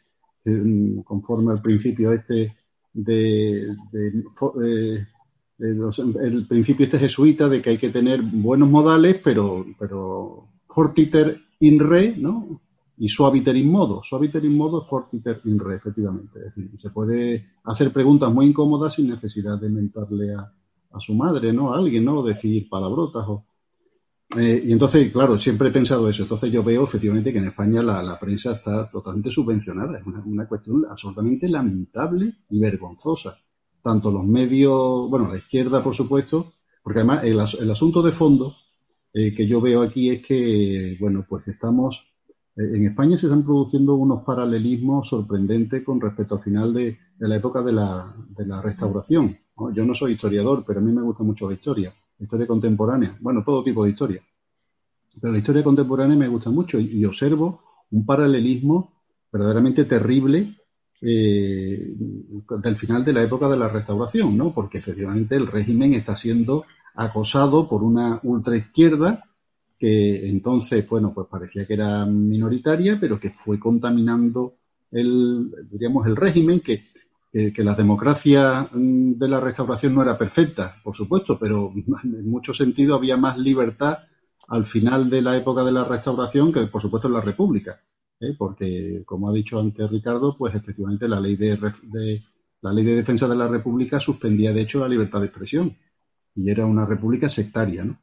eh, 0.46 1.02
conforme 1.04 1.52
al 1.52 1.62
principio 1.62 2.14
este 2.14 2.56
de, 2.94 3.68
el 5.58 6.48
principio 6.48 6.86
este 6.86 7.00
jesuita 7.00 7.48
de 7.48 7.62
que 7.62 7.72
hay 7.72 7.78
que 7.78 7.90
tener 7.90 8.22
buenos 8.22 8.70
modales, 8.70 9.20
pero, 9.24 9.66
pero 9.80 10.50
fortiter 10.68 11.42
in 11.60 11.80
re, 11.80 12.16
¿no? 12.18 12.62
Y 12.98 13.10
suaviter 13.10 13.56
in 13.56 13.72
modo. 13.72 14.02
Suaviter 14.04 14.44
in 14.44 14.56
modo, 14.56 14.82
fortiter 14.82 15.42
in 15.46 15.60
re, 15.60 15.76
efectivamente. 15.76 16.40
Es 16.40 16.56
decir, 16.56 16.80
se 16.80 16.90
puede 16.90 17.46
hacer 17.64 17.92
preguntas 17.92 18.34
muy 18.34 18.48
incómodas 18.48 18.96
sin 18.96 19.10
necesidad 19.10 19.60
de 19.60 19.70
mentarle 19.70 20.34
a, 20.34 20.52
a 20.96 21.00
su 21.00 21.14
madre, 21.14 21.54
¿no? 21.54 21.74
A 21.74 21.78
alguien, 21.78 22.06
¿no? 22.06 22.24
Decir 22.24 22.68
palabrotas 22.70 23.26
o... 23.28 23.46
Eh, 24.38 24.64
y 24.66 24.72
entonces, 24.72 25.12
claro, 25.12 25.38
siempre 25.38 25.70
he 25.70 25.72
pensado 25.72 26.10
eso. 26.10 26.24
Entonces 26.24 26.52
yo 26.52 26.64
veo 26.64 26.84
efectivamente 26.84 27.32
que 27.32 27.38
en 27.38 27.48
España 27.48 27.82
la, 27.84 28.18
prensa 28.20 28.54
está 28.54 28.90
totalmente 28.90 29.30
subvencionada. 29.30 30.00
Es 30.00 30.06
una, 30.06 30.48
cuestión 30.48 30.86
absolutamente 30.90 31.48
lamentable 31.48 32.34
y 32.50 32.60
vergonzosa. 32.60 33.38
Tanto 33.86 34.10
los 34.10 34.26
medios, 34.26 35.08
bueno, 35.12 35.28
la 35.30 35.38
izquierda, 35.38 35.84
por 35.84 35.94
supuesto, 35.94 36.54
porque 36.82 37.02
además 37.02 37.24
el, 37.24 37.70
asunto 37.70 38.02
de 38.02 38.12
fondo 38.12 38.56
eh, 39.14 39.32
que 39.36 39.46
yo 39.46 39.62
veo 39.62 39.84
aquí 39.84 40.10
es 40.10 40.26
que, 40.26 40.98
bueno, 41.00 41.24
pues 41.30 41.48
estamos, 41.48 42.04
eh, 42.56 42.78
en 42.78 42.88
España 42.88 43.16
se 43.16 43.28
están 43.28 43.44
produciendo 43.44 43.94
unos 43.94 44.24
paralelismos 44.24 45.08
sorprendentes 45.08 45.84
con 45.84 46.02
respecto 46.02 46.34
al 46.34 46.42
final 46.42 46.74
de, 46.74 46.98
la 47.20 47.36
época 47.36 47.62
de 47.62 47.74
la, 47.74 48.12
de 48.36 48.48
la 48.48 48.60
restauración. 48.60 49.38
Yo 49.76 49.86
no 49.86 49.94
soy 49.94 50.14
historiador, 50.14 50.64
pero 50.66 50.80
a 50.80 50.84
mí 50.84 50.92
me 50.92 51.04
gusta 51.04 51.22
mucho 51.24 51.48
la 51.48 51.54
historia, 51.54 51.94
historia 52.20 52.48
contemporánea, 52.48 53.16
bueno, 53.22 53.44
todo 53.46 53.64
tipo 53.64 53.84
de 53.84 53.92
historia. 53.92 54.24
Pero 55.22 55.32
la 55.32 55.38
historia 55.38 55.64
contemporánea 55.64 56.18
me 56.18 56.28
gusta 56.28 56.50
mucho 56.50 56.80
y, 56.80 57.06
observo 57.06 57.62
un 57.92 58.04
paralelismo 58.04 59.04
verdaderamente 59.32 59.86
terrible 59.86 60.58
eh, 61.02 61.94
del 62.64 62.76
final 62.76 63.04
de 63.04 63.14
la 63.14 63.24
época 63.24 63.50
de 63.50 63.58
la 63.58 63.68
restauración, 63.68 64.38
¿no? 64.38 64.54
Porque 64.54 64.78
efectivamente 64.78 65.36
el 65.36 65.48
régimen 65.48 65.94
está 65.94 66.16
siendo 66.16 66.66
acosado 66.96 67.68
por 67.68 67.84
una 67.84 68.20
ultraizquierda 68.24 69.24
que 69.78 70.30
entonces, 70.30 70.88
bueno, 70.88 71.14
pues 71.14 71.28
parecía 71.30 71.66
que 71.66 71.74
era 71.74 72.06
minoritaria, 72.06 72.98
pero 73.00 73.20
que 73.20 73.30
fue 73.30 73.60
contaminando 73.60 74.54
el, 74.92 75.52
diríamos, 75.70 76.08
el 76.08 76.16
régimen, 76.16 76.62
que 76.62 76.86
que 77.54 77.64
la 77.66 77.76
democracia 77.76 78.70
mm, 78.72 79.14
de 79.14 79.28
la 79.28 79.42
restauración 79.42 79.94
no 79.94 80.02
era 80.02 80.18
perfecta, 80.18 80.78
por 80.82 80.96
supuesto, 80.96 81.38
pero 81.38 81.74
en 82.04 82.30
mucho 82.30 82.54
sentido 82.54 82.96
había 82.96 83.18
más 83.18 83.38
libertad 83.38 83.98
al 84.48 84.66
final 84.66 85.10
de 85.10 85.22
la 85.22 85.36
época 85.36 85.64
de 85.64 85.72
la 85.72 85.84
restauración 85.84 86.54
que, 86.54 86.62
por 86.68 86.82
supuesto, 86.82 87.08
en 87.08 87.14
la 87.14 87.22
República. 87.22 87.82
¿Eh? 88.20 88.36
Porque, 88.38 89.04
como 89.06 89.30
ha 89.30 89.34
dicho 89.34 89.60
antes 89.60 89.90
Ricardo, 89.90 90.36
pues 90.38 90.56
efectivamente 90.56 91.08
la 91.08 91.20
ley 91.20 91.36
de, 91.36 91.58
la 92.62 92.74
ley 92.74 92.84
de 92.86 92.96
defensa 92.96 93.28
de 93.28 93.36
la 93.36 93.48
República 93.48 94.00
suspendía, 94.00 94.54
de 94.54 94.62
hecho, 94.62 94.80
la 94.80 94.90
libertad 94.90 95.20
de 95.20 95.28
expresión 95.28 95.78
y 96.36 96.50
era 96.50 96.66
una 96.66 96.86
república 96.86 97.30
sectaria. 97.30 97.86
¿no? 97.86 97.98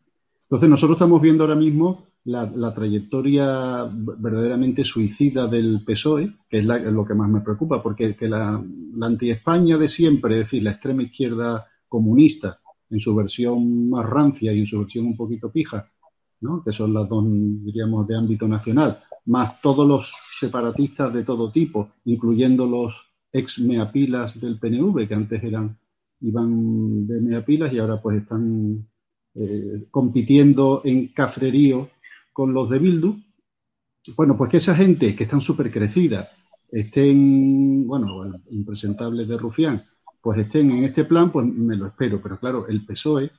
Entonces, 0.44 0.68
nosotros 0.68 0.96
estamos 0.96 1.20
viendo 1.20 1.44
ahora 1.44 1.56
mismo 1.56 2.06
la, 2.24 2.72
trayectoria 2.72 3.84
verdaderamente 3.92 4.84
suicida 4.84 5.46
del 5.46 5.82
PSOE, 5.84 6.32
que 6.48 6.58
es, 6.58 6.64
lo 6.64 7.04
que 7.04 7.14
más 7.14 7.28
me 7.28 7.40
preocupa, 7.40 7.82
porque 7.82 8.14
que 8.16 8.28
la, 8.28 8.62
la 8.94 9.06
anti-España 9.06 9.76
de 9.76 9.88
siempre, 9.88 10.34
es 10.34 10.40
decir, 10.40 10.62
la 10.62 10.70
extrema 10.70 11.02
izquierda 11.02 11.66
comunista, 11.88 12.60
en 12.90 13.00
su 13.00 13.14
versión 13.14 13.90
más 13.90 14.06
rancia 14.06 14.52
y 14.52 14.60
en 14.60 14.66
su 14.66 14.78
versión 14.78 15.06
un 15.06 15.16
poquito 15.16 15.50
pija, 15.50 15.90
¿no? 16.42 16.62
que 16.64 16.72
son 16.72 16.92
las 16.92 17.08
dos, 17.08 17.24
diríamos, 17.26 18.06
de 18.06 18.16
ámbito 18.16 18.46
nacional, 18.46 19.00
más 19.26 19.60
todos 19.60 19.86
los 19.86 20.12
separatistas 20.38 21.12
de 21.14 21.24
todo 21.24 21.50
tipo, 21.50 21.90
incluyendo 22.04 22.66
los 22.66 22.94
ex 23.32 23.58
meapilas 23.60 24.38
del 24.40 24.58
PNV, 24.58 25.08
que 25.08 25.14
antes 25.14 25.42
eran 25.42 25.76
iban 26.20 27.06
de 27.06 27.20
meapilas 27.20 27.72
y 27.72 27.78
ahora 27.78 28.00
pues 28.00 28.18
están 28.18 28.86
eh, 29.34 29.86
compitiendo 29.90 30.82
en 30.84 31.08
cafrerío 31.08 31.90
con 32.32 32.52
los 32.52 32.70
de 32.70 32.78
Bildu, 32.78 33.16
bueno, 34.16 34.36
pues 34.36 34.50
que 34.50 34.56
esa 34.56 34.74
gente 34.74 35.14
que 35.14 35.24
están 35.24 35.40
súper 35.40 35.70
crecida 35.70 36.28
estén, 36.70 37.86
bueno, 37.86 38.24
impresentables 38.50 39.28
de 39.28 39.38
Rufián, 39.38 39.82
pues 40.22 40.38
estén 40.38 40.70
en 40.70 40.84
este 40.84 41.04
plan, 41.04 41.30
pues 41.30 41.46
me 41.46 41.76
lo 41.76 41.86
espero. 41.86 42.20
Pero 42.22 42.38
claro, 42.38 42.66
el 42.66 42.84
PSOE, 42.84 43.30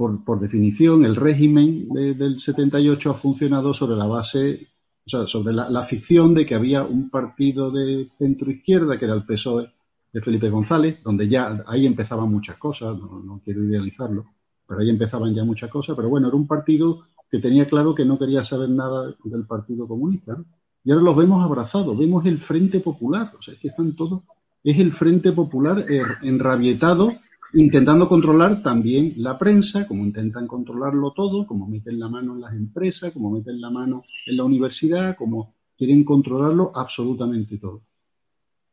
por, 0.00 0.24
por 0.24 0.40
definición, 0.40 1.04
el 1.04 1.14
régimen 1.14 1.86
del 1.90 2.40
78 2.40 3.10
ha 3.10 3.12
funcionado 3.12 3.74
sobre 3.74 3.96
la 3.96 4.06
base, 4.06 4.66
o 5.04 5.10
sea, 5.10 5.26
sobre 5.26 5.52
la, 5.52 5.82
ficción 5.82 6.32
de 6.32 6.46
que 6.46 6.54
había 6.54 6.84
un 6.84 7.10
partido 7.10 7.70
de 7.70 8.08
centro 8.10 8.50
izquierda, 8.50 8.98
que 8.98 9.04
era 9.04 9.12
el 9.12 9.26
PSOE 9.26 9.70
de 10.10 10.22
Felipe 10.22 10.48
González, 10.48 11.02
donde 11.04 11.28
ya 11.28 11.62
ahí 11.66 11.84
empezaban 11.84 12.30
muchas 12.30 12.56
cosas, 12.56 12.98
no, 12.98 13.22
no 13.22 13.42
quiero 13.44 13.62
idealizarlo, 13.62 14.24
pero 14.66 14.80
ahí 14.80 14.88
empezaban 14.88 15.34
ya 15.34 15.44
muchas 15.44 15.68
cosas, 15.68 15.94
pero 15.94 16.08
bueno, 16.08 16.28
era 16.28 16.36
un 16.38 16.46
partido 16.46 17.02
que 17.30 17.38
tenía 17.38 17.66
claro 17.66 17.94
que 17.94 18.06
no 18.06 18.18
quería 18.18 18.42
saber 18.42 18.70
nada 18.70 19.14
del 19.22 19.44
Partido 19.44 19.86
Comunista. 19.86 20.42
Y 20.82 20.92
ahora 20.92 21.04
los 21.04 21.16
vemos 21.18 21.44
abrazados, 21.44 21.98
vemos 21.98 22.24
el 22.24 22.38
Frente 22.38 22.80
Popular, 22.80 23.30
o 23.38 23.42
sea, 23.42 23.52
es 23.52 23.60
que 23.60 23.68
están 23.68 23.94
todos, 23.94 24.22
es 24.64 24.78
el 24.78 24.92
Frente 24.92 25.32
Popular 25.32 25.84
er, 25.90 26.06
enrabietado, 26.22 27.12
intentando 27.54 28.08
controlar 28.08 28.62
también 28.62 29.14
la 29.16 29.38
prensa, 29.38 29.86
como 29.86 30.04
intentan 30.04 30.46
controlarlo 30.46 31.12
todo, 31.12 31.46
como 31.46 31.66
meten 31.66 31.98
la 31.98 32.08
mano 32.08 32.34
en 32.34 32.40
las 32.40 32.54
empresas, 32.54 33.12
como 33.12 33.30
meten 33.30 33.60
la 33.60 33.70
mano 33.70 34.04
en 34.26 34.36
la 34.36 34.44
universidad, 34.44 35.16
como 35.16 35.54
quieren 35.76 36.04
controlarlo 36.04 36.72
absolutamente 36.74 37.58
todo. 37.58 37.80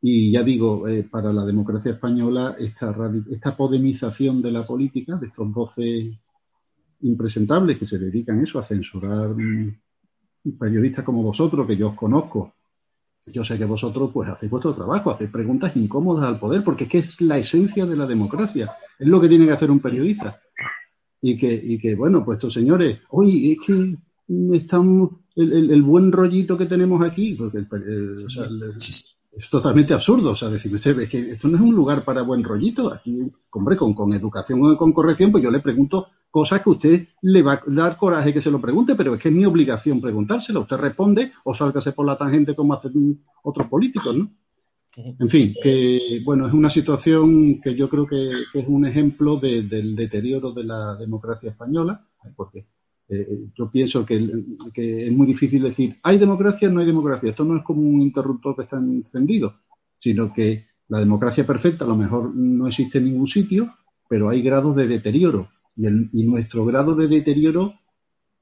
Y 0.00 0.30
ya 0.30 0.44
digo, 0.44 0.86
eh, 0.86 1.02
para 1.10 1.32
la 1.32 1.44
democracia 1.44 1.92
española, 1.92 2.54
esta, 2.58 2.94
esta 3.30 3.56
podemización 3.56 4.40
de 4.40 4.52
la 4.52 4.66
política, 4.66 5.16
de 5.16 5.26
estos 5.26 5.52
12 5.52 6.16
impresentables 7.00 7.78
que 7.78 7.86
se 7.86 7.98
dedican 7.98 8.40
eso, 8.40 8.58
a 8.58 8.64
censurar 8.64 9.34
periodistas 10.58 11.04
como 11.04 11.22
vosotros, 11.22 11.66
que 11.66 11.76
yo 11.76 11.88
os 11.88 11.94
conozco. 11.94 12.54
Yo 13.32 13.44
sé 13.44 13.58
que 13.58 13.64
vosotros 13.64 14.10
pues 14.12 14.28
hacéis 14.28 14.50
vuestro 14.50 14.74
trabajo, 14.74 15.10
hacéis 15.10 15.30
preguntas 15.30 15.76
incómodas 15.76 16.28
al 16.28 16.38
poder, 16.38 16.62
porque 16.64 16.84
es 16.84 16.90
que 16.90 16.98
es 16.98 17.20
la 17.20 17.38
esencia 17.38 17.86
de 17.86 17.96
la 17.96 18.06
democracia, 18.06 18.72
es 18.98 19.06
lo 19.06 19.20
que 19.20 19.28
tiene 19.28 19.46
que 19.46 19.52
hacer 19.52 19.70
un 19.70 19.80
periodista. 19.80 20.40
Y 21.20 21.36
que, 21.36 21.52
y 21.52 21.78
que 21.78 21.94
bueno, 21.96 22.24
pues 22.24 22.36
estos 22.36 22.54
señores, 22.54 23.00
oye, 23.10 23.52
es 23.52 23.58
que 23.66 23.96
estamos, 24.56 25.10
el, 25.34 25.82
buen 25.82 26.12
rollito 26.12 26.56
que 26.56 26.66
tenemos 26.66 27.02
aquí, 27.02 27.34
porque 27.34 27.66
es 29.38 29.48
totalmente 29.48 29.94
absurdo. 29.94 30.32
O 30.32 30.36
sea, 30.36 30.48
decir, 30.48 30.74
es 30.74 31.08
que 31.08 31.18
esto 31.30 31.48
no 31.48 31.56
es 31.56 31.62
un 31.62 31.74
lugar 31.74 32.02
para 32.02 32.22
buen 32.22 32.42
rollito. 32.42 32.92
Aquí, 32.92 33.30
hombre, 33.52 33.76
con, 33.76 33.94
con 33.94 34.12
educación 34.12 34.60
o 34.62 34.76
con 34.76 34.92
corrección, 34.92 35.30
pues 35.30 35.44
yo 35.44 35.50
le 35.50 35.60
pregunto 35.60 36.08
cosas 36.30 36.60
que 36.62 36.70
usted 36.70 37.08
le 37.22 37.42
va 37.42 37.54
a 37.54 37.62
dar 37.66 37.96
coraje 37.96 38.34
que 38.34 38.42
se 38.42 38.50
lo 38.50 38.60
pregunte, 38.60 38.94
pero 38.96 39.14
es 39.14 39.20
que 39.20 39.28
es 39.28 39.34
mi 39.34 39.44
obligación 39.44 40.00
preguntárselo. 40.00 40.62
Usted 40.62 40.76
responde 40.76 41.32
o 41.44 41.54
sálgase 41.54 41.92
por 41.92 42.04
la 42.04 42.16
tangente 42.16 42.56
como 42.56 42.74
hacen 42.74 43.22
otros 43.42 43.68
políticos, 43.68 44.16
¿no? 44.16 44.30
En 44.96 45.28
fin, 45.28 45.54
que 45.62 46.22
bueno, 46.24 46.48
es 46.48 46.52
una 46.52 46.70
situación 46.70 47.60
que 47.60 47.76
yo 47.76 47.88
creo 47.88 48.04
que, 48.04 48.30
es 48.52 48.66
un 48.66 48.84
ejemplo 48.84 49.36
del 49.36 49.94
deterioro 49.94 50.50
de 50.50 50.64
la 50.64 50.96
democracia 50.96 51.50
española, 51.50 52.04
porque 52.34 52.66
eh, 53.08 53.46
yo 53.56 53.70
pienso 53.70 54.04
que, 54.04 54.16
es 54.16 55.12
muy 55.12 55.26
difícil 55.26 55.62
decir, 55.62 55.96
hay 56.02 56.18
democracia, 56.18 56.68
no 56.68 56.80
hay 56.80 56.86
democracia. 56.86 57.30
Esto 57.30 57.44
no 57.44 57.56
es 57.56 57.62
como 57.62 57.82
un 57.82 58.02
interruptor 58.02 58.54
que 58.56 58.62
está 58.62 58.76
encendido, 58.76 59.54
sino 59.98 60.32
que 60.32 60.66
la 60.88 61.00
democracia 61.00 61.46
perfecta 61.46 61.84
a 61.84 61.88
lo 61.88 61.96
mejor 61.96 62.34
no 62.34 62.66
existe 62.66 62.98
en 62.98 63.04
ningún 63.06 63.26
sitio, 63.26 63.74
pero 64.08 64.28
hay 64.28 64.42
grados 64.42 64.76
de 64.76 64.86
deterioro 64.86 65.48
y, 65.78 66.24
nuestro 66.24 66.64
grado 66.64 66.94
de 66.94 67.06
deterioro 67.06 67.74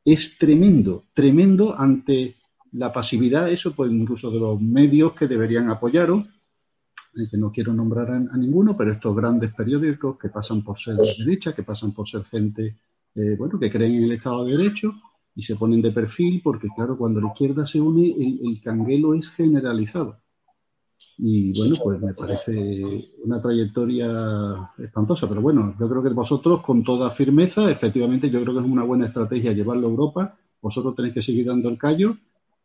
es 0.04 0.38
tremendo, 0.38 1.04
tremendo 1.12 1.78
ante 1.78 2.36
la 2.72 2.92
pasividad, 2.92 3.50
eso 3.50 3.74
pues 3.74 3.90
incluso 3.90 4.30
de 4.30 4.40
los 4.40 4.60
medios 4.60 5.12
que 5.12 5.26
deberían 5.26 5.68
apoyaros, 5.68 6.24
eh, 6.24 7.28
que 7.30 7.36
no 7.36 7.50
quiero 7.50 7.74
nombrar 7.74 8.10
a, 8.10 8.36
ninguno, 8.36 8.76
pero 8.76 8.92
estos 8.92 9.14
grandes 9.14 9.52
periódicos 9.52 10.16
que 10.18 10.28
pasan 10.28 10.62
por 10.62 10.78
ser 10.78 10.96
de 10.96 11.14
derecha, 11.18 11.54
que 11.54 11.62
pasan 11.62 11.92
por 11.92 12.08
ser 12.08 12.24
gente, 12.24 12.76
eh, 13.16 13.36
bueno, 13.36 13.58
que 13.58 13.70
creen 13.70 13.96
en 13.96 14.04
el 14.04 14.12
Estado 14.12 14.44
de 14.44 14.56
Derecho 14.56 14.92
y 15.34 15.42
se 15.42 15.56
ponen 15.56 15.82
de 15.82 15.90
perfil, 15.90 16.40
porque 16.42 16.68
claro, 16.74 16.96
cuando 16.96 17.20
la 17.20 17.28
izquierda 17.28 17.66
se 17.66 17.80
une, 17.80 18.14
el 18.16 18.60
canguelo 18.62 19.14
es 19.14 19.30
generalizado. 19.30 20.20
Y 21.18 21.58
bueno, 21.58 21.76
pues 21.82 22.00
me 22.00 22.12
parece 22.12 23.10
una 23.24 23.40
trayectoria 23.40 24.70
espantosa, 24.78 25.26
pero 25.26 25.40
bueno, 25.40 25.74
yo 25.80 25.88
creo 25.88 26.02
que 26.02 26.10
vosotros 26.10 26.60
con 26.60 26.84
toda 26.84 27.10
firmeza, 27.10 27.70
efectivamente, 27.70 28.28
yo 28.28 28.42
creo 28.42 28.52
que 28.52 28.60
es 28.60 28.66
una 28.66 28.84
buena 28.84 29.06
estrategia 29.06 29.52
llevarlo 29.52 29.86
a 29.86 29.90
Europa, 29.90 30.36
vosotros 30.60 30.94
tenéis 30.94 31.14
que 31.14 31.22
seguir 31.22 31.46
dando 31.46 31.70
el 31.70 31.78
callo 31.78 32.16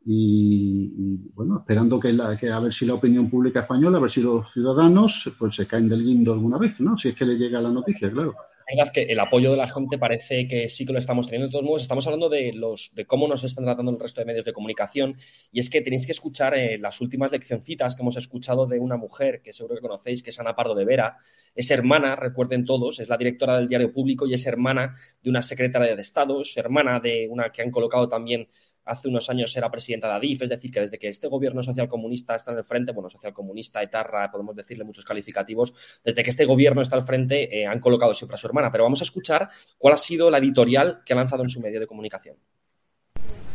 y, 0.06 1.30
bueno, 1.34 1.60
esperando 1.60 2.00
que, 2.00 2.12
la, 2.12 2.36
que 2.36 2.50
a 2.50 2.60
ver 2.60 2.74
si 2.74 2.86
la 2.86 2.96
opinión 2.96 3.30
pública 3.30 3.62
española, 3.62 3.98
a 3.98 4.02
ver 4.02 4.12
si 4.12 4.22
los 4.22 4.52
ciudadanos 4.52 5.32
pues 5.40 5.56
se 5.56 5.68
caen 5.68 5.88
del 5.88 6.04
guindo 6.04 6.34
alguna 6.34 6.58
vez, 6.58 6.82
¿no? 6.82 6.98
Si 6.98 7.10
es 7.10 7.16
que 7.16 7.26
le 7.26 7.38
llega 7.38 7.62
la 7.62 7.72
noticia, 7.72 8.12
claro. 8.12 8.36
Verdad 8.76 8.94
que 8.94 9.04
el 9.04 9.20
apoyo 9.20 9.52
de 9.52 9.58
la 9.58 9.68
gente 9.68 9.98
parece 9.98 10.48
que 10.48 10.70
sí 10.70 10.86
que 10.86 10.94
lo 10.94 11.00
estamos 11.00 11.28
teniendo. 11.28 11.48
De 11.48 11.52
todos 11.52 11.66
modos, 11.66 11.82
estamos 11.82 12.06
hablando 12.08 12.30
de, 12.30 12.52
los, 12.54 12.92
de 12.94 13.06
cómo 13.06 13.28
nos 13.28 13.44
están 13.44 13.66
tratando 13.66 13.92
el 13.92 14.00
resto 14.00 14.22
de 14.22 14.26
medios 14.26 14.46
de 14.46 14.54
comunicación. 14.54 15.18
Y 15.52 15.60
es 15.60 15.70
que 15.70 15.82
tenéis 15.82 16.06
que 16.06 16.12
escuchar 16.12 16.54
eh, 16.56 16.78
las 16.78 17.02
últimas 17.02 17.32
leccioncitas 17.32 17.96
que 17.96 18.02
hemos 18.02 18.18
escuchado 18.18 18.68
de 18.68 18.80
una 18.80 18.98
mujer 18.98 19.42
que 19.42 19.54
seguro 19.54 19.76
que 19.76 19.82
conocéis, 19.82 20.24
que 20.24 20.30
es 20.30 20.40
Ana 20.40 20.56
Pardo 20.56 20.76
de 20.76 20.86
Vera. 20.86 21.18
Es 21.54 21.70
hermana, 21.72 22.16
recuerden 22.16 22.66
todos, 22.66 23.00
es 23.00 23.10
la 23.10 23.18
directora 23.18 23.58
del 23.58 23.68
diario 23.68 23.92
público 23.92 24.26
y 24.26 24.34
es 24.34 24.46
hermana 24.46 24.96
de 25.22 25.30
una 25.30 25.42
secretaria 25.42 25.96
de 25.96 26.02
Estado, 26.02 26.42
es 26.42 26.56
hermana 26.56 27.00
de 27.00 27.28
una 27.30 27.52
que 27.52 27.62
han 27.62 27.72
colocado 27.72 28.08
también 28.08 28.48
hace 28.86 29.08
unos 29.08 29.30
años 29.30 29.56
era 29.56 29.70
presidenta 29.70 30.08
de 30.08 30.14
ADIF, 30.14 30.44
es 30.44 30.50
decir, 30.50 30.72
que 30.72 30.82
desde 30.82 31.00
que 31.00 31.08
este 31.08 31.28
gobierno 31.28 31.64
socialcomunista 31.64 32.36
está 32.36 32.52
en 32.52 32.58
el 32.58 32.64
frente, 32.64 32.92
bueno, 32.92 33.10
socialcomunista, 33.10 33.82
etarra, 33.82 34.32
podemos 34.32 34.56
decirle 34.56 34.84
muchos 34.84 35.06
calificativos, 35.06 35.74
desde 36.04 36.24
que 36.24 36.30
este 36.30 36.46
gobierno 36.46 36.82
está 36.82 36.96
al 36.96 37.04
frente 37.04 37.60
eh, 37.60 37.66
han 37.66 37.80
colocado 37.80 38.14
siempre 38.14 38.36
a 38.36 38.38
su 38.38 38.48
hermana. 38.48 38.72
Pero 38.72 38.84
vamos 38.84 39.02
a 39.02 39.04
escuchar 39.04 39.50
cuál 39.78 39.94
ha 39.94 39.98
sido 39.98 40.30
la 40.30 40.38
editorial 40.38 41.02
que 41.06 41.14
ha 41.14 41.16
lanzado 41.16 41.44
en 41.44 41.50
su 41.50 41.62
medio 41.62 41.80
de 41.80 41.88
comunicación. 41.88 42.38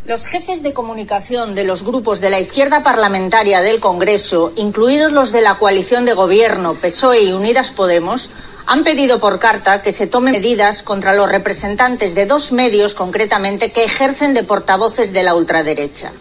Los 0.06 0.24
jefes 0.26 0.62
de 0.62 0.72
comunicación 0.72 1.56
de 1.56 1.64
los 1.64 1.82
grupos 1.82 2.20
de 2.20 2.30
la 2.30 2.38
izquierda 2.38 2.84
parlamentaria 2.84 3.60
del 3.60 3.80
Congreso, 3.80 4.52
incluidos 4.54 5.10
los 5.10 5.32
de 5.32 5.40
la 5.40 5.56
coalición 5.58 6.04
de 6.04 6.12
gobierno 6.12 6.74
PSOE 6.74 7.22
y 7.22 7.32
Unidas 7.32 7.72
Podemos, 7.72 8.30
han 8.66 8.84
pedido 8.84 9.18
por 9.18 9.40
carta 9.40 9.82
que 9.82 9.90
se 9.90 10.06
tomen 10.06 10.34
medidas 10.34 10.84
contra 10.84 11.12
los 11.12 11.28
representantes 11.28 12.14
de 12.14 12.24
dos 12.24 12.52
medios 12.52 12.94
concretamente 12.94 13.72
que 13.72 13.82
ejercen 13.82 14.32
de 14.32 14.44
portavoces 14.44 15.12
de 15.12 15.24
la 15.24 15.34
ultraderecha. 15.34 16.12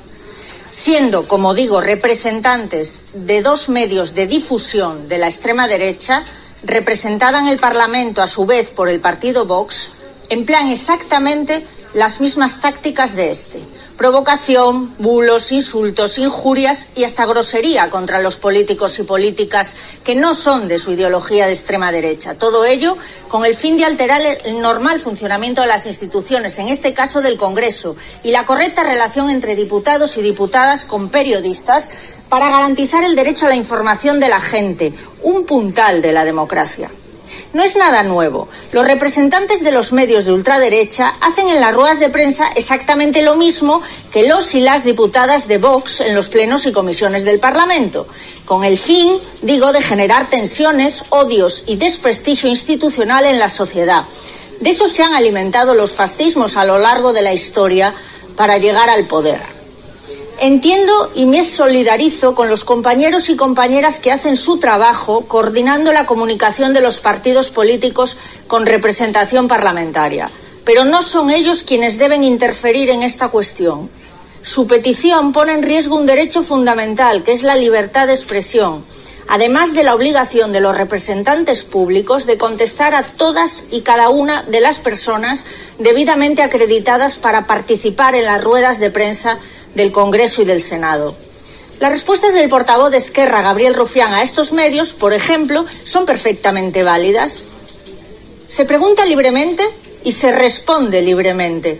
Siendo, 0.71 1.27
como 1.27 1.53
digo, 1.53 1.79
representantes 1.79 3.03
de 3.13 3.43
dos 3.43 3.69
medios 3.69 4.15
de 4.15 4.25
difusión 4.25 5.07
de 5.07 5.19
la 5.19 5.27
extrema 5.27 5.67
derecha, 5.67 6.23
representada 6.63 7.39
en 7.39 7.49
el 7.49 7.59
Parlamento 7.59 8.23
a 8.23 8.27
su 8.27 8.47
vez 8.47 8.71
por 8.71 8.89
el 8.89 8.99
partido 8.99 9.45
Vox, 9.45 9.91
emplean 10.29 10.71
exactamente 10.71 11.63
las 11.95 12.19
mismas 12.19 12.59
tácticas 12.59 13.15
de 13.15 13.31
este. 13.31 13.63
Provocación, 13.97 14.93
bulos, 14.99 15.53
insultos, 15.53 16.17
injurias 16.17 16.89
y 16.93 17.05
hasta 17.05 17.25
grosería 17.25 17.89
contra 17.89 18.21
los 18.21 18.35
políticos 18.35 18.99
y 18.99 19.03
políticas 19.03 19.75
que 20.03 20.13
no 20.13 20.33
son 20.33 20.67
de 20.67 20.77
su 20.77 20.91
ideología 20.91 21.45
de 21.45 21.53
extrema 21.53 21.93
derecha. 21.93 22.35
Todo 22.35 22.65
ello 22.65 22.97
con 23.29 23.45
el 23.45 23.55
fin 23.55 23.77
de 23.77 23.85
alterar 23.85 24.21
el 24.43 24.59
normal 24.59 24.99
funcionamiento 24.99 25.61
de 25.61 25.67
las 25.67 25.85
instituciones, 25.85 26.59
en 26.59 26.67
este 26.67 26.93
caso 26.93 27.21
del 27.21 27.37
Congreso, 27.37 27.95
y 28.23 28.31
la 28.31 28.45
correcta 28.45 28.83
relación 28.83 29.29
entre 29.29 29.55
diputados 29.55 30.17
y 30.17 30.21
diputadas 30.21 30.83
con 30.83 31.07
periodistas 31.07 31.91
para 32.27 32.49
garantizar 32.49 33.05
el 33.05 33.15
derecho 33.15 33.45
a 33.45 33.49
la 33.49 33.55
información 33.55 34.19
de 34.19 34.27
la 34.27 34.41
gente, 34.41 34.91
un 35.23 35.45
puntal 35.45 36.01
de 36.01 36.11
la 36.11 36.25
democracia. 36.25 36.91
No 37.53 37.63
es 37.63 37.75
nada 37.75 38.03
nuevo. 38.03 38.47
Los 38.71 38.85
representantes 38.85 39.63
de 39.63 39.71
los 39.71 39.93
medios 39.93 40.25
de 40.25 40.33
ultraderecha 40.33 41.13
hacen 41.21 41.47
en 41.47 41.61
las 41.61 41.73
ruedas 41.73 41.99
de 41.99 42.09
prensa 42.09 42.49
exactamente 42.55 43.21
lo 43.21 43.35
mismo 43.35 43.81
que 44.11 44.27
los 44.27 44.53
y 44.55 44.59
las 44.59 44.83
diputadas 44.83 45.47
de 45.47 45.57
Vox 45.57 46.01
en 46.01 46.15
los 46.15 46.29
plenos 46.29 46.65
y 46.65 46.71
comisiones 46.71 47.23
del 47.23 47.39
Parlamento, 47.39 48.07
con 48.45 48.63
el 48.63 48.77
fin, 48.77 49.17
digo, 49.41 49.71
de 49.71 49.81
generar 49.81 50.29
tensiones, 50.29 51.05
odios 51.09 51.63
y 51.67 51.77
desprestigio 51.77 52.49
institucional 52.49 53.25
en 53.25 53.39
la 53.39 53.49
sociedad. 53.49 54.05
De 54.59 54.69
eso 54.69 54.87
se 54.87 55.03
han 55.03 55.13
alimentado 55.13 55.75
los 55.75 55.93
fascismos 55.93 56.57
a 56.57 56.65
lo 56.65 56.77
largo 56.77 57.13
de 57.13 57.21
la 57.21 57.33
historia 57.33 57.93
para 58.35 58.57
llegar 58.57 58.89
al 58.89 59.07
poder. 59.07 59.54
Entiendo 60.39 61.11
y 61.15 61.25
me 61.25 61.45
solidarizo 61.45 62.35
con 62.35 62.49
los 62.49 62.65
compañeros 62.65 63.29
y 63.29 63.37
compañeras 63.37 63.99
que 63.99 64.11
hacen 64.11 64.35
su 64.35 64.57
trabajo 64.57 65.21
coordinando 65.27 65.93
la 65.93 66.05
comunicación 66.05 66.73
de 66.73 66.81
los 66.81 66.99
partidos 66.99 67.51
políticos 67.51 68.17
con 68.47 68.65
representación 68.65 69.47
parlamentaria, 69.47 70.29
pero 70.65 70.83
no 70.83 71.01
son 71.01 71.31
ellos 71.31 71.63
quienes 71.63 71.97
deben 71.97 72.25
interferir 72.25 72.89
en 72.89 73.01
esta 73.01 73.29
cuestión. 73.29 73.89
Su 74.41 74.67
petición 74.67 75.31
pone 75.31 75.53
en 75.53 75.63
riesgo 75.63 75.95
un 75.95 76.05
derecho 76.05 76.43
fundamental, 76.43 77.23
que 77.23 77.31
es 77.31 77.43
la 77.43 77.55
libertad 77.55 78.07
de 78.07 78.13
expresión, 78.13 78.83
además 79.27 79.73
de 79.73 79.83
la 79.83 79.95
obligación 79.95 80.51
de 80.51 80.59
los 80.59 80.77
representantes 80.77 81.63
públicos 81.63 82.25
de 82.25 82.37
contestar 82.37 82.93
a 82.93 83.03
todas 83.03 83.63
y 83.71 83.81
cada 83.81 84.09
una 84.09 84.43
de 84.43 84.59
las 84.59 84.79
personas 84.79 85.45
debidamente 85.79 86.43
acreditadas 86.43 87.17
para 87.17 87.47
participar 87.47 88.15
en 88.15 88.25
las 88.25 88.43
ruedas 88.43 88.79
de 88.79 88.91
prensa 88.91 89.39
del 89.75 89.91
Congreso 89.91 90.41
y 90.41 90.45
del 90.45 90.61
Senado. 90.61 91.15
Las 91.79 91.91
respuestas 91.91 92.33
del 92.33 92.49
portavoz 92.49 92.89
de 92.89 92.97
Esquerra, 92.97 93.41
Gabriel 93.41 93.75
Rufián, 93.75 94.13
a 94.13 94.23
estos 94.23 94.53
medios, 94.53 94.93
por 94.93 95.13
ejemplo, 95.13 95.65
son 95.83 96.05
perfectamente 96.05 96.83
válidas. 96.83 97.45
Se 98.47 98.65
pregunta 98.65 99.05
libremente 99.05 99.63
y 100.03 100.13
se 100.13 100.31
responde 100.31 101.01
libremente. 101.01 101.79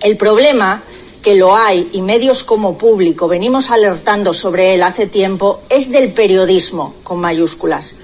El 0.00 0.16
problema, 0.16 0.82
que 1.20 1.34
lo 1.36 1.54
hay 1.54 1.90
y 1.92 2.00
medios 2.00 2.42
como 2.42 2.78
público 2.78 3.28
venimos 3.28 3.70
alertando 3.70 4.32
sobre 4.32 4.74
él 4.74 4.82
hace 4.82 5.06
tiempo, 5.06 5.60
es 5.68 5.90
del 5.92 6.12
periodismo, 6.12 6.94
con 7.02 7.20
mayúsculas. 7.20 7.96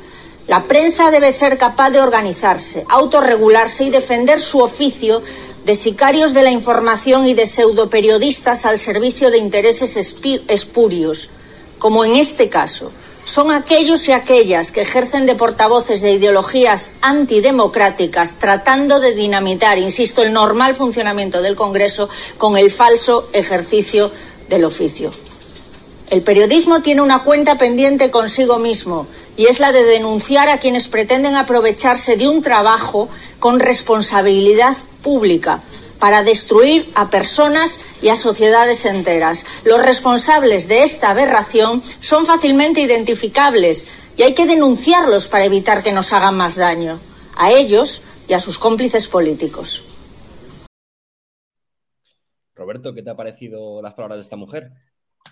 La 0.48 0.64
prensa 0.64 1.10
debe 1.10 1.30
ser 1.30 1.58
capaz 1.58 1.90
de 1.90 2.00
organizarse, 2.00 2.86
autorregularse 2.88 3.84
y 3.84 3.90
defender 3.90 4.40
su 4.40 4.60
oficio 4.60 5.22
de 5.66 5.74
sicarios 5.74 6.32
de 6.32 6.42
la 6.42 6.50
información 6.50 7.28
y 7.28 7.34
de 7.34 7.44
pseudoperiodistas 7.44 8.64
al 8.64 8.78
servicio 8.78 9.30
de 9.30 9.36
intereses 9.36 9.94
espurios, 10.48 11.28
como 11.78 12.02
en 12.06 12.16
este 12.16 12.48
caso. 12.48 12.90
Son 13.26 13.50
aquellos 13.50 14.08
y 14.08 14.12
aquellas 14.12 14.72
que 14.72 14.80
ejercen 14.80 15.26
de 15.26 15.34
portavoces 15.34 16.00
de 16.00 16.12
ideologías 16.12 16.92
antidemocráticas 17.02 18.38
tratando 18.38 19.00
de 19.00 19.14
dinamitar, 19.14 19.76
insisto, 19.76 20.22
el 20.22 20.32
normal 20.32 20.74
funcionamiento 20.74 21.42
del 21.42 21.56
Congreso 21.56 22.08
con 22.38 22.56
el 22.56 22.70
falso 22.70 23.28
ejercicio 23.34 24.10
del 24.48 24.64
oficio. 24.64 25.12
El 26.08 26.22
periodismo 26.22 26.80
tiene 26.80 27.02
una 27.02 27.22
cuenta 27.22 27.58
pendiente 27.58 28.10
consigo 28.10 28.58
mismo 28.58 29.06
y 29.38 29.46
es 29.46 29.60
la 29.60 29.70
de 29.70 29.84
denunciar 29.84 30.48
a 30.48 30.58
quienes 30.58 30.88
pretenden 30.88 31.36
aprovecharse 31.36 32.16
de 32.16 32.28
un 32.28 32.42
trabajo 32.42 33.08
con 33.38 33.60
responsabilidad 33.60 34.76
pública 35.02 35.62
para 36.00 36.24
destruir 36.24 36.90
a 36.96 37.08
personas 37.08 37.80
y 38.02 38.08
a 38.08 38.16
sociedades 38.16 38.84
enteras. 38.84 39.46
Los 39.64 39.80
responsables 39.80 40.66
de 40.66 40.82
esta 40.82 41.10
aberración 41.10 41.82
son 42.00 42.26
fácilmente 42.26 42.80
identificables 42.80 43.86
y 44.16 44.24
hay 44.24 44.34
que 44.34 44.44
denunciarlos 44.44 45.28
para 45.28 45.44
evitar 45.44 45.84
que 45.84 45.92
nos 45.92 46.12
hagan 46.12 46.36
más 46.36 46.56
daño, 46.56 46.98
a 47.36 47.52
ellos 47.52 48.02
y 48.26 48.32
a 48.32 48.40
sus 48.40 48.58
cómplices 48.58 49.06
políticos. 49.06 49.84
Roberto, 52.56 52.92
¿qué 52.92 53.02
te 53.02 53.10
ha 53.10 53.16
parecido 53.16 53.80
las 53.82 53.94
palabras 53.94 54.16
de 54.16 54.22
esta 54.22 54.34
mujer? 54.34 54.72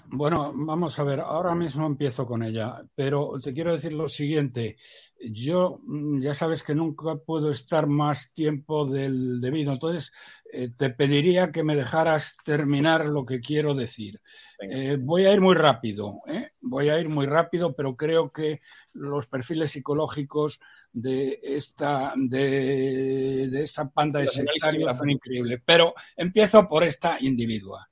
Bueno, 0.08 0.52
vamos 0.54 0.98
a 0.98 1.02
ver, 1.02 1.20
ahora 1.20 1.54
mismo 1.54 1.84
empiezo 1.84 2.26
con 2.26 2.44
ella, 2.44 2.80
pero 2.94 3.40
te 3.42 3.52
quiero 3.52 3.72
decir 3.72 3.92
lo 3.92 4.08
siguiente. 4.08 4.76
Yo 5.20 5.80
mm, 5.82 6.20
ya 6.20 6.32
sabes 6.32 6.62
que 6.62 6.76
nunca 6.76 7.16
puedo 7.16 7.50
estar 7.50 7.88
más 7.88 8.32
tiempo 8.32 8.86
del 8.86 9.40
debido, 9.40 9.72
entonces 9.72 10.12
eh, 10.52 10.70
te 10.76 10.90
pediría 10.90 11.50
que 11.50 11.64
me 11.64 11.74
dejaras 11.74 12.36
terminar 12.44 13.06
lo 13.08 13.26
que 13.26 13.40
quiero 13.40 13.74
decir. 13.74 14.20
Eh, 14.60 14.96
voy 15.00 15.26
a 15.26 15.32
ir 15.32 15.40
muy 15.40 15.56
rápido, 15.56 16.20
¿eh? 16.28 16.52
voy 16.60 16.88
a 16.88 17.00
ir 17.00 17.08
muy 17.08 17.26
rápido, 17.26 17.74
pero 17.74 17.96
creo 17.96 18.30
que 18.30 18.60
los 18.92 19.26
perfiles 19.26 19.72
psicológicos 19.72 20.60
de 20.92 21.40
esta, 21.42 22.12
de, 22.16 23.48
de 23.50 23.62
esta 23.64 23.88
panda 23.90 24.20
de 24.20 24.28
sectarios 24.28 24.96
son 24.96 25.10
increíbles. 25.10 25.60
Pero 25.64 25.94
empiezo 26.16 26.68
por 26.68 26.84
esta 26.84 27.18
individua. 27.20 27.88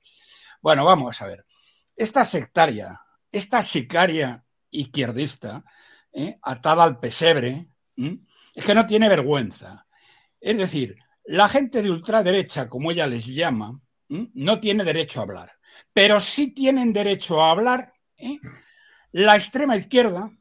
Bueno, 0.61 0.85
vamos 0.85 1.21
a 1.21 1.27
ver 1.27 1.44
esta 1.95 2.25
sectaria, 2.25 3.01
esta 3.31 3.61
sicaria 3.61 4.43
izquierdista, 4.69 5.63
¿eh? 6.11 6.37
atada 6.41 6.83
al 6.83 6.99
pesebre, 6.99 7.67
es 7.95 8.65
que 8.65 8.75
no 8.75 8.85
tiene 8.85 9.09
vergüenza. 9.09 9.85
Es 10.41 10.57
decir, 10.57 10.95
la 11.23 11.47
gente 11.49 11.81
de 11.81 11.89
ultraderecha, 11.89 12.67
como 12.67 12.91
ella 12.91 13.07
les 13.07 13.27
llama, 13.27 13.79
no 14.07 14.59
tiene 14.59 14.83
derecho 14.83 15.19
a 15.19 15.23
hablar, 15.23 15.53
pero 15.93 16.21
sí 16.21 16.51
tienen 16.51 16.93
derecho 16.93 17.41
a 17.41 17.51
hablar 17.51 17.93
¿eh? 18.17 18.37
la 19.11 19.35
extrema 19.35 19.75
izquierda, 19.75 20.31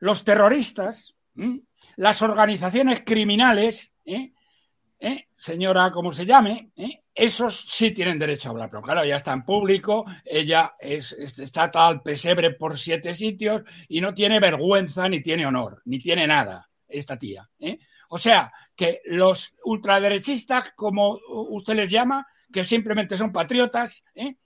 los 0.00 0.24
terroristas, 0.24 1.14
las 1.96 2.22
organizaciones 2.22 3.02
criminales, 3.04 3.92
¿eh? 4.04 4.32
señora, 5.34 5.90
como 5.90 6.12
se 6.12 6.24
llame, 6.24 6.70
esos 7.20 7.60
sí 7.68 7.90
tienen 7.90 8.18
derecho 8.18 8.48
a 8.48 8.52
hablar, 8.52 8.70
pero 8.70 8.80
claro, 8.80 9.04
ya 9.04 9.16
está 9.16 9.34
en 9.34 9.44
público, 9.44 10.06
ella 10.24 10.74
es, 10.80 11.12
está 11.12 11.70
tal 11.70 12.00
pesebre 12.00 12.52
por 12.52 12.78
siete 12.78 13.14
sitios 13.14 13.62
y 13.88 14.00
no 14.00 14.14
tiene 14.14 14.40
vergüenza, 14.40 15.06
ni 15.06 15.20
tiene 15.20 15.44
honor, 15.44 15.82
ni 15.84 15.98
tiene 15.98 16.26
nada, 16.26 16.70
esta 16.88 17.18
tía. 17.18 17.46
¿eh? 17.58 17.78
O 18.08 18.16
sea, 18.16 18.50
que 18.74 19.02
los 19.04 19.52
ultraderechistas, 19.64 20.72
como 20.74 21.18
usted 21.28 21.74
les 21.74 21.90
llama, 21.90 22.26
que 22.50 22.64
simplemente 22.64 23.18
son 23.18 23.32
patriotas, 23.32 24.02
¿eh? 24.14 24.36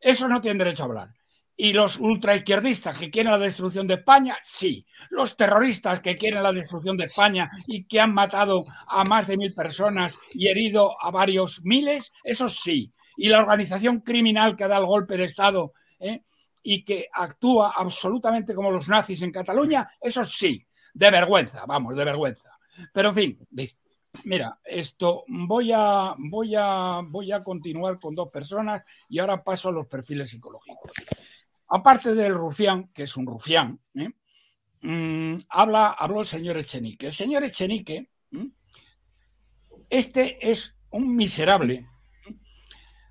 esos 0.00 0.30
no 0.30 0.40
tienen 0.40 0.56
derecho 0.56 0.84
a 0.84 0.86
hablar. 0.86 1.08
¿Y 1.56 1.72
los 1.72 1.98
ultraizquierdistas 1.98 2.96
que 2.96 3.10
quieren 3.10 3.32
la 3.32 3.38
destrucción 3.38 3.86
de 3.86 3.94
España? 3.94 4.38
Sí. 4.42 4.86
¿Los 5.10 5.36
terroristas 5.36 6.00
que 6.00 6.14
quieren 6.14 6.42
la 6.42 6.52
destrucción 6.52 6.96
de 6.96 7.04
España 7.04 7.50
y 7.66 7.84
que 7.84 8.00
han 8.00 8.14
matado 8.14 8.64
a 8.86 9.04
más 9.04 9.26
de 9.26 9.36
mil 9.36 9.52
personas 9.54 10.18
y 10.32 10.48
herido 10.48 10.94
a 11.00 11.10
varios 11.10 11.62
miles? 11.62 12.12
Eso 12.24 12.48
sí. 12.48 12.92
¿Y 13.16 13.28
la 13.28 13.40
organización 13.40 14.00
criminal 14.00 14.56
que 14.56 14.66
da 14.66 14.78
el 14.78 14.86
golpe 14.86 15.16
de 15.16 15.24
Estado 15.24 15.74
¿eh? 16.00 16.22
y 16.62 16.84
que 16.84 17.08
actúa 17.12 17.74
absolutamente 17.76 18.54
como 18.54 18.70
los 18.70 18.88
nazis 18.88 19.20
en 19.22 19.30
Cataluña? 19.30 19.90
Eso 20.00 20.24
sí. 20.24 20.66
De 20.94 21.10
vergüenza, 21.10 21.64
vamos, 21.66 21.94
de 21.96 22.04
vergüenza. 22.04 22.58
Pero 22.92 23.10
en 23.10 23.14
fin, 23.14 23.38
Mira, 24.24 24.58
esto 24.62 25.24
voy 25.26 25.72
a, 25.74 26.14
voy 26.18 26.54
a, 26.54 27.00
voy 27.02 27.32
a 27.32 27.42
continuar 27.42 27.98
con 27.98 28.14
dos 28.14 28.30
personas 28.30 28.84
y 29.08 29.18
ahora 29.18 29.42
paso 29.42 29.70
a 29.70 29.72
los 29.72 29.86
perfiles 29.86 30.30
psicológicos. 30.30 30.92
Aparte 31.74 32.14
del 32.14 32.34
rufián, 32.34 32.90
que 32.92 33.04
es 33.04 33.16
un 33.16 33.26
rufián, 33.26 33.80
¿eh? 33.94 34.10
mm, 34.82 35.38
habla, 35.48 35.88
habló 35.98 36.20
el 36.20 36.26
señor 36.26 36.58
Echenique. 36.58 37.06
El 37.06 37.14
señor 37.14 37.44
Echenique, 37.44 38.10
este 39.88 40.50
es 40.50 40.74
un 40.90 41.16
miserable 41.16 41.86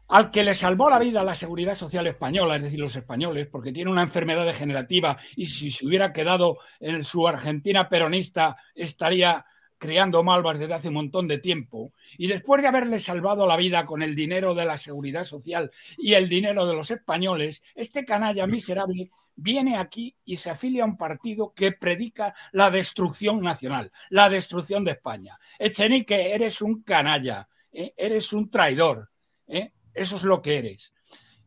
al 0.09 0.30
que 0.30 0.43
le 0.43 0.53
salvó 0.53 0.91
la 0.91 0.99
vida 0.99 1.24
la 1.24 1.34
seguridad 1.34 1.74
social 1.74 2.05
española, 2.05 2.57
es 2.57 2.62
decir, 2.62 2.80
los 2.80 2.95
españoles, 2.95 3.47
porque 3.47 3.72
tiene 3.72 3.89
una 3.89 4.03
enfermedad 4.03 4.45
degenerativa 4.45 5.18
y 5.36 5.47
si 5.47 5.72
se 5.72 5.88
hubiera 5.88 6.14
quedado 6.14 6.59
en 6.80 7.03
su 7.03 7.28
Argentina 7.28 7.89
peronista 7.89 8.57
estaría 8.76 9.43
creando 9.82 10.21
malvas 10.21 10.59
desde 10.59 10.75
hace 10.75 10.89
un 10.89 10.93
montón 10.93 11.27
de 11.27 11.39
tiempo, 11.39 11.91
y 12.15 12.27
después 12.27 12.61
de 12.61 12.67
haberle 12.67 12.99
salvado 12.99 13.47
la 13.47 13.57
vida 13.57 13.84
con 13.84 14.03
el 14.03 14.13
dinero 14.13 14.53
de 14.53 14.63
la 14.63 14.77
seguridad 14.77 15.25
social 15.25 15.71
y 15.97 16.13
el 16.13 16.29
dinero 16.29 16.67
de 16.67 16.75
los 16.75 16.91
españoles, 16.91 17.63
este 17.73 18.05
canalla 18.05 18.45
miserable 18.45 19.09
viene 19.36 19.77
aquí 19.77 20.15
y 20.23 20.38
se 20.38 20.51
afilia 20.51 20.84
a 20.84 20.86
un 20.86 20.97
partido 20.97 21.53
que 21.55 21.71
predica 21.71 22.36
la 22.51 22.69
destrucción 22.69 23.41
nacional, 23.41 23.91
la 24.11 24.29
destrucción 24.29 24.86
de 24.86 24.91
España. 24.91 25.39
Echenique, 25.57 26.32
eres 26.32 26.61
un 26.61 26.84
canalla, 26.84 27.49
¿eh? 27.71 27.95
eres 27.97 28.34
un 28.34 28.51
traidor, 28.51 29.09
¿eh? 29.47 29.73
eso 29.95 30.17
es 30.17 30.21
lo 30.21 30.43
que 30.43 30.59
eres. 30.59 30.93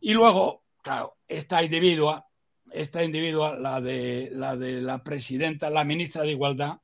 Y 0.01 0.13
luego, 0.13 0.65
claro, 0.83 1.19
esta 1.29 1.63
individua, 1.63 2.27
esta 2.73 3.05
individua, 3.05 3.57
la 3.57 3.81
de 3.81 4.31
la, 4.33 4.57
de 4.57 4.83
la 4.83 5.05
presidenta, 5.05 5.71
la 5.71 5.85
ministra 5.85 6.23
de 6.23 6.33
Igualdad, 6.33 6.79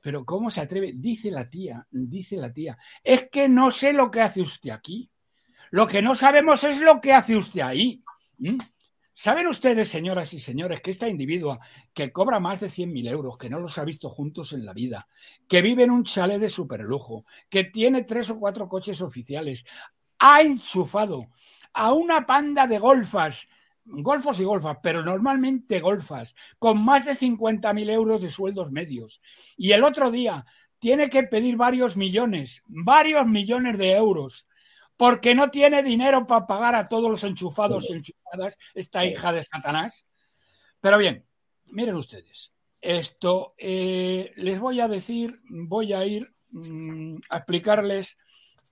pero 0.00 0.24
¿cómo 0.24 0.50
se 0.50 0.60
atreve? 0.60 0.92
Dice 0.94 1.30
la 1.30 1.48
tía, 1.48 1.86
dice 1.90 2.36
la 2.36 2.52
tía. 2.52 2.78
Es 3.02 3.28
que 3.30 3.48
no 3.48 3.70
sé 3.70 3.92
lo 3.92 4.10
que 4.10 4.20
hace 4.20 4.40
usted 4.40 4.70
aquí. 4.70 5.10
Lo 5.70 5.86
que 5.86 6.02
no 6.02 6.14
sabemos 6.14 6.64
es 6.64 6.80
lo 6.80 7.00
que 7.00 7.12
hace 7.12 7.36
usted 7.36 7.60
ahí. 7.60 8.02
¿Saben 9.12 9.46
ustedes, 9.48 9.90
señoras 9.90 10.32
y 10.32 10.38
señores, 10.38 10.80
que 10.80 10.90
esta 10.90 11.08
individua 11.08 11.60
que 11.92 12.10
cobra 12.10 12.40
más 12.40 12.58
de 12.60 12.68
100.000 12.68 13.08
euros, 13.08 13.36
que 13.36 13.50
no 13.50 13.60
los 13.60 13.76
ha 13.76 13.84
visto 13.84 14.08
juntos 14.08 14.54
en 14.54 14.64
la 14.64 14.72
vida, 14.72 15.08
que 15.46 15.60
vive 15.60 15.82
en 15.82 15.90
un 15.90 16.04
chalet 16.04 16.40
de 16.40 16.48
superlujo, 16.48 17.24
que 17.50 17.64
tiene 17.64 18.04
tres 18.04 18.30
o 18.30 18.38
cuatro 18.38 18.66
coches 18.68 19.02
oficiales, 19.02 19.64
ha 20.18 20.40
enchufado 20.40 21.26
a 21.74 21.92
una 21.92 22.26
panda 22.26 22.66
de 22.66 22.78
golfas 22.78 23.46
golfos 23.90 24.40
y 24.40 24.44
golfas, 24.44 24.78
pero 24.82 25.02
normalmente 25.02 25.80
golfas, 25.80 26.34
con 26.58 26.82
más 26.82 27.04
de 27.04 27.16
50.000 27.16 27.90
euros 27.90 28.20
de 28.20 28.30
sueldos 28.30 28.70
medios. 28.70 29.20
Y 29.56 29.72
el 29.72 29.84
otro 29.84 30.10
día 30.10 30.46
tiene 30.78 31.10
que 31.10 31.24
pedir 31.24 31.56
varios 31.56 31.96
millones, 31.96 32.62
varios 32.66 33.26
millones 33.26 33.78
de 33.78 33.92
euros, 33.92 34.46
porque 34.96 35.34
no 35.34 35.50
tiene 35.50 35.82
dinero 35.82 36.26
para 36.26 36.46
pagar 36.46 36.74
a 36.74 36.88
todos 36.88 37.10
los 37.10 37.24
enchufados 37.24 37.88
y 37.88 37.94
enchufadas, 37.94 38.58
esta 38.74 39.04
hija 39.04 39.32
de 39.32 39.42
Satanás. 39.42 40.06
Pero 40.80 40.98
bien, 40.98 41.26
miren 41.66 41.96
ustedes, 41.96 42.52
esto 42.80 43.54
eh, 43.58 44.32
les 44.36 44.58
voy 44.58 44.80
a 44.80 44.88
decir, 44.88 45.40
voy 45.48 45.92
a 45.92 46.04
ir 46.04 46.34
mm, 46.50 47.16
a 47.28 47.36
explicarles 47.38 48.16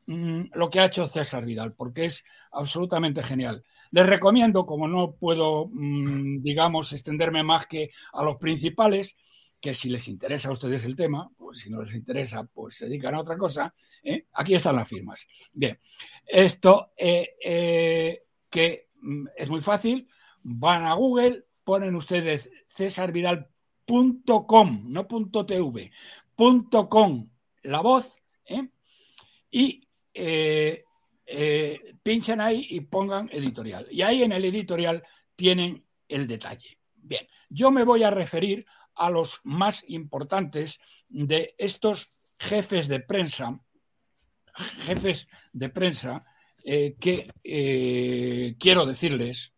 mm, 0.06 0.44
lo 0.54 0.70
que 0.70 0.80
ha 0.80 0.86
hecho 0.86 1.06
César 1.06 1.44
Vidal, 1.44 1.74
porque 1.74 2.06
es 2.06 2.24
absolutamente 2.50 3.22
genial. 3.22 3.64
Les 3.90 4.06
recomiendo, 4.06 4.66
como 4.66 4.88
no 4.88 5.12
puedo, 5.12 5.68
mm, 5.72 6.42
digamos, 6.42 6.92
extenderme 6.92 7.42
más 7.42 7.66
que 7.66 7.90
a 8.12 8.22
los 8.22 8.36
principales, 8.36 9.16
que 9.60 9.74
si 9.74 9.88
les 9.88 10.06
interesa 10.08 10.48
a 10.48 10.52
ustedes 10.52 10.84
el 10.84 10.94
tema, 10.94 11.30
pues 11.36 11.58
si 11.58 11.70
no 11.70 11.82
les 11.82 11.94
interesa, 11.94 12.44
pues 12.44 12.76
se 12.76 12.86
dedican 12.86 13.14
a 13.14 13.20
otra 13.20 13.36
cosa. 13.36 13.74
¿eh? 14.02 14.26
Aquí 14.34 14.54
están 14.54 14.76
las 14.76 14.88
firmas. 14.88 15.26
Bien, 15.52 15.78
esto 16.24 16.92
eh, 16.96 17.34
eh, 17.42 18.22
que 18.48 18.90
mm, 19.00 19.26
es 19.36 19.48
muy 19.48 19.60
fácil, 19.60 20.08
van 20.42 20.84
a 20.84 20.94
Google, 20.94 21.44
ponen 21.64 21.96
ustedes 21.96 22.50
cesarvidal.com, 22.74 24.84
no 24.86 25.06
.tv, 25.06 25.90
.com, 26.88 27.28
la 27.62 27.80
voz, 27.80 28.16
y 29.50 29.88
eh, 31.30 31.94
pinchan 32.02 32.40
ahí 32.40 32.66
y 32.70 32.80
pongan 32.80 33.28
editorial. 33.30 33.86
Y 33.90 34.00
ahí 34.00 34.22
en 34.22 34.32
el 34.32 34.44
editorial 34.46 35.04
tienen 35.36 35.84
el 36.08 36.26
detalle. 36.26 36.78
Bien, 36.94 37.26
yo 37.50 37.70
me 37.70 37.84
voy 37.84 38.02
a 38.02 38.10
referir 38.10 38.64
a 38.94 39.10
los 39.10 39.40
más 39.44 39.84
importantes 39.88 40.80
de 41.08 41.54
estos 41.58 42.10
jefes 42.38 42.88
de 42.88 43.00
prensa, 43.00 43.60
jefes 44.86 45.28
de 45.52 45.68
prensa 45.68 46.24
eh, 46.64 46.96
que 46.98 47.30
eh, 47.44 48.56
quiero 48.58 48.86
decirles 48.86 49.52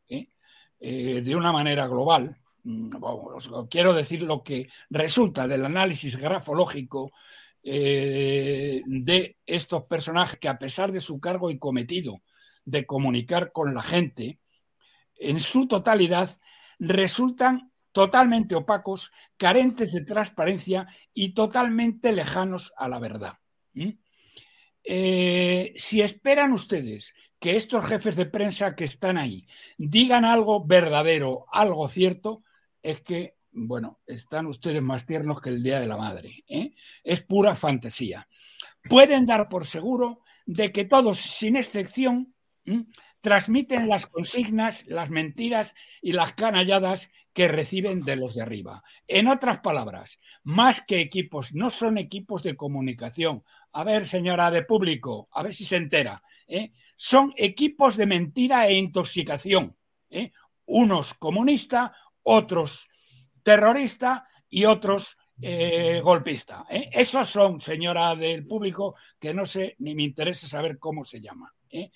de 0.80 1.36
una 1.36 1.52
manera 1.52 1.86
global, 1.86 2.38
mm, 2.64 2.90
quiero 3.68 3.92
decir 3.92 4.22
lo 4.22 4.42
que 4.42 4.70
resulta 4.88 5.46
del 5.46 5.66
análisis 5.66 6.16
grafológico 6.16 7.12
eh, 7.62 8.82
de 8.86 9.36
estos 9.46 9.84
personajes 9.84 10.38
que 10.38 10.48
a 10.48 10.58
pesar 10.58 10.92
de 10.92 11.00
su 11.00 11.20
cargo 11.20 11.50
y 11.50 11.58
cometido 11.58 12.22
de 12.64 12.86
comunicar 12.86 13.52
con 13.52 13.74
la 13.74 13.82
gente, 13.82 14.38
en 15.16 15.40
su 15.40 15.66
totalidad 15.66 16.38
resultan 16.78 17.70
totalmente 17.92 18.54
opacos, 18.54 19.10
carentes 19.36 19.92
de 19.92 20.04
transparencia 20.04 20.88
y 21.12 21.34
totalmente 21.34 22.12
lejanos 22.12 22.72
a 22.76 22.88
la 22.88 22.98
verdad. 22.98 23.34
Eh, 24.84 25.72
si 25.76 26.00
esperan 26.00 26.52
ustedes 26.52 27.14
que 27.38 27.56
estos 27.56 27.84
jefes 27.84 28.16
de 28.16 28.26
prensa 28.26 28.76
que 28.76 28.84
están 28.84 29.18
ahí 29.18 29.46
digan 29.76 30.24
algo 30.24 30.64
verdadero, 30.64 31.46
algo 31.52 31.88
cierto, 31.88 32.42
es 32.82 33.00
que 33.00 33.36
bueno, 33.52 34.00
están 34.06 34.46
ustedes 34.46 34.82
más 34.82 35.06
tiernos 35.06 35.40
que 35.40 35.50
el 35.50 35.62
Día 35.62 35.80
de 35.80 35.86
la 35.86 35.96
Madre. 35.96 36.44
¿eh? 36.48 36.72
Es 37.02 37.22
pura 37.22 37.54
fantasía. 37.54 38.26
Pueden 38.88 39.26
dar 39.26 39.48
por 39.48 39.66
seguro 39.66 40.22
de 40.46 40.72
que 40.72 40.84
todos, 40.84 41.20
sin 41.20 41.56
excepción, 41.56 42.34
transmiten 43.20 43.88
las 43.88 44.06
consignas, 44.06 44.84
las 44.86 45.10
mentiras 45.10 45.74
y 46.00 46.12
las 46.12 46.32
canalladas 46.34 47.10
que 47.32 47.48
reciben 47.48 48.00
de 48.00 48.16
los 48.16 48.34
de 48.34 48.42
arriba. 48.42 48.82
En 49.06 49.28
otras 49.28 49.60
palabras, 49.60 50.18
más 50.42 50.80
que 50.80 51.00
equipos, 51.00 51.54
no 51.54 51.70
son 51.70 51.98
equipos 51.98 52.42
de 52.42 52.56
comunicación. 52.56 53.44
A 53.72 53.84
ver, 53.84 54.06
señora 54.06 54.50
de 54.50 54.64
público, 54.64 55.28
a 55.32 55.42
ver 55.42 55.54
si 55.54 55.64
se 55.64 55.76
entera. 55.76 56.22
¿eh? 56.48 56.72
Son 56.96 57.32
equipos 57.36 57.96
de 57.96 58.06
mentira 58.06 58.66
e 58.66 58.74
intoxicación. 58.74 59.76
¿eh? 60.10 60.32
Unos 60.66 61.14
comunistas, 61.14 61.92
otros 62.22 62.89
terrorista 63.42 64.28
y 64.48 64.64
otros 64.64 65.16
eh, 65.42 66.00
golpistas. 66.02 66.64
¿eh? 66.68 66.90
Esos 66.92 67.30
son, 67.30 67.60
señora 67.60 68.14
del 68.14 68.46
público, 68.46 68.96
que 69.18 69.32
no 69.32 69.46
sé 69.46 69.76
ni 69.78 69.94
me 69.94 70.02
interesa 70.02 70.46
saber 70.46 70.78
cómo 70.78 71.04
se 71.04 71.20
llama. 71.20 71.54
¿eh? 71.70 71.90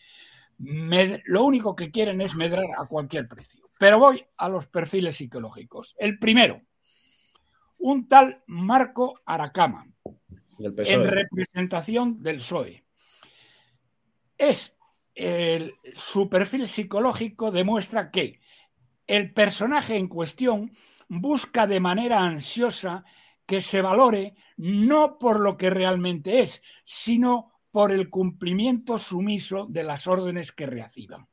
lo 0.57 1.45
único 1.45 1.75
que 1.75 1.91
quieren 1.91 2.21
es 2.21 2.35
medrar 2.35 2.67
a 2.79 2.87
cualquier 2.87 3.29
precio. 3.29 3.69
Pero 3.79 3.99
voy 3.99 4.25
a 4.37 4.49
los 4.49 4.67
perfiles 4.69 5.17
psicológicos. 5.17 5.95
El 5.99 6.19
primero, 6.19 6.63
un 7.79 8.09
tal 8.09 8.43
Marco 8.47 9.13
Aracama, 9.27 9.87
en 10.59 11.03
e. 11.03 11.11
representación 11.11 12.23
del 12.23 12.37
PSOE. 12.37 12.85
Es 14.39 14.75
su 15.95 16.29
perfil 16.31 16.67
psicológico 16.67 17.51
demuestra 17.51 18.11
que 18.11 18.41
el 19.07 19.33
personaje 19.33 19.97
en 19.97 20.09
cuestión 20.09 20.73
busca 21.09 21.67
de 21.67 21.81
manera 21.81 22.21
ansiosa 22.21 23.05
que 23.47 23.61
se 23.61 23.83
valore 23.83 24.35
no 24.57 25.19
por 25.19 25.41
lo 25.41 25.57
que 25.57 25.71
realmente 25.71 26.41
es, 26.41 26.63
sino 26.85 27.53
por 27.71 27.93
el 27.93 28.09
cumplimiento 28.09 28.99
sumiso 28.99 29.67
de 29.69 29.85
las 29.85 30.07
órdenes 30.07 30.53
que 30.53 30.67
reciban. 30.67 31.29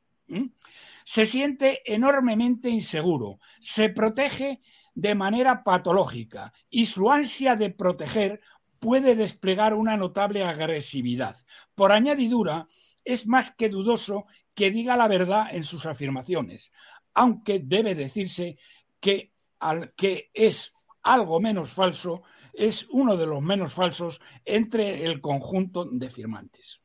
Se 1.04 1.26
siente 1.26 1.80
enormemente 1.84 2.68
inseguro, 2.68 3.38
se 3.60 3.88
protege 3.88 4.60
de 4.94 5.14
manera 5.14 5.64
patológica 5.64 6.52
y 6.68 6.86
su 6.86 7.10
ansia 7.10 7.56
de 7.56 7.70
proteger 7.70 8.40
puede 8.78 9.14
desplegar 9.14 9.74
una 9.74 9.96
notable 9.96 10.44
agresividad. 10.44 11.36
Por 11.74 11.92
añadidura, 11.92 12.66
es 13.04 13.26
más 13.26 13.50
que 13.50 13.68
dudoso 13.68 14.26
que 14.54 14.70
diga 14.70 14.96
la 14.96 15.08
verdad 15.08 15.46
en 15.52 15.64
sus 15.64 15.86
afirmaciones, 15.86 16.72
aunque 17.14 17.60
debe 17.60 17.94
decirse 17.94 18.58
que 19.00 19.31
al 19.62 19.94
que 19.94 20.30
es 20.34 20.72
algo 21.02 21.40
menos 21.40 21.70
falso 21.70 22.22
es 22.52 22.86
uno 22.90 23.16
de 23.16 23.26
los 23.26 23.40
menos 23.40 23.72
falsos 23.72 24.20
entre 24.44 25.04
el 25.06 25.20
conjunto 25.20 25.84
de 25.84 26.10
firmantes. 26.10 26.80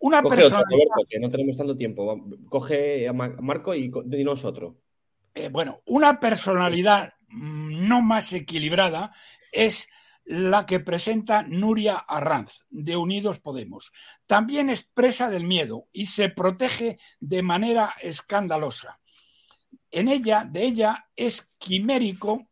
Una 0.00 0.22
persona. 0.22 0.62
que 1.08 1.18
no 1.18 1.30
tenemos 1.30 1.56
tanto 1.56 1.76
tiempo. 1.76 2.28
Coge 2.48 3.08
a 3.08 3.12
Marco 3.12 3.74
y 3.74 3.90
dinos 4.04 4.44
otro. 4.44 4.76
Eh, 5.34 5.48
bueno, 5.48 5.80
una 5.86 6.20
personalidad 6.20 7.14
no 7.30 8.02
más 8.02 8.32
equilibrada 8.32 9.12
es 9.52 9.88
la 10.24 10.66
que 10.66 10.80
presenta 10.80 11.42
Nuria 11.42 11.96
Arranz, 11.96 12.64
de 12.68 12.96
Unidos 12.96 13.40
Podemos. 13.40 13.92
También 14.26 14.68
expresa 14.68 15.30
del 15.30 15.44
miedo 15.44 15.88
y 15.92 16.06
se 16.06 16.28
protege 16.28 16.98
de 17.18 17.42
manera 17.42 17.94
escandalosa. 18.02 19.00
En 19.90 20.08
ella, 20.08 20.46
de 20.48 20.64
ella, 20.64 21.06
es 21.16 21.48
quimérico 21.58 22.48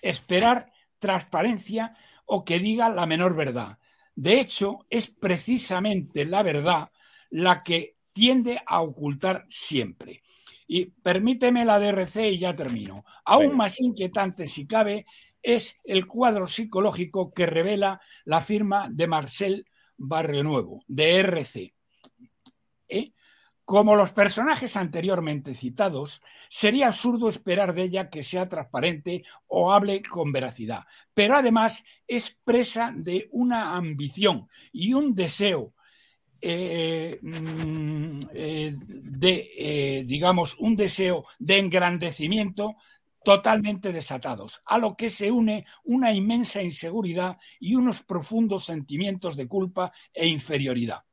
esperar 0.00 0.72
transparencia 0.98 1.96
o 2.26 2.44
que 2.44 2.58
diga 2.58 2.88
la 2.88 3.06
menor 3.06 3.34
verdad. 3.34 3.78
De 4.14 4.40
hecho, 4.40 4.86
es 4.90 5.08
precisamente 5.08 6.24
la 6.24 6.42
verdad 6.42 6.90
la 7.30 7.62
que 7.62 7.96
tiende 8.12 8.60
a 8.66 8.82
ocultar 8.82 9.46
siempre. 9.48 10.22
Y 10.66 10.86
permíteme 10.86 11.64
la 11.64 11.78
DRC 11.78 12.32
y 12.32 12.38
ya 12.38 12.54
termino. 12.54 13.04
Aún 13.24 13.56
más 13.56 13.80
inquietante, 13.80 14.46
si 14.46 14.66
cabe, 14.66 15.06
es 15.42 15.76
el 15.84 16.06
cuadro 16.06 16.46
psicológico 16.46 17.32
que 17.32 17.46
revela 17.46 18.00
la 18.24 18.42
firma 18.42 18.88
de 18.90 19.06
Marcel 19.06 19.66
Barrio 19.96 20.42
Nuevo, 20.42 20.84
de 20.86 21.16
RC. 21.16 21.74
¿Eh? 22.88 23.12
Como 23.64 23.94
los 23.94 24.12
personajes 24.12 24.76
anteriormente 24.76 25.54
citados, 25.54 26.20
sería 26.48 26.88
absurdo 26.88 27.28
esperar 27.28 27.74
de 27.74 27.84
ella 27.84 28.10
que 28.10 28.24
sea 28.24 28.48
transparente 28.48 29.24
o 29.46 29.72
hable 29.72 30.02
con 30.02 30.32
veracidad, 30.32 30.84
pero 31.14 31.36
además 31.36 31.84
es 32.06 32.36
presa 32.44 32.92
de 32.94 33.28
una 33.30 33.76
ambición 33.76 34.48
y 34.72 34.94
un 34.94 35.14
deseo 35.14 35.74
eh, 36.40 37.20
mm, 37.22 38.18
eh, 38.34 38.74
de, 38.76 40.04
digamos, 40.06 40.56
un 40.58 40.74
deseo 40.74 41.24
de 41.38 41.58
engrandecimiento 41.58 42.76
totalmente 43.24 43.92
desatados, 43.92 44.60
a 44.66 44.78
lo 44.78 44.96
que 44.96 45.10
se 45.10 45.30
une 45.30 45.64
una 45.84 46.12
inmensa 46.12 46.62
inseguridad 46.62 47.38
y 47.60 47.74
unos 47.74 48.02
profundos 48.02 48.64
sentimientos 48.64 49.36
de 49.36 49.46
culpa 49.46 49.92
e 50.12 50.26
inferioridad. 50.26 51.04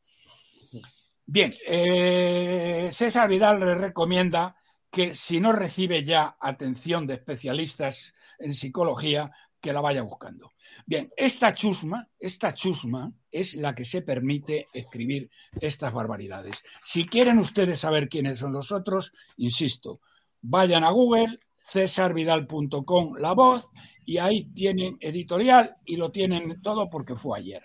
Bien, 1.32 1.54
eh, 1.68 2.90
César 2.92 3.30
Vidal 3.30 3.60
le 3.60 3.76
recomienda 3.76 4.56
que 4.90 5.14
si 5.14 5.40
no 5.40 5.54
recibe 5.54 6.04
ya 6.04 6.36
atención 6.40 7.06
de 7.06 7.14
especialistas 7.14 8.16
en 8.40 8.56
psicología, 8.56 9.32
que 9.62 9.72
la 9.72 9.80
vaya 9.80 10.02
buscando. 10.02 10.50
Bien, 10.88 11.14
esta 11.16 11.54
chusma, 11.54 12.10
esta 12.18 12.56
chusma 12.56 13.14
es 13.30 13.54
la 13.54 13.76
que 13.76 13.86
se 13.86 14.02
permite 14.02 14.66
escribir 14.74 15.30
estas 15.62 15.94
barbaridades. 15.94 16.64
Si 16.84 17.06
quieren 17.06 17.38
ustedes 17.38 17.82
saber 17.82 18.10
quiénes 18.10 18.40
son 18.40 18.52
los 18.52 18.72
otros, 18.72 19.14
insisto, 19.38 20.02
vayan 20.42 20.84
a 20.84 20.90
Google, 20.90 21.40
cesarvidal.com 21.72 23.18
la 23.18 23.34
voz 23.34 23.70
y 24.04 24.18
ahí 24.18 24.46
tienen 24.46 24.98
editorial 25.00 25.76
y 25.86 25.98
lo 25.98 26.12
tienen 26.12 26.60
todo 26.64 26.90
porque 26.90 27.16
fue 27.16 27.38
ayer. 27.38 27.62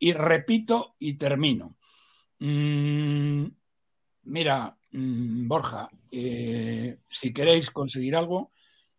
Y 0.00 0.14
repito 0.14 0.96
y 0.98 1.14
termino. 1.14 1.76
Mm, 2.38 3.46
mira, 4.24 4.76
mm, 4.92 5.48
Borja, 5.48 5.88
eh, 6.10 6.98
si 7.08 7.32
queréis 7.32 7.70
conseguir 7.70 8.16
algo, 8.16 8.52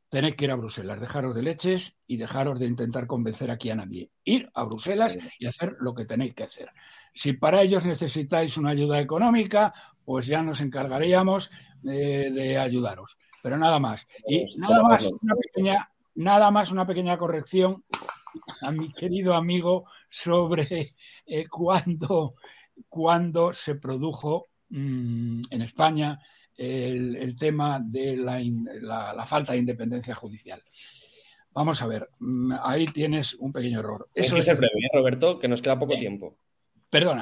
tenéis 0.09 0.35
que 0.35 0.45
ir 0.45 0.51
a 0.51 0.55
Bruselas, 0.55 0.99
dejaros 0.99 1.35
de 1.35 1.43
leches 1.43 1.95
y 2.07 2.17
dejaros 2.17 2.59
de 2.59 2.67
intentar 2.67 3.07
convencer 3.07 3.51
aquí 3.51 3.69
a 3.69 3.75
nadie. 3.75 4.11
Ir 4.23 4.49
a 4.53 4.63
Bruselas 4.63 5.17
y 5.39 5.45
hacer 5.45 5.75
lo 5.79 5.93
que 5.93 6.05
tenéis 6.05 6.33
que 6.33 6.43
hacer. 6.43 6.69
Si 7.13 7.33
para 7.33 7.61
ellos 7.61 7.85
necesitáis 7.85 8.57
una 8.57 8.71
ayuda 8.71 8.99
económica, 8.99 9.73
pues 10.03 10.27
ya 10.27 10.41
nos 10.41 10.61
encargaríamos 10.61 11.49
eh, 11.83 12.31
de 12.31 12.57
ayudaros 12.57 13.17
pero 13.45 13.59
nada 13.59 13.79
más. 13.79 14.07
Y 14.27 14.43
nada 14.57 14.81
más, 14.89 15.05
una 15.21 15.35
pequeña, 15.35 15.91
nada 16.15 16.49
más 16.49 16.71
una 16.71 16.87
pequeña 16.87 17.15
corrección 17.15 17.85
a 18.63 18.71
mi 18.71 18.91
querido 18.91 19.35
amigo 19.35 19.85
sobre 20.09 20.95
eh, 21.27 21.47
cuándo, 22.89 23.53
se 23.53 23.75
produjo 23.75 24.47
mm, 24.69 25.43
en 25.49 25.61
España 25.61 26.19
el, 26.57 27.35
tema 27.35 27.79
de 27.83 28.15
la, 28.17 29.25
falta 29.27 29.53
de 29.53 29.59
independencia 29.59 30.15
judicial. 30.15 30.61
Vamos 31.51 31.81
a 31.81 31.87
ver, 31.87 32.09
mm, 32.19 32.53
ahí 32.63 32.85
tienes 32.87 33.33
un 33.35 33.51
pequeño 33.51 33.79
error. 33.79 34.07
Eso 34.13 34.37
es 34.37 34.45
breve, 34.45 34.73
¿eh, 34.79 34.89
Roberto, 34.93 35.39
que 35.39 35.47
nos 35.47 35.61
queda 35.61 35.79
poco 35.79 35.93
tiempo. 35.97 36.37
Perdona. 36.89 37.21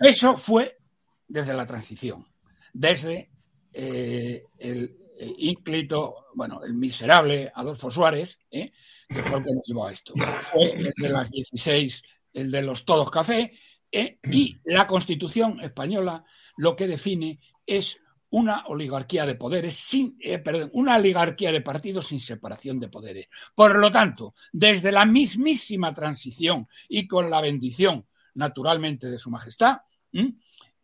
Eso 0.00 0.36
fue 0.36 0.78
desde 1.26 1.54
la 1.54 1.66
transición, 1.66 2.26
desde 2.72 3.30
eh, 3.72 4.44
el, 4.58 4.96
eh, 5.20 5.34
ínclito, 5.36 6.28
bueno, 6.34 6.62
el 6.64 6.72
miserable 6.72 7.52
Adolfo 7.54 7.90
Suárez, 7.90 8.38
¿eh? 8.50 8.72
que 9.06 9.22
fue 9.22 9.38
el 9.38 9.44
que 9.44 9.54
nos 9.54 9.66
llevó 9.66 9.86
a 9.86 9.92
esto. 9.92 10.14
Fue 10.16 10.72
el 10.72 10.92
de 10.96 11.08
las 11.10 11.30
16, 11.30 12.02
el 12.32 12.50
de 12.50 12.62
los 12.62 12.86
todos 12.86 13.10
café, 13.10 13.52
¿eh? 13.92 14.18
y 14.30 14.58
la 14.64 14.86
Constitución 14.86 15.60
española 15.60 16.24
lo 16.56 16.76
que 16.76 16.86
define 16.86 17.40
es 17.66 17.98
una 18.30 18.64
oligarquía 18.66 19.26
de 19.26 19.34
poderes 19.34 19.74
sin, 19.74 20.16
perdón, 20.44 20.70
una 20.72 20.96
oligarquía 20.96 21.50
de 21.50 21.60
partidos 21.60 22.08
sin 22.08 22.20
separación 22.20 22.78
de 22.78 22.88
poderes. 22.88 23.28
Por 23.54 23.76
lo 23.78 23.90
tanto, 23.90 24.34
desde 24.52 24.92
la 24.92 25.04
mismísima 25.04 25.92
transición 25.92 26.68
y 26.88 27.08
con 27.08 27.28
la 27.28 27.40
bendición, 27.40 28.06
naturalmente, 28.34 29.10
de 29.10 29.18
Su 29.18 29.30
Majestad, 29.30 29.78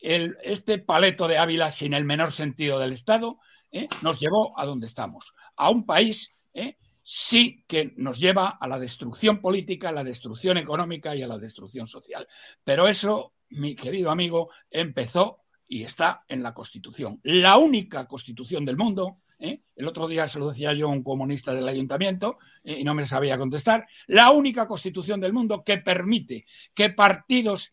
el, 0.00 0.36
este 0.42 0.78
paleto 0.78 1.28
de 1.28 1.38
Ávila 1.38 1.70
sin 1.70 1.94
el 1.94 2.04
menor 2.04 2.32
sentido 2.32 2.78
del 2.78 2.92
Estado 2.92 3.38
¿eh? 3.72 3.88
nos 4.02 4.20
llevó 4.20 4.58
a 4.58 4.66
donde 4.66 4.86
estamos, 4.86 5.32
a 5.56 5.70
un 5.70 5.84
país 5.84 6.30
¿eh? 6.54 6.76
Sí 7.08 7.64
que 7.68 7.94
nos 7.98 8.18
lleva 8.18 8.58
a 8.60 8.66
la 8.66 8.80
destrucción 8.80 9.40
política, 9.40 9.90
a 9.90 9.92
la 9.92 10.02
destrucción 10.02 10.56
económica 10.56 11.14
y 11.14 11.22
a 11.22 11.28
la 11.28 11.38
destrucción 11.38 11.86
social. 11.86 12.26
Pero 12.64 12.88
eso, 12.88 13.34
mi 13.50 13.76
querido 13.76 14.10
amigo, 14.10 14.50
empezó 14.68 15.38
y 15.68 15.84
está 15.84 16.24
en 16.26 16.42
la 16.42 16.52
Constitución. 16.52 17.20
La 17.22 17.58
única 17.58 18.08
Constitución 18.08 18.64
del 18.64 18.76
mundo, 18.76 19.18
¿eh? 19.38 19.60
el 19.76 19.86
otro 19.86 20.08
día 20.08 20.26
se 20.26 20.40
lo 20.40 20.48
decía 20.48 20.72
yo 20.72 20.88
a 20.88 20.90
un 20.90 21.04
comunista 21.04 21.54
del 21.54 21.68
ayuntamiento 21.68 22.38
y 22.64 22.82
no 22.82 22.92
me 22.92 23.06
sabía 23.06 23.38
contestar, 23.38 23.86
la 24.08 24.32
única 24.32 24.66
Constitución 24.66 25.20
del 25.20 25.32
mundo 25.32 25.62
que 25.64 25.78
permite 25.78 26.44
que 26.74 26.90
partidos 26.90 27.72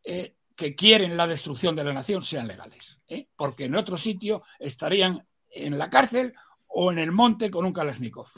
que 0.00 0.74
quieren 0.76 1.16
la 1.16 1.26
destrucción 1.26 1.74
de 1.74 1.82
la 1.82 1.92
nación 1.92 2.22
sean 2.22 2.46
legales, 2.46 3.00
porque 3.34 3.64
en 3.64 3.74
otro 3.74 3.96
sitio 3.96 4.44
estarían 4.60 5.26
en 5.50 5.76
la 5.76 5.90
cárcel 5.90 6.34
o 6.68 6.92
en 6.92 6.98
el 6.98 7.10
monte 7.10 7.50
con 7.50 7.66
un 7.66 7.72
Kalashnikov. 7.72 8.28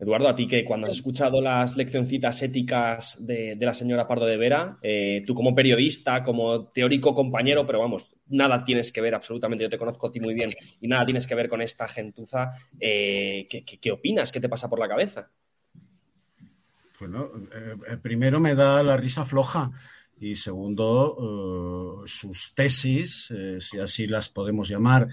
Eduardo, 0.00 0.28
a 0.28 0.34
ti 0.34 0.46
que 0.46 0.64
cuando 0.64 0.86
has 0.86 0.92
escuchado 0.92 1.40
las 1.40 1.76
leccioncitas 1.76 2.40
éticas 2.42 3.16
de, 3.18 3.56
la 3.60 3.74
señora 3.74 4.06
Pardo 4.06 4.26
de 4.26 4.36
Vera, 4.36 4.78
eh, 4.80 5.24
tú 5.26 5.34
como 5.34 5.56
periodista, 5.56 6.22
como 6.22 6.68
teórico 6.68 7.12
compañero, 7.12 7.66
pero 7.66 7.80
vamos, 7.80 8.12
nada 8.28 8.62
tienes 8.62 8.92
que 8.92 9.00
ver 9.00 9.16
absolutamente, 9.16 9.64
yo 9.64 9.68
te 9.68 9.78
conozco 9.78 10.06
a 10.06 10.12
ti 10.12 10.20
muy 10.20 10.34
bien 10.34 10.50
y 10.80 10.86
nada 10.86 11.04
tienes 11.04 11.26
que 11.26 11.34
ver 11.34 11.48
con 11.48 11.62
esta 11.62 11.88
gentuza, 11.88 12.52
eh, 12.78 13.48
¿qué, 13.48 13.90
opinas? 13.90 14.30
¿Qué 14.30 14.38
te 14.38 14.48
pasa 14.48 14.68
por 14.68 14.78
la 14.78 14.88
cabeza? 14.88 15.28
Bueno, 17.00 17.32
eh, 17.52 17.96
primero 18.00 18.38
me 18.38 18.54
da 18.54 18.84
la 18.84 18.96
risa 18.96 19.24
floja 19.24 19.72
y 20.20 20.36
segundo, 20.36 22.04
sus 22.06 22.54
tesis, 22.54 23.32
si 23.60 23.78
así 23.78 24.06
las 24.06 24.28
podemos 24.28 24.68
llamar, 24.68 25.08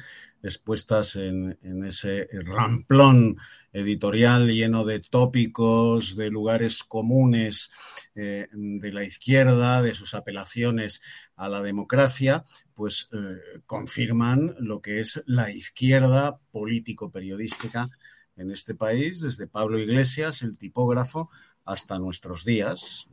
expuestas 0.48 1.16
en, 1.16 1.58
ese 1.86 2.28
ramplón 2.44 3.38
editorial 3.74 4.48
lleno 4.48 4.86
de 4.86 5.00
tópicos, 5.00 6.16
de 6.16 6.30
lugares 6.30 6.84
comunes 6.84 7.72
eh, 8.16 8.48
de 8.52 8.92
la 8.94 9.04
izquierda, 9.04 9.82
de 9.82 9.94
sus 9.94 10.14
apelaciones 10.14 11.02
a 11.36 11.50
la 11.50 11.62
democracia, 11.62 12.46
pues 12.74 13.10
eh, 13.12 13.62
confirman 13.66 14.56
lo 14.60 14.82
que 14.82 15.00
es 15.00 15.24
la 15.26 15.52
izquierda 15.52 16.40
político-periodística 16.52 17.90
en 18.36 18.52
este 18.52 18.76
país, 18.76 19.22
desde 19.22 19.48
Pablo 19.48 19.80
Iglesias, 19.80 20.42
el 20.42 20.58
tipógrafo, 20.58 21.30
hasta 21.66 21.98
nuestros 21.98 22.46
días. 22.46 23.08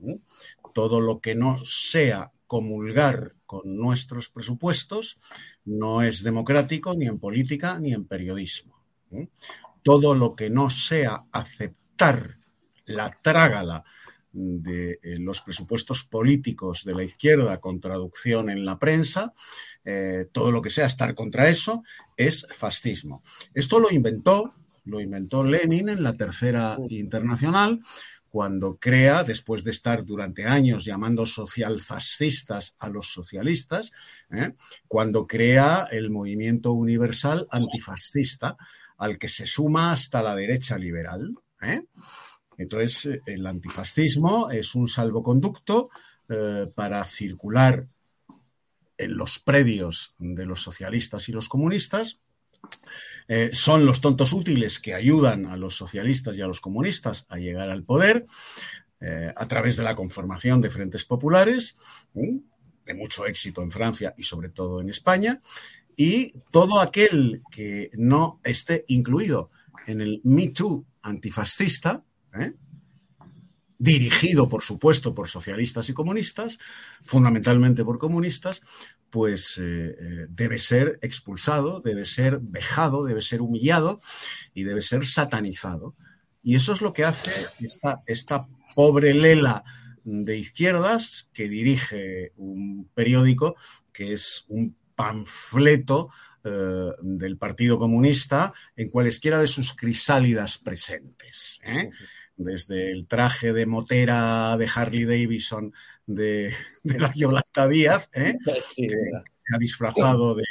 Todo 0.75 1.01
lo 1.01 1.21
que 1.21 1.35
no 1.35 1.59
sea 1.65 2.31
comulgar 2.53 3.35
con 3.47 3.79
nuestros 3.79 4.29
presupuestos 4.29 5.17
no 5.65 6.03
es 6.03 6.23
democrático 6.23 6.93
ni 6.93 7.07
en 7.07 7.19
política 7.19 7.81
ni 7.81 7.95
en 7.95 8.05
periodismo. 8.05 8.85
Todo 9.83 10.15
lo 10.15 10.35
que 10.35 10.51
no 10.51 10.69
sea 10.69 11.25
aceptar 11.33 12.37
la 12.85 13.11
trágala 13.11 13.85
de 14.35 14.99
eh, 15.03 15.19
los 15.19 15.41
presupuestos 15.41 16.05
políticos 16.05 16.85
de 16.85 16.95
la 16.95 17.05
izquierda 17.05 17.59
con 17.59 17.81
traducción 17.81 18.51
en 18.51 18.67
la 18.67 18.79
prensa, 18.79 19.33
eh, 19.83 20.27
todo 20.31 20.53
lo 20.53 20.61
que 20.61 20.69
sea 20.69 20.85
estar 20.85 21.15
contra 21.15 21.49
eso, 21.49 21.83
es 22.19 22.47
fascismo. 22.51 23.23
Esto 23.55 23.81
lo 23.81 23.91
inventó, 23.91 24.53
lo 24.85 25.01
inventó 25.01 25.43
Lenin 25.43 25.89
en 25.89 26.03
la 26.03 26.19
Tercera 26.19 26.77
Internacional, 26.91 27.81
cuando 28.33 28.79
crea, 28.79 29.25
después 29.25 29.63
de 29.63 29.73
estar 29.73 30.07
durante 30.07 30.47
años 30.47 30.87
llamando 30.87 31.27
socialfascistas 31.27 32.75
a 32.79 32.89
los 32.89 33.13
socialistas, 33.13 33.93
¿eh? 34.31 34.55
cuando 34.89 35.27
crea 35.27 35.87
el 35.91 36.09
movimiento 36.09 36.73
universal 36.73 37.47
antifascista, 37.51 38.57
al 38.97 39.19
que 39.19 39.29
se 39.29 39.45
suma 39.45 39.93
hasta 39.93 40.23
la 40.23 40.35
derecha 40.35 40.79
liberal. 40.79 41.35
¿eh? 41.61 41.85
Entonces, 42.57 43.21
el 43.27 43.47
antifascismo 43.47 44.51
es 44.51 44.75
un 44.75 44.89
salvoconducto 44.89 45.91
eh, 46.31 46.69
para 46.75 47.05
circular 47.05 47.85
en 48.97 49.15
los 49.15 49.41
predios 49.41 50.13
de 50.19 50.47
los 50.47 50.63
socialistas 50.63 51.29
y 51.29 51.33
los 51.33 51.51
comunistas. 51.51 52.22
Eh, 53.29 53.51
son 53.53 53.87
los 53.87 54.01
tontos 54.01 54.33
útiles 54.33 54.79
que 54.79 54.95
ayudan 54.95 55.47
a 55.47 55.57
los 55.57 55.77
socialistas 55.77 56.37
y 56.37 56.43
a 56.43 56.47
los 56.47 56.61
comunistas 56.61 57.27
a 57.29 57.39
llegar 57.39 57.71
al 57.71 57.85
poder 57.85 58.27
eh, 59.01 59.33
a 59.35 59.47
través 59.47 59.77
de 59.77 59.85
la 59.85 59.97
conformación 59.97 60.61
de 60.61 60.71
frentes 60.71 61.05
populares, 61.05 61.77
de 62.15 62.95
mucho 62.95 63.27
éxito 63.27 63.63
en 63.63 63.71
Francia 63.71 64.15
y 64.17 64.25
sobre 64.25 64.49
todo 64.49 64.81
en 64.81 64.91
España, 64.91 65.41
y 65.97 66.33
todo 66.51 66.81
aquel 66.81 67.43
que 67.51 67.91
no 67.95 68.41
esté 68.45 68.85
incluido 68.89 69.51
en 69.87 70.01
el 70.01 70.21
Me 70.25 70.49
Too 70.49 70.85
antifascista, 71.03 72.05
¿eh? 72.35 72.53
Dirigido, 73.83 74.49
por 74.49 74.63
supuesto, 74.63 75.13
por 75.13 75.29
socialistas 75.29 75.89
y 75.89 75.93
comunistas, 75.93 76.57
fundamentalmente 77.03 77.85
por 77.85 77.99
comunistas, 77.99 78.63
pues 79.11 79.59
eh, 79.59 79.91
eh, 79.91 80.27
debe 80.31 80.61
ser 80.61 81.01
expulsado, 81.03 81.81
debe 81.81 82.07
ser 82.07 82.39
vejado, 82.41 83.05
debe 83.05 83.23
ser 83.23 83.43
humillado 83.43 84.01
y 84.55 84.63
debe 84.63 84.83
ser 84.83 85.05
satanizado. 85.05 85.97
Y 86.45 86.55
eso 86.55 86.73
es 86.73 86.81
lo 86.81 86.93
que 86.93 87.05
hace 87.05 87.33
esta, 88.07 88.47
pobre 88.77 89.15
lela 89.15 89.65
de 90.05 90.39
izquierdas 90.39 91.29
que 91.33 91.49
dirige 91.49 92.33
un 92.37 92.89
periódico 92.95 93.57
que 93.93 94.13
es 94.13 94.45
un 94.47 94.77
panfleto 94.95 96.09
eh, 96.45 96.91
del 97.01 97.37
Partido 97.37 97.79
Comunista 97.79 98.53
en 98.77 98.91
cualesquiera 98.91 99.41
de 99.41 99.49
sus 99.49 99.75
crisálidas 99.75 100.59
presentes. 100.59 101.59
¿eh? 101.65 101.91
Desde 102.43 102.91
el 102.93 103.07
traje 103.07 103.53
de 103.53 103.67
motera 103.67 104.57
de 104.57 104.69
Harley 104.75 105.05
Davidson 105.05 105.73
de, 106.07 106.55
la 106.83 107.13
Yolanda 107.15 107.69
Díaz, 107.69 108.09
¿eh? 108.13 108.37
que 109.45 109.55
ha 109.55 109.59
disfrazado 109.59 110.35
de, 110.35 110.45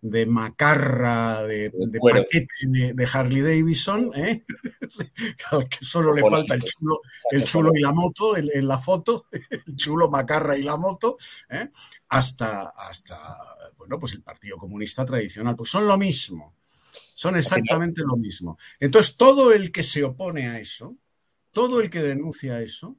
de 0.00 0.26
macarra, 0.26 1.42
de, 1.44 1.70
de 1.72 2.00
paquete 2.00 2.46
de, 2.94 3.08
Harley 3.12 3.42
Davidson, 3.42 4.10
¿eh? 4.14 4.42
que 5.70 5.84
solo 5.84 6.14
le 6.14 6.22
falta 6.22 6.54
el 6.54 6.62
chulo, 6.62 7.00
el 7.30 7.44
chulo 7.44 7.70
y 7.74 7.80
la 7.80 7.92
moto 7.92 8.36
en, 8.36 8.66
la 8.66 8.78
foto, 8.78 9.26
el 9.50 9.76
chulo, 9.76 10.08
macarra 10.08 10.56
y 10.56 10.62
la 10.62 10.76
moto, 10.76 11.16
¿eh? 11.50 11.68
hasta, 12.08 12.68
hasta 12.70 13.36
bueno, 13.76 13.98
pues 13.98 14.12
el 14.14 14.22
Partido 14.22 14.56
Comunista 14.56 15.04
tradicional, 15.04 15.56
pues 15.56 15.70
son 15.70 15.86
lo 15.86 15.98
mismo, 15.98 16.56
son 17.14 17.36
exactamente 17.36 18.02
lo 18.02 18.16
mismo. 18.16 18.58
Entonces, 18.80 19.16
todo 19.16 19.52
el 19.52 19.70
que 19.70 19.82
se 19.82 20.04
opone 20.04 20.48
a 20.48 20.58
eso, 20.58 20.96
todo 21.52 21.80
el 21.80 21.90
que 21.90 22.02
denuncia 22.02 22.60
eso, 22.60 22.96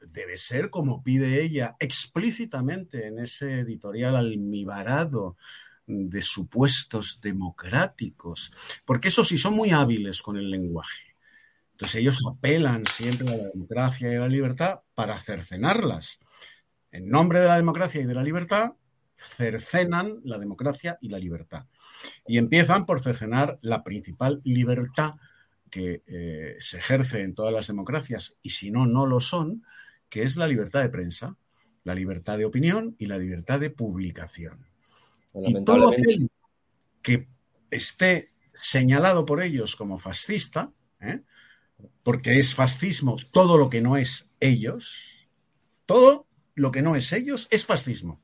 debe 0.00 0.38
ser 0.38 0.70
como 0.70 1.02
pide 1.02 1.42
ella 1.42 1.76
explícitamente 1.78 3.06
en 3.06 3.18
ese 3.18 3.60
editorial 3.60 4.16
almibarado 4.16 5.36
de 5.86 6.22
supuestos 6.22 7.20
democráticos, 7.20 8.52
porque 8.84 9.08
eso 9.08 9.24
sí 9.24 9.38
son 9.38 9.54
muy 9.54 9.70
hábiles 9.70 10.22
con 10.22 10.36
el 10.36 10.50
lenguaje. 10.50 11.14
Entonces 11.72 12.00
ellos 12.00 12.20
apelan 12.30 12.86
siempre 12.86 13.28
a 13.28 13.36
la 13.36 13.48
democracia 13.52 14.12
y 14.12 14.16
a 14.16 14.20
la 14.20 14.28
libertad 14.28 14.80
para 14.94 15.20
cercenarlas. 15.20 16.20
En 16.90 17.08
nombre 17.08 17.40
de 17.40 17.46
la 17.46 17.56
democracia 17.56 18.00
y 18.00 18.04
de 18.04 18.14
la 18.14 18.22
libertad, 18.22 18.74
cercenan 19.16 20.20
la 20.22 20.38
democracia 20.38 20.98
y 21.00 21.08
la 21.08 21.18
libertad. 21.18 21.66
Y 22.26 22.38
empiezan 22.38 22.86
por 22.86 23.00
cercenar 23.00 23.58
la 23.62 23.82
principal 23.82 24.40
libertad 24.44 25.14
que 25.74 26.02
eh, 26.06 26.56
se 26.60 26.78
ejerce 26.78 27.22
en 27.22 27.34
todas 27.34 27.52
las 27.52 27.66
democracias, 27.66 28.36
y 28.42 28.50
si 28.50 28.70
no, 28.70 28.86
no 28.86 29.06
lo 29.06 29.18
son, 29.18 29.64
que 30.08 30.22
es 30.22 30.36
la 30.36 30.46
libertad 30.46 30.82
de 30.82 30.88
prensa, 30.88 31.36
la 31.82 31.96
libertad 31.96 32.38
de 32.38 32.44
opinión 32.44 32.94
y 32.96 33.06
la 33.06 33.18
libertad 33.18 33.58
de 33.58 33.70
publicación. 33.70 34.68
Y 35.34 35.64
todo 35.64 35.88
aquel 35.88 36.30
que 37.02 37.26
esté 37.72 38.30
señalado 38.54 39.26
por 39.26 39.42
ellos 39.42 39.74
como 39.74 39.98
fascista, 39.98 40.72
¿eh? 41.00 41.22
porque 42.04 42.38
es 42.38 42.54
fascismo 42.54 43.16
todo 43.32 43.58
lo 43.58 43.68
que 43.68 43.80
no 43.80 43.96
es 43.96 44.28
ellos, 44.38 45.26
todo 45.86 46.28
lo 46.54 46.70
que 46.70 46.82
no 46.82 46.94
es 46.94 47.12
ellos 47.12 47.48
es 47.50 47.66
fascismo. 47.66 48.22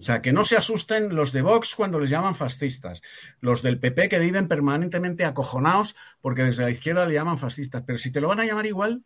O 0.00 0.02
sea, 0.02 0.22
que 0.22 0.32
no 0.32 0.46
se 0.46 0.56
asusten 0.56 1.14
los 1.14 1.32
de 1.32 1.42
Vox 1.42 1.74
cuando 1.74 2.00
les 2.00 2.08
llaman 2.08 2.34
fascistas, 2.34 3.02
los 3.40 3.60
del 3.60 3.78
PP 3.78 4.08
que 4.08 4.18
viven 4.18 4.48
permanentemente 4.48 5.26
acojonados 5.26 5.94
porque 6.22 6.42
desde 6.42 6.64
la 6.64 6.70
izquierda 6.70 7.06
le 7.06 7.14
llaman 7.14 7.36
fascistas, 7.36 7.82
pero 7.86 7.98
si 7.98 8.10
te 8.10 8.20
lo 8.20 8.28
van 8.28 8.40
a 8.40 8.46
llamar 8.46 8.64
igual, 8.64 9.02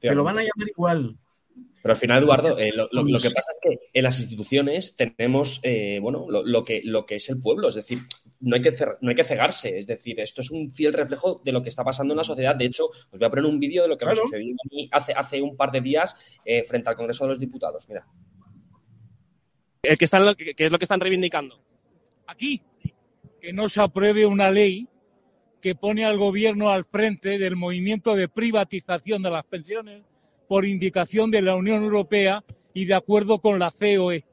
te 0.00 0.12
lo 0.14 0.24
van 0.24 0.38
a 0.38 0.40
llamar 0.40 0.68
igual. 0.68 1.16
Pero 1.82 1.94
al 1.94 1.98
final, 1.98 2.22
Eduardo, 2.22 2.58
eh, 2.58 2.72
lo, 2.74 2.88
que 2.88 3.30
pasa 3.30 3.52
es 3.52 3.58
que 3.62 3.78
en 3.94 4.02
las 4.02 4.18
instituciones 4.18 4.96
tenemos, 4.96 5.60
eh, 5.62 5.98
bueno, 6.02 6.26
lo, 6.28 6.64
que, 6.64 6.82
lo 6.84 7.06
que 7.06 7.14
es 7.14 7.28
el 7.30 7.40
pueblo, 7.40 7.68
es 7.68 7.76
decir, 7.76 8.00
no 8.40 8.56
hay, 8.56 8.62
que 8.62 8.74
no 9.00 9.10
hay 9.10 9.14
que 9.14 9.24
cegarse, 9.24 9.78
es 9.78 9.86
decir, 9.86 10.18
esto 10.20 10.40
es 10.40 10.50
un 10.50 10.70
fiel 10.72 10.92
reflejo 10.92 11.40
de 11.44 11.52
lo 11.52 11.62
que 11.62 11.68
está 11.68 11.84
pasando 11.84 12.12
en 12.14 12.18
la 12.18 12.24
sociedad. 12.24 12.56
De 12.56 12.66
hecho, 12.66 12.86
os 12.86 13.18
voy 13.18 13.24
a 13.24 13.30
poner 13.30 13.46
un 13.46 13.60
vídeo 13.60 13.82
de 13.82 13.88
lo 13.88 13.96
que 13.96 14.06
me 14.06 14.16
sucedió 14.16 14.54
a 14.54 14.68
mí 14.74 14.88
hace, 14.90 15.12
hace 15.12 15.40
un 15.40 15.56
par 15.56 15.70
de 15.70 15.80
días 15.80 16.16
eh, 16.44 16.64
frente 16.64 16.90
al 16.90 16.96
Congreso 16.96 17.24
de 17.24 17.30
los 17.30 17.40
Diputados. 17.40 17.88
Mira. 17.88 18.04
El 19.82 19.96
que 19.96 20.04
están, 20.04 20.34
¿Qué 20.34 20.54
es 20.56 20.72
lo 20.72 20.78
que 20.78 20.84
están 20.84 21.00
reivindicando? 21.00 21.58
Aquí, 22.26 22.60
que 23.40 23.52
no 23.52 23.68
se 23.68 23.80
apruebe 23.80 24.26
una 24.26 24.50
ley 24.50 24.86
que 25.60 25.74
pone 25.74 26.04
al 26.04 26.18
gobierno 26.18 26.70
al 26.70 26.84
frente 26.84 27.38
del 27.38 27.56
movimiento 27.56 28.14
de 28.14 28.28
privatización 28.28 29.22
de 29.22 29.30
las 29.30 29.44
pensiones 29.44 30.02
por 30.48 30.64
indicación 30.64 31.30
de 31.30 31.42
la 31.42 31.54
Unión 31.54 31.82
Europea 31.82 32.44
y 32.74 32.84
de 32.84 32.94
acuerdo 32.94 33.38
con 33.38 33.58
la 33.58 33.70
COE. 33.70 34.24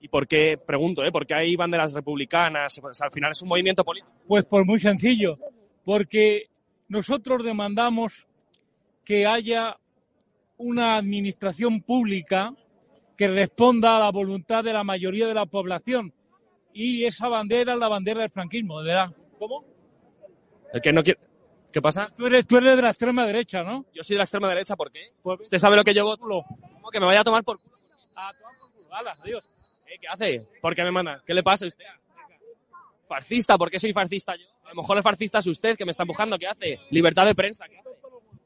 ¿Y 0.00 0.08
por 0.08 0.26
qué, 0.26 0.58
pregunto, 0.58 1.04
¿eh? 1.04 1.10
por 1.10 1.26
qué 1.26 1.34
hay 1.34 1.56
banderas 1.56 1.92
republicanas? 1.92 2.78
Pues, 2.80 3.00
al 3.00 3.12
final 3.12 3.32
es 3.32 3.42
un 3.42 3.48
movimiento 3.48 3.84
político. 3.84 4.12
Pues 4.26 4.44
por 4.44 4.64
muy 4.64 4.78
sencillo, 4.78 5.38
porque 5.84 6.48
nosotros 6.88 7.44
demandamos 7.44 8.26
que 9.04 9.26
haya 9.26 9.76
una 10.58 10.96
administración 10.96 11.82
pública 11.82 12.54
que 13.16 13.28
responda 13.28 13.96
a 13.96 14.00
la 14.00 14.10
voluntad 14.10 14.62
de 14.62 14.72
la 14.72 14.84
mayoría 14.84 15.26
de 15.26 15.34
la 15.34 15.46
población. 15.46 16.12
Y 16.72 17.04
esa 17.04 17.28
bandera 17.28 17.72
es 17.72 17.78
la 17.78 17.88
bandera 17.88 18.20
del 18.20 18.30
franquismo, 18.30 18.82
¿verdad? 18.82 19.10
¿Cómo? 19.38 19.64
El 20.72 20.80
que 20.80 20.92
no 20.92 21.02
quiere... 21.02 21.18
¿Qué 21.72 21.82
pasa? 21.82 22.10
Tú 22.14 22.26
eres, 22.26 22.46
tú 22.46 22.56
eres 22.58 22.76
de 22.76 22.82
la 22.82 22.88
extrema 22.88 23.26
derecha, 23.26 23.62
¿no? 23.62 23.84
Yo 23.92 24.02
soy 24.02 24.14
de 24.14 24.18
la 24.18 24.24
extrema 24.24 24.48
derecha, 24.48 24.76
¿por 24.76 24.90
qué? 24.90 25.10
Pues, 25.22 25.40
¿Usted 25.40 25.58
sabe 25.58 25.76
lo 25.76 25.84
que 25.84 25.92
llevo? 25.92 26.16
¿Cómo 26.16 26.90
que 26.90 27.00
me 27.00 27.06
vaya 27.06 27.20
a 27.20 27.24
tomar 27.24 27.44
por 27.44 27.60
culo? 27.60 27.76
A 28.14 28.32
tomar 28.32 28.56
por 28.58 28.72
culo, 28.72 28.94
Hala, 28.94 29.16
adiós. 29.20 29.44
¿Eh? 29.86 29.98
¿Qué 30.00 30.08
hace? 30.08 30.46
¿Por 30.60 30.74
qué 30.74 30.84
me 30.84 30.90
manda? 30.90 31.22
¿Qué 31.26 31.34
le 31.34 31.42
pasa 31.42 31.64
a 31.64 31.68
usted? 31.68 31.84
Fascista, 33.06 33.56
¿por 33.56 33.70
qué 33.70 33.78
soy 33.78 33.92
fascista 33.92 34.34
yo? 34.36 34.46
A 34.64 34.70
lo 34.70 34.76
mejor 34.76 34.96
el 34.96 35.02
fascista 35.02 35.38
es 35.38 35.46
usted 35.46 35.76
que 35.76 35.84
me 35.84 35.92
está 35.92 36.02
empujando, 36.02 36.38
¿qué 36.38 36.46
hace? 36.46 36.80
Libertad 36.90 37.24
de 37.26 37.34
prensa, 37.34 37.66
¿qué 37.68 37.78
hace? 37.78 37.90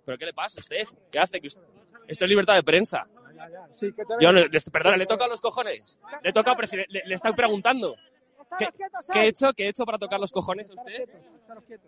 ¿Pero 0.04 0.18
qué 0.18 0.26
le 0.26 0.32
pasa 0.34 0.58
a 0.58 0.62
usted? 0.62 0.84
¿Qué 1.10 1.18
hace? 1.18 1.40
Esto 1.40 2.24
es 2.24 2.28
libertad 2.28 2.54
de 2.54 2.62
prensa. 2.62 3.06
Yo, 4.20 4.32
le, 4.32 4.48
perdona, 4.72 4.96
¿le 4.96 5.06
toca 5.06 5.26
los 5.26 5.40
cojones? 5.40 6.00
Le 6.22 6.32
toca, 6.32 6.54
le, 6.54 7.02
le 7.04 7.14
estoy 7.14 7.32
preguntando. 7.32 7.96
¿Qué, 8.58 9.20
he 9.20 9.28
hecho? 9.28 9.52
¿Qué 9.52 9.64
he 9.64 9.68
hecho 9.68 9.84
para 9.84 9.98
tocar 9.98 10.18
los 10.18 10.32
cojones 10.32 10.70
a 10.70 10.74
usted? 10.74 11.08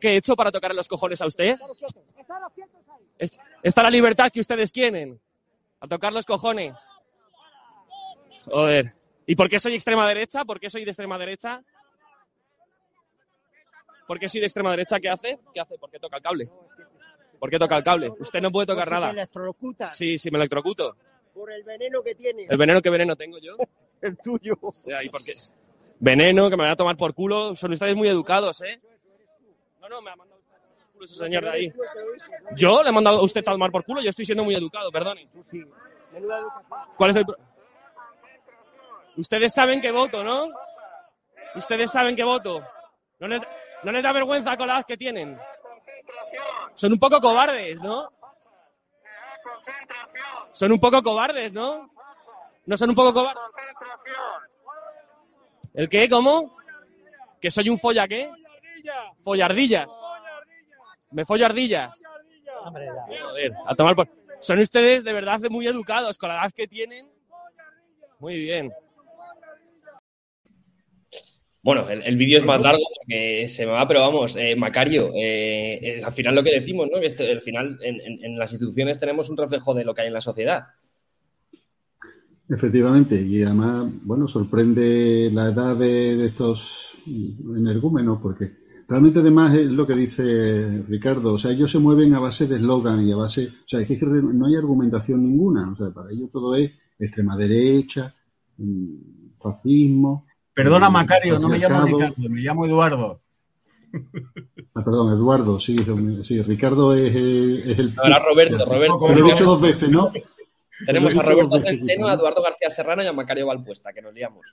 ¿Qué 0.01 0.11
he 0.11 0.17
hecho 0.17 0.37
para 0.37 0.53
tocar 0.53 0.75
los 0.75 0.87
cojones 0.87 1.21
a 1.21 1.27
usted? 1.27 1.59
Está 3.63 3.83
la 3.83 3.91
libertad 3.91 4.31
que 4.31 4.41
ustedes 4.41 4.71
quieren. 4.71 5.21
A 5.81 5.87
tocar 5.87 6.13
los 6.13 6.25
cojones. 6.25 6.75
Joder. 8.45 8.95
¿Y 9.27 9.35
por 9.35 9.49
qué 9.49 9.59
soy 9.59 9.75
extrema 9.75 10.07
derecha? 10.07 10.45
¿Por 10.45 10.61
qué 10.61 10.71
soy 10.71 10.85
de 10.85 10.91
extrema 10.91 11.19
derecha? 11.19 11.63
¿Por 14.07 14.19
qué 14.19 14.29
soy 14.29 14.41
de 14.41 14.47
extrema 14.47 14.71
derecha? 14.71 15.01
¿Qué 15.01 15.09
hace? 15.09 15.41
¿Qué 15.53 15.61
hace? 15.61 15.79
¿Por 15.79 15.91
qué 15.91 15.99
toca 15.99 16.17
el 16.17 16.23
cable? 16.23 16.51
¿Por 17.39 17.51
qué 17.51 17.59
toca 17.59 17.77
el 17.77 17.83
cable? 17.83 18.13
Usted 18.21 18.41
no 18.41 18.53
puede 18.53 18.67
tocar 18.67 18.91
nada. 18.91 19.13
Sí, 19.91 20.19
sí, 20.19 20.31
me 20.31 20.39
electrocuto. 20.39 20.97
Por 21.35 21.51
el 21.51 21.63
veneno 21.65 22.03
que 22.03 22.15
tiene. 22.15 22.47
¿El 22.49 22.59
veneno 22.59 22.83
qué 22.83 22.91
veneno 22.91 23.17
tengo 23.17 23.39
yo? 23.39 23.57
el 24.03 24.17
tuyo. 24.19 24.55
¿Y 25.03 25.09
por 25.09 25.25
qué? 25.25 25.35
Veneno, 26.01 26.51
que 26.51 26.57
me 26.57 26.65
voy 26.65 26.73
a 26.73 26.77
tomar 26.77 26.97
por 26.97 27.15
culo. 27.15 27.55
Son 27.57 27.73
ustedes 27.73 27.95
muy 27.95 28.09
educados, 28.09 28.61
¿eh? 28.63 28.81
No, 29.81 29.89
no, 29.89 30.03
me 30.03 30.11
ha 30.11 30.17
mandado 30.17 30.41
culo 30.93 31.05
ese 31.05 31.15
señor 31.15 31.45
de 31.45 31.51
ahí. 31.51 31.73
Yo 32.57 32.83
le 32.83 32.89
he 32.91 32.93
mandado 32.93 33.19
a 33.19 33.23
usted 33.25 33.41
a 33.41 33.53
tomar 33.53 33.71
por 33.71 33.85
culo, 33.85 34.01
yo 34.03 34.11
estoy 34.11 34.25
siendo 34.27 34.45
muy 34.45 34.55
educado, 34.55 34.91
perdone. 34.91 35.29
¿Cuál 36.97 37.11
es 37.11 37.17
el 37.17 37.25
pro- 37.27 37.37
Ustedes 39.17 39.53
saben 39.53 39.81
que 39.81 39.91
voto, 39.91 40.23
¿no? 40.25 40.49
Ustedes 41.55 41.91
saben 41.91 42.17
que 42.17 42.25
voto. 42.25 42.65
¿No 43.19 43.29
les, 43.29 43.43
no 43.83 43.93
les 43.93 44.03
da 44.03 44.13
vergüenza 44.13 44.57
con 44.57 44.67
la 44.67 44.75
edad 44.77 44.87
que 44.87 44.97
tienen? 44.97 45.39
Son 46.75 46.93
un 46.93 46.99
poco 46.99 47.21
cobardes, 47.21 47.81
¿no? 47.83 48.09
Son 50.53 50.73
un 50.73 50.79
poco 50.79 51.03
cobardes, 51.03 51.53
¿no? 51.53 51.91
¿No 52.67 52.77
son 52.77 52.91
un 52.91 52.95
poco 52.95 53.13
cobardes? 53.13 53.43
¿El 55.75 55.89
qué? 55.89 56.09
¿Cómo? 56.09 56.57
¿Que 57.41 57.51
soy 57.51 57.69
un 57.69 57.79
folla 57.79 58.07
qué? 58.07 58.31
Follardillas. 59.23 59.89
Me 61.11 61.25
follo 61.25 61.47
ardillas. 61.47 62.01
Joder, 62.65 63.53
a 63.67 63.75
tomar 63.75 63.95
por... 63.95 64.09
Son 64.41 64.59
ustedes 64.59 65.05
de 65.05 65.13
verdad 65.13 65.41
muy 65.51 65.67
educados 65.67 66.19
con 66.19 66.29
la 66.29 66.37
edad 66.37 66.53
que 66.53 66.67
tienen. 66.67 67.09
Muy 68.19 68.39
bien. 68.39 68.73
Bueno, 71.63 71.89
el, 71.89 72.03
el 72.03 72.17
vídeo 72.17 72.39
es 72.39 72.45
más 72.45 72.61
largo 72.61 72.83
porque 72.97 73.47
se 73.49 73.67
me 73.67 73.73
va, 73.73 73.87
pero 73.87 74.01
vamos, 74.01 74.35
eh, 74.37 74.57
Macario, 74.57 75.11
eh, 75.15 75.79
eh, 75.99 76.03
al 76.05 76.13
final 76.13 76.35
lo 76.35 76.43
que 76.43 76.51
decimos, 76.53 76.89
¿no? 76.93 76.99
Este- 76.99 77.31
al 77.31 77.41
final 77.41 77.79
en, 77.83 78.01
en- 78.01 78.25
en 78.25 78.39
las 78.39 78.53
instituciones 78.53 78.99
tenemos 78.99 79.31
un 79.31 79.37
reflejo 79.37 79.73
de 79.75 79.85
lo 79.85 79.95
que 79.95 80.03
hay 80.03 80.09
en 80.09 80.15
la 80.15 80.21
sociedad. 80.21 80.65
Efectivamente, 82.49 83.21
y 83.23 83.43
además, 83.43 83.87
bueno, 84.05 84.29
sorprende 84.29 85.31
la 85.33 85.49
edad 85.49 85.77
de, 85.77 86.17
de 86.17 86.27
estos 86.27 86.97
energúmenos, 87.07 88.21
porque 88.21 88.51
realmente 88.89 89.21
además 89.21 89.55
es 89.55 89.67
lo 89.69 89.87
que 89.87 89.95
dice 89.95 90.83
Ricardo, 90.89 91.35
o 91.35 91.39
sea, 91.39 91.53
ellos 91.53 91.71
se 91.71 91.79
mueven 91.79 92.15
a 92.15 92.19
base 92.21 92.47
de 92.47 92.57
eslogan 92.57 93.07
y 93.07 93.13
a 93.13 93.17
base, 93.17 93.47
o 93.47 93.69
sea, 93.69 93.81
es 93.81 93.87
que 93.87 93.97
no 94.05 94.47
hay 94.47 94.57
argumentación 94.57 95.23
ninguna, 95.23 95.71
o 95.73 95.77
sea, 95.77 95.91
para 95.91 96.11
ellos 96.11 96.31
todo 96.31 96.55
es 96.55 96.73
extrema 96.99 97.37
derecha, 97.37 98.15
mm, 98.59 99.31
fascismo. 99.33 100.27
Perdona, 100.55 100.91
mm, 100.91 100.93
Macario, 100.93 101.39
no 101.39 101.49
me 101.49 101.59
llamo. 101.59 101.85
Ricardo, 101.85 102.15
me 102.17 102.41
llamo 102.41 102.67
Eduardo. 102.67 103.21
Ah, 104.75 104.83
perdón, 104.85 105.13
Eduardo, 105.13 105.61
sí, 105.61 105.77
sí, 106.23 106.43
Ricardo 106.43 106.95
es, 106.95 107.15
eh, 107.15 107.73
es 107.73 107.79
el... 107.79 107.93
Ahora 107.99 108.19
Roberto, 108.21 108.65
Roberto. 108.65 109.01
Pero 109.07 109.21
lo 109.21 109.27
he 109.27 109.31
dicho 109.31 109.45
dos 109.45 109.61
veces, 109.61 109.91
¿no? 109.91 110.11
Tenemos 110.87 111.17
a 111.17 111.23
Roberto 111.23 111.61
Centeno, 111.61 112.07
¿no? 112.07 112.09
a 112.09 112.15
Eduardo 112.15 112.43
García 112.43 112.71
Serrano 112.71 113.03
y 113.03 113.07
a 113.07 113.13
Macario 113.13 113.47
Valpuesta, 113.47 113.93
que 113.93 114.03
nos 114.03 114.15
liamos. 114.15 114.45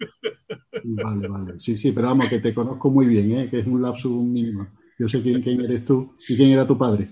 Vale, 0.83 1.27
vale. 1.27 1.59
Sí, 1.59 1.77
sí, 1.77 1.91
pero 1.91 2.07
vamos, 2.07 2.27
que 2.27 2.39
te 2.39 2.53
conozco 2.53 2.91
muy 2.91 3.05
bien, 3.05 3.39
¿eh? 3.39 3.49
que 3.49 3.59
es 3.59 3.67
un 3.67 3.81
lapsus 3.81 4.11
mínimo. 4.11 4.67
Yo 4.97 5.07
sé 5.07 5.21
quién, 5.21 5.41
quién 5.41 5.61
eres 5.61 5.85
tú 5.85 6.13
y 6.27 6.35
quién 6.35 6.51
era 6.51 6.67
tu 6.67 6.77
padre. 6.77 7.09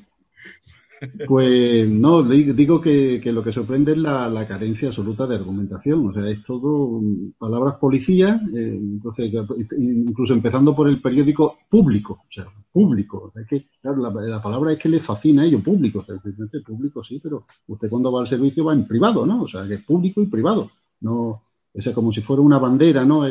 Pues 1.25 1.87
no, 1.89 2.23
di- 2.23 2.53
digo 2.53 2.79
que, 2.79 3.19
que 3.21 3.33
lo 3.33 3.43
que 3.43 3.51
sorprende 3.51 3.91
es 3.91 3.97
la, 3.97 4.45
carencia 4.47 4.87
absoluta 4.87 5.27
de 5.27 5.35
argumentación. 5.35 6.07
O 6.07 6.13
sea, 6.13 6.27
es 6.29 6.43
todo 6.43 7.01
mm, 7.01 7.33
palabras 7.37 7.75
policía, 7.79 8.39
eh, 8.55 8.77
entonces, 8.79 9.31
incluso 9.77 10.33
empezando 10.33 10.73
por 10.75 10.87
el 10.87 11.01
periódico 11.01 11.57
público. 11.69 12.13
O 12.27 12.31
sea, 12.31 12.45
público. 12.71 13.33
Es 13.35 13.45
que, 13.45 13.65
claro, 13.81 13.97
la, 14.01 14.09
la 14.27 14.41
palabra 14.41 14.71
es 14.71 14.79
que 14.79 14.89
le 14.89 14.99
fascina 15.01 15.41
a 15.41 15.45
ellos, 15.45 15.61
público. 15.61 15.99
O 16.07 16.63
público 16.65 17.03
sí, 17.03 17.19
pero 17.21 17.45
usted 17.67 17.89
cuando 17.89 18.11
va 18.11 18.21
al 18.21 18.27
servicio 18.27 18.63
va 18.65 18.73
en 18.73 18.87
privado, 18.87 19.25
¿no? 19.25 19.43
O 19.43 19.47
sea, 19.47 19.67
que 19.67 19.75
es 19.75 19.83
público 19.83 20.21
y 20.21 20.27
privado. 20.27 20.69
No, 21.01 21.43
o 21.73 21.81
sea, 21.81 21.93
como 21.93 22.11
si 22.11 22.21
fuera 22.21 22.41
una 22.41 22.57
bandera, 22.59 23.05
¿no? 23.05 23.27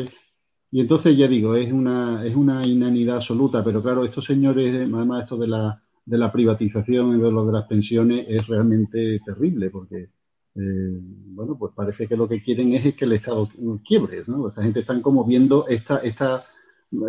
Y 0.71 0.81
entonces 0.81 1.17
ya 1.17 1.27
digo, 1.27 1.55
es 1.55 1.71
una, 1.71 2.23
es 2.25 2.35
una 2.35 2.65
inanidad 2.65 3.17
absoluta, 3.17 3.63
pero 3.63 3.81
claro, 3.81 4.03
estos 4.03 4.25
señores, 4.25 4.73
eh, 4.73 4.89
además 4.93 5.23
esto 5.23 5.37
de 5.37 5.47
la, 5.47 5.81
de 6.07 6.17
la 6.17 6.31
privatización 6.31 7.17
y 7.17 7.21
de 7.21 7.31
lo 7.31 7.45
de 7.45 7.53
las 7.53 7.67
pensiones 7.67 8.25
es 8.29 8.47
realmente 8.47 9.19
terrible, 9.25 9.69
porque 9.69 10.09
eh, 10.55 10.99
bueno, 11.37 11.57
pues 11.57 11.73
parece 11.75 12.07
que 12.07 12.17
lo 12.17 12.27
que 12.27 12.41
quieren 12.41 12.73
es 12.73 12.95
que 12.95 13.05
el 13.05 13.13
Estado 13.13 13.49
quiebre, 13.85 14.23
¿no? 14.27 14.47
Esta 14.47 14.63
gente 14.63 14.79
están 14.81 15.01
como 15.01 15.25
viendo 15.25 15.67
esta, 15.67 15.97
esta 15.99 16.43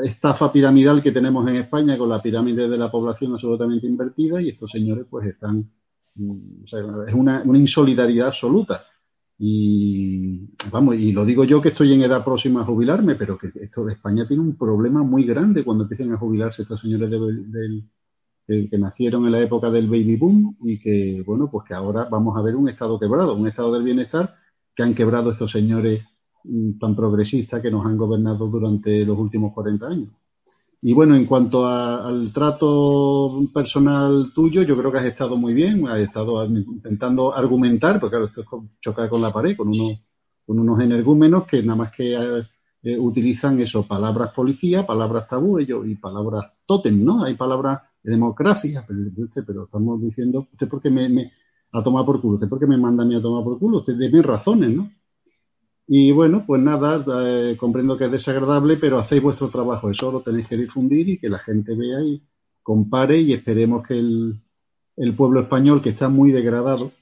estafa 0.04 0.52
piramidal 0.52 1.02
que 1.02 1.12
tenemos 1.12 1.48
en 1.48 1.56
España 1.56 1.96
con 1.96 2.08
la 2.08 2.20
pirámide 2.20 2.68
de 2.68 2.78
la 2.78 2.90
población 2.90 3.32
absolutamente 3.32 3.86
invertida 3.86 4.42
y 4.42 4.48
estos 4.50 4.70
señores 4.72 5.06
pues 5.08 5.26
están, 5.26 5.70
mm, 6.16 6.64
o 6.64 6.66
sea, 6.66 6.80
es 7.06 7.14
una, 7.14 7.42
una 7.44 7.58
insolidaridad 7.58 8.28
absoluta. 8.28 8.82
Y 9.40 10.48
vamos, 10.72 10.96
y 10.96 11.12
lo 11.12 11.24
digo 11.24 11.44
yo 11.44 11.62
que 11.62 11.68
estoy 11.68 11.92
en 11.92 12.02
edad 12.02 12.24
próxima 12.24 12.62
a 12.62 12.64
jubilarme, 12.64 13.14
pero 13.14 13.38
que 13.38 13.48
esto 13.54 13.88
España 13.88 14.26
tiene 14.26 14.42
un 14.42 14.56
problema 14.58 15.02
muy 15.04 15.24
grande 15.24 15.64
cuando 15.64 15.84
empiecen 15.84 16.12
a 16.12 16.18
jubilarse 16.18 16.62
estos 16.62 16.80
señores 16.80 17.08
del, 17.10 17.50
del- 17.52 17.88
que, 18.48 18.70
que 18.70 18.78
nacieron 18.78 19.26
en 19.26 19.32
la 19.32 19.42
época 19.42 19.70
del 19.70 19.88
baby 19.88 20.16
boom 20.16 20.56
y 20.62 20.78
que, 20.80 21.22
bueno, 21.26 21.50
pues 21.52 21.68
que 21.68 21.74
ahora 21.74 22.08
vamos 22.10 22.36
a 22.38 22.42
ver 22.42 22.56
un 22.56 22.68
estado 22.70 22.98
quebrado, 22.98 23.36
un 23.36 23.48
estado 23.48 23.72
del 23.74 23.84
bienestar 23.84 24.34
que 24.74 24.82
han 24.84 24.94
quebrado 24.94 25.32
estos 25.32 25.52
señores 25.52 26.02
mm, 26.44 26.78
tan 26.80 26.96
progresistas 26.96 27.62
que 27.62 27.70
nos 27.70 27.86
han 27.86 27.98
gobernado 27.98 28.48
durante 28.48 29.04
los 29.06 29.18
últimos 29.18 29.54
40 29.54 29.88
años. 29.88 30.10
Y 30.80 30.92
bueno, 30.92 31.16
en 31.16 31.26
cuanto 31.26 31.66
a- 31.66 32.06
al 32.08 32.32
trato 32.32 33.40
personal 33.52 34.32
tuyo, 34.34 34.62
yo 34.62 34.76
creo 34.78 34.92
que 34.92 34.98
has 34.98 35.04
estado 35.06 35.36
muy 35.36 35.54
bien, 35.54 35.88
has 35.88 35.98
estado 36.00 36.44
intentando 36.46 37.34
argumentar, 37.34 37.98
porque 38.00 38.12
claro, 38.16 38.26
esto 38.26 38.42
es 38.42 38.46
chocar 38.80 39.08
con 39.08 39.20
la 39.22 39.32
pared, 39.32 39.56
con 39.56 39.68
unos, 39.68 39.98
con 40.46 40.58
unos 40.60 40.80
energúmenos 40.80 41.46
que 41.46 41.62
nada 41.62 41.76
más 41.76 41.92
que 41.92 42.14
eh, 42.14 42.42
eh, 42.82 42.98
utilizan 42.98 43.58
eso, 43.60 43.82
palabras 43.86 44.32
policía, 44.32 44.86
palabras 44.86 45.26
tabú 45.26 45.58
ellos, 45.58 45.86
y 45.86 45.96
palabras 45.96 46.44
tótem, 46.64 47.04
¿no? 47.04 47.24
Hay 47.24 47.34
palabras 47.34 47.80
de 48.08 48.14
democracia, 48.14 48.84
pero, 48.86 49.00
usted, 49.18 49.44
pero 49.46 49.64
estamos 49.64 50.00
diciendo, 50.00 50.48
usted 50.52 50.68
porque 50.68 50.90
me, 50.90 51.08
me 51.08 51.30
a 51.72 51.82
tomar 51.82 52.06
por 52.06 52.20
culo, 52.20 52.34
usted 52.34 52.48
porque 52.48 52.66
me 52.66 52.78
manda 52.78 53.02
a 53.02 53.06
mí 53.06 53.14
a 53.14 53.22
tomar 53.22 53.44
por 53.44 53.58
culo, 53.58 53.78
usted 53.78 53.98
tiene 53.98 54.22
razones, 54.22 54.70
¿no? 54.70 54.90
Y 55.86 56.12
bueno, 56.12 56.44
pues 56.46 56.62
nada, 56.62 57.04
eh, 57.24 57.56
comprendo 57.56 57.96
que 57.96 58.06
es 58.06 58.10
desagradable, 58.10 58.76
pero 58.76 58.98
hacéis 58.98 59.22
vuestro 59.22 59.50
trabajo, 59.50 59.90
eso 59.90 60.12
lo 60.12 60.22
tenéis 60.22 60.48
que 60.48 60.56
difundir 60.56 61.08
y 61.08 61.18
que 61.18 61.30
la 61.30 61.38
gente 61.38 61.74
vea 61.74 62.02
y 62.02 62.22
compare 62.62 63.18
y 63.20 63.32
esperemos 63.32 63.86
que 63.86 63.98
el, 63.98 65.14
pueblo 65.16 65.40
español, 65.40 65.80
que 65.80 65.90
está 65.90 66.08
muy 66.08 66.32
degradado, 66.32 66.92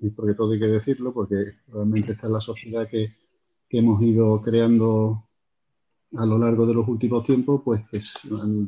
y 0.00 0.10
porque 0.10 0.34
todo 0.34 0.52
hay 0.52 0.60
que 0.60 0.66
decirlo, 0.66 1.12
porque 1.12 1.36
realmente 1.72 2.12
esta 2.12 2.26
es 2.26 2.32
la 2.32 2.40
sociedad 2.40 2.88
que 2.88 3.12
hemos 3.70 4.02
ido 4.02 4.40
creando 4.42 5.23
a 6.16 6.26
lo 6.26 6.38
largo 6.38 6.66
de 6.66 6.74
los 6.74 6.86
últimos 6.88 7.24
tiempos, 7.24 7.62
pues 7.64 7.82
que 7.90 7.98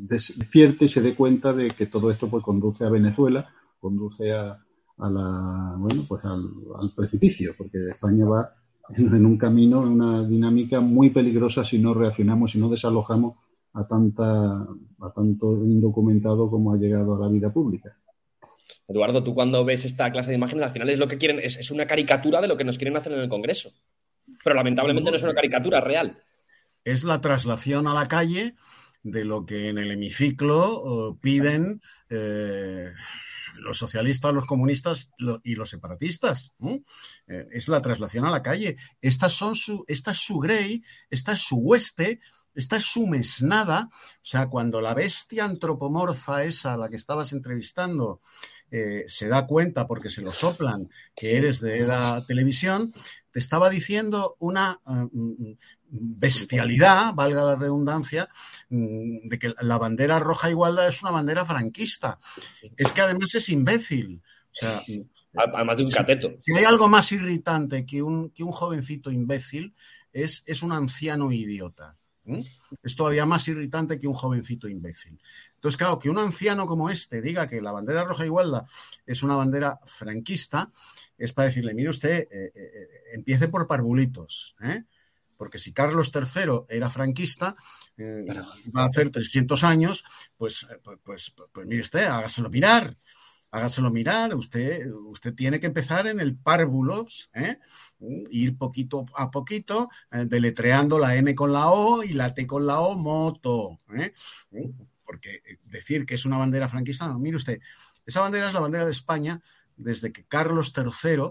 despierte 0.08 0.86
y 0.86 0.88
se 0.88 1.02
dé 1.02 1.14
cuenta 1.14 1.52
de 1.52 1.70
que 1.70 1.86
todo 1.86 2.10
esto 2.10 2.28
pues 2.28 2.42
conduce 2.42 2.84
a 2.84 2.90
Venezuela, 2.90 3.48
conduce 3.80 4.32
a, 4.32 4.58
a 4.98 5.10
la 5.10 5.76
bueno 5.78 6.04
pues 6.08 6.24
al, 6.24 6.44
al 6.80 6.92
precipicio, 6.94 7.54
porque 7.56 7.78
España 7.88 8.24
va 8.26 8.50
en, 8.96 9.14
en 9.14 9.26
un 9.26 9.36
camino, 9.36 9.82
en 9.82 9.92
una 9.92 10.26
dinámica 10.26 10.80
muy 10.80 11.10
peligrosa 11.10 11.64
si 11.64 11.78
no 11.78 11.94
reaccionamos, 11.94 12.52
si 12.52 12.58
no 12.58 12.68
desalojamos 12.68 13.36
a 13.74 13.86
tanta 13.86 14.62
a 14.62 15.12
tanto 15.14 15.64
indocumentado 15.64 16.50
como 16.50 16.72
ha 16.72 16.78
llegado 16.78 17.14
a 17.16 17.20
la 17.20 17.28
vida 17.28 17.52
pública. 17.52 17.96
Eduardo, 18.88 19.22
tú 19.22 19.34
cuando 19.34 19.64
ves 19.64 19.84
esta 19.84 20.10
clase 20.12 20.30
de 20.30 20.36
imágenes, 20.36 20.64
al 20.64 20.70
final 20.70 20.90
es 20.90 20.98
lo 20.98 21.08
que 21.08 21.18
quieren, 21.18 21.40
es, 21.40 21.56
es 21.56 21.70
una 21.70 21.86
caricatura 21.86 22.40
de 22.40 22.48
lo 22.48 22.56
que 22.56 22.64
nos 22.64 22.78
quieren 22.78 22.96
hacer 22.96 23.12
en 23.12 23.20
el 23.20 23.28
Congreso. 23.28 23.70
Pero 24.42 24.54
lamentablemente 24.54 25.10
no 25.10 25.16
es 25.16 25.22
una 25.22 25.34
caricatura 25.34 25.80
real. 25.80 26.18
Es 26.86 27.02
la 27.02 27.20
traslación 27.20 27.88
a 27.88 27.94
la 27.94 28.06
calle 28.06 28.54
de 29.02 29.24
lo 29.24 29.44
que 29.44 29.68
en 29.68 29.78
el 29.78 29.90
hemiciclo 29.90 31.10
eh, 31.14 31.18
piden 31.20 31.82
eh, 32.08 32.90
los 33.56 33.76
socialistas, 33.76 34.32
los 34.32 34.46
comunistas 34.46 35.10
lo- 35.18 35.40
y 35.42 35.56
los 35.56 35.70
separatistas. 35.70 36.52
Eh, 37.26 37.46
es 37.50 37.68
la 37.68 37.80
traslación 37.82 38.24
a 38.24 38.30
la 38.30 38.42
calle. 38.42 38.76
Estas 39.00 39.32
son 39.32 39.56
su, 39.56 39.84
esta 39.88 40.12
es 40.12 40.18
su 40.18 40.38
grey, 40.38 40.82
esta 41.10 41.32
es 41.32 41.40
su 41.40 41.56
hueste, 41.56 42.20
esta 42.54 42.76
es 42.76 42.84
su 42.84 43.06
mesnada. 43.08 43.88
O 43.92 44.18
sea, 44.22 44.46
cuando 44.46 44.80
la 44.80 44.94
bestia 44.94 45.44
antropomorfa 45.44 46.44
esa, 46.44 46.74
a 46.74 46.76
la 46.76 46.88
que 46.88 46.96
estabas 46.96 47.32
entrevistando, 47.32 48.20
eh, 48.70 49.04
se 49.08 49.28
da 49.28 49.46
cuenta 49.46 49.86
porque 49.86 50.10
se 50.10 50.22
lo 50.22 50.32
soplan 50.32 50.88
que 51.14 51.36
eres 51.36 51.60
de 51.60 51.80
la 51.86 52.22
televisión, 52.26 52.92
te 53.30 53.38
estaba 53.38 53.70
diciendo 53.70 54.36
una 54.40 54.80
eh, 54.86 55.06
mm, 55.12 55.52
bestialidad, 55.90 57.14
valga 57.14 57.44
la 57.44 57.56
redundancia, 57.56 58.28
mm, 58.68 59.28
de 59.28 59.38
que 59.38 59.54
la 59.60 59.78
bandera 59.78 60.18
roja 60.18 60.50
igualdad 60.50 60.88
es 60.88 61.02
una 61.02 61.12
bandera 61.12 61.44
franquista. 61.44 62.18
Es 62.76 62.92
que 62.92 63.00
además 63.00 63.34
es 63.34 63.48
imbécil. 63.48 64.22
O 64.52 64.58
sea, 64.58 64.82
Además 65.34 65.76
de 65.76 65.84
un 65.84 65.90
cateto. 65.90 66.28
si 66.38 66.56
hay 66.56 66.64
algo 66.64 66.88
más 66.88 67.12
irritante 67.12 67.84
que 67.84 68.02
un, 68.02 68.30
que 68.30 68.42
un 68.42 68.52
jovencito 68.52 69.10
imbécil, 69.10 69.74
es, 70.12 70.42
es 70.46 70.62
un 70.62 70.72
anciano 70.72 71.30
idiota. 71.30 71.94
Es 72.82 72.96
todavía 72.96 73.26
más 73.26 73.46
irritante 73.46 74.00
que 74.00 74.08
un 74.08 74.14
jovencito 74.14 74.68
imbécil. 74.68 75.20
Entonces, 75.54 75.76
claro, 75.76 75.98
que 75.98 76.10
un 76.10 76.18
anciano 76.18 76.66
como 76.66 76.90
este 76.90 77.20
diga 77.20 77.46
que 77.46 77.62
la 77.62 77.72
bandera 77.72 78.04
roja 78.04 78.24
igualdad 78.24 78.66
es 79.06 79.22
una 79.22 79.36
bandera 79.36 79.78
franquista, 79.84 80.72
es 81.16 81.32
para 81.32 81.48
decirle, 81.48 81.74
mire 81.74 81.90
usted, 81.90 82.22
eh, 82.22 82.28
eh, 82.30 82.50
eh, 82.54 82.88
empiece 83.14 83.48
por 83.48 83.66
parvulitos. 83.66 84.56
¿eh? 84.60 84.84
Porque 85.36 85.58
si 85.58 85.72
Carlos 85.72 86.10
III 86.14 86.62
era 86.68 86.90
franquista, 86.90 87.54
eh, 87.96 88.24
va 88.74 88.82
a 88.82 88.86
hacer 88.86 89.10
300 89.10 89.64
años, 89.64 90.04
pues, 90.36 90.66
pues, 90.82 90.98
pues, 91.02 91.34
pues 91.52 91.66
mire 91.66 91.82
usted, 91.82 92.04
hágaselo 92.04 92.50
mirar 92.50 92.96
hágaselo 93.50 93.90
mirar, 93.90 94.34
usted, 94.34 94.86
usted 94.90 95.34
tiene 95.34 95.60
que 95.60 95.66
empezar 95.66 96.06
en 96.06 96.20
el 96.20 96.36
párvulos, 96.36 97.30
¿eh? 97.34 97.58
ir 98.30 98.56
poquito 98.58 99.06
a 99.14 99.30
poquito, 99.30 99.88
eh, 100.10 100.26
deletreando 100.26 100.98
la 100.98 101.16
M 101.16 101.34
con 101.34 101.52
la 101.52 101.68
O 101.70 102.02
y 102.02 102.10
la 102.10 102.34
T 102.34 102.46
con 102.46 102.66
la 102.66 102.80
O, 102.80 102.96
moto. 102.96 103.80
¿eh? 103.96 104.12
Porque 105.04 105.40
decir 105.64 106.04
que 106.04 106.14
es 106.14 106.24
una 106.24 106.38
bandera 106.38 106.68
franquista, 106.68 107.06
no, 107.06 107.18
mire 107.18 107.36
usted, 107.36 107.60
esa 108.04 108.20
bandera 108.20 108.48
es 108.48 108.54
la 108.54 108.60
bandera 108.60 108.84
de 108.84 108.92
España 108.92 109.40
desde 109.76 110.12
que 110.12 110.24
Carlos 110.24 110.72
III 110.76 111.30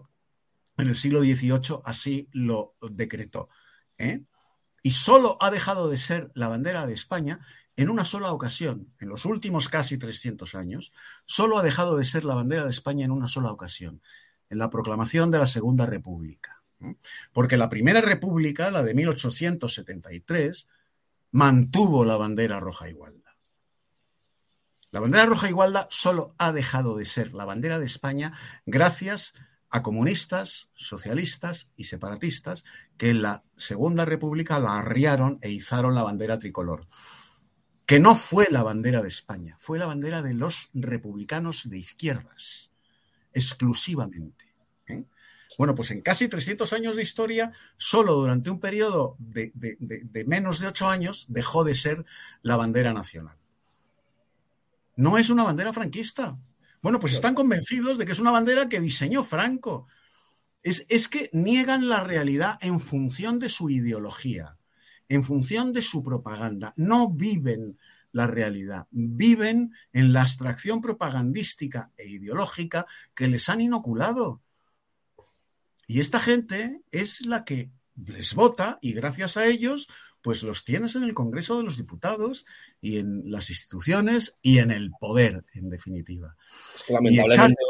en 0.78 0.88
el 0.88 0.96
siglo 0.96 1.22
XVIII 1.22 1.82
así 1.84 2.28
lo 2.32 2.76
decretó. 2.82 3.50
Y 3.98 4.92
solo 4.92 5.38
ha 5.42 5.52
dejado 5.52 5.90
de 5.90 5.98
ser 5.98 6.32
la 6.36 6.48
bandera 6.48 6.86
de 6.86 6.94
España 6.94 7.40
en 7.78 7.90
una 7.90 8.06
sola 8.06 8.32
ocasión, 8.32 8.94
en 9.00 9.10
los 9.10 9.26
últimos 9.26 9.68
casi 9.68 9.98
300 9.98 10.56
años, 10.56 10.94
solo 11.26 11.58
ha 11.58 11.64
dejado 11.64 11.98
de 11.98 12.06
ser 12.06 12.24
la 12.24 12.36
bandera 12.36 12.64
de 12.64 12.70
España 12.70 13.06
en 13.06 13.12
una 13.12 13.28
sola 13.28 13.52
ocasión, 13.52 14.02
en 14.50 14.60
la 14.60 14.70
proclamación 14.70 15.30
de 15.32 15.40
la 15.40 15.48
Segunda 15.48 15.86
República. 15.86 16.62
Porque 17.34 17.58
la 17.58 17.70
Primera 17.70 18.02
República, 18.02 18.72
la 18.72 18.84
de 18.84 18.94
1873, 18.94 20.68
mantuvo 21.32 22.06
la 22.06 22.16
bandera 22.16 22.60
roja 22.60 22.90
igualda. 22.90 23.36
La 24.92 25.02
bandera 25.02 25.26
roja 25.26 25.50
igualda 25.50 25.88
solo 25.90 26.34
ha 26.38 26.54
dejado 26.54 26.96
de 26.96 27.06
ser 27.06 27.34
la 27.34 27.44
bandera 27.44 27.80
de 27.80 27.86
España 27.86 28.32
gracias 28.66 29.34
a 29.36 29.55
comunistas, 29.82 30.70
socialistas 30.74 31.72
y 31.76 31.86
separatistas 31.86 32.64
que 32.98 33.10
en 33.10 33.22
la 33.22 33.44
Segunda 33.56 34.06
República 34.06 34.60
la 34.60 34.80
arriaron 34.80 35.38
e 35.42 35.52
izaron 35.52 35.96
la 35.96 36.04
bandera 36.04 36.40
tricolor 36.40 36.88
que 37.86 38.00
no 38.00 38.16
fue 38.16 38.48
la 38.50 38.64
bandera 38.64 39.02
de 39.02 39.10
España, 39.10 39.56
fue 39.60 39.78
la 39.78 39.86
bandera 39.86 40.22
de 40.22 40.34
los 40.34 40.70
republicanos 40.74 41.70
de 41.70 41.78
izquierdas, 41.78 42.72
exclusivamente. 43.32 44.56
¿eh? 44.88 45.06
Bueno, 45.58 45.76
pues 45.76 45.92
en 45.92 46.02
casi 46.02 46.28
300 46.28 46.74
años 46.74 46.96
de 46.96 47.04
historia, 47.04 47.52
solo 47.78 48.16
durante 48.16 48.50
un 48.50 48.60
periodo 48.60 49.16
de, 49.20 49.54
menos 50.26 50.60
de 50.60 50.68
ocho 50.68 50.88
años 50.88 51.26
dejó 51.30 51.64
de 51.64 51.76
ser 51.76 52.04
la 52.42 52.58
bandera 52.58 52.92
nacional. 52.92 53.38
No 54.96 55.18
es 55.18 55.30
una 55.30 55.44
bandera 55.44 55.72
franquista. 55.72 56.38
Bueno, 56.86 57.00
pues 57.00 57.14
están 57.14 57.34
convencidos 57.34 57.98
de 57.98 58.06
que 58.06 58.12
es 58.12 58.20
una 58.20 58.30
bandera 58.30 58.70
que 58.70 58.80
diseñó 58.80 59.24
Franco. 59.24 59.88
Es, 60.62 60.86
es 60.88 61.08
que 61.08 61.32
niegan 61.34 61.90
la 61.90 62.04
realidad 62.04 62.60
en 62.62 62.80
función 62.80 63.40
de 63.40 63.50
su 63.50 63.72
ideología 63.72 64.60
en 65.10 65.24
función 65.24 65.74
de 65.74 65.82
su 65.82 66.04
propaganda. 66.04 66.74
No 66.78 67.10
viven 67.10 67.80
la 68.12 68.28
realidad, 68.28 68.88
viven 68.92 69.74
en 69.94 70.14
la 70.14 70.22
abstracción 70.22 70.80
propagandística 70.80 71.92
e 71.98 72.08
ideológica 72.08 72.86
que 73.16 73.30
les 73.30 73.50
han 73.50 73.62
inoculado. 73.62 74.44
Y 75.88 76.02
esta 76.02 76.20
gente 76.20 76.84
es 76.92 77.26
la 77.26 77.46
que 77.46 77.72
les 77.96 78.36
vota 78.36 78.78
y 78.80 78.94
gracias 78.94 79.38
a 79.38 79.48
ellos, 79.48 79.88
pues 80.26 80.42
los 80.42 80.66
tienes 80.66 80.96
en 80.96 81.04
el 81.04 81.14
Congreso 81.14 81.56
de 81.56 81.64
los 81.64 81.78
Diputados 81.78 82.48
y 82.82 82.98
en 82.98 83.30
las 83.30 83.52
instituciones 83.52 84.40
y 84.42 84.58
en 84.58 84.72
el 84.72 84.90
poder, 85.00 85.46
en 85.54 85.70
definitiva. 85.70 86.36
lamentablemente, 86.90 87.62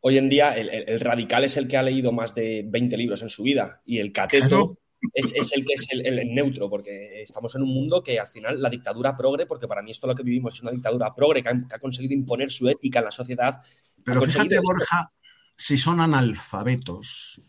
hoy 0.00 0.18
en 0.18 0.28
día 0.28 0.54
el, 0.54 1.00
radical 1.00 1.44
es 1.44 1.56
el 1.56 1.66
que 1.66 1.78
ha 1.78 1.82
leído 1.82 2.12
más 2.12 2.34
de 2.34 2.62
20 2.68 2.98
libros 2.98 3.22
en 3.22 3.30
su 3.30 3.42
vida 3.42 3.80
y 3.86 4.00
el 4.00 4.12
cateto 4.12 4.68
es, 5.14 5.32
el 5.54 5.64
que 5.64 5.72
es 5.72 5.86
el, 5.92 6.34
neutro, 6.34 6.68
porque 6.68 7.22
estamos 7.22 7.54
en 7.54 7.62
un 7.62 7.72
mundo 7.72 8.02
que 8.02 8.20
al 8.20 8.28
final 8.28 8.60
la 8.60 8.68
dictadura 8.68 9.16
progre, 9.16 9.46
porque 9.46 9.66
para 9.66 9.80
mí 9.80 9.92
esto 9.92 10.06
lo 10.06 10.14
que 10.14 10.24
vivimos 10.24 10.52
es 10.52 10.60
una 10.60 10.72
dictadura 10.72 11.14
progre 11.14 11.42
que 11.42 11.48
ha, 11.48 11.78
conseguido 11.78 12.12
imponer 12.12 12.50
su 12.50 12.68
ética 12.68 12.98
en 12.98 13.06
la 13.06 13.10
sociedad. 13.10 13.62
Pero 14.04 14.20
fíjate, 14.20 14.60
Borja, 14.60 15.10
si 15.56 15.78
son 15.78 16.00
analfabetos, 16.02 17.40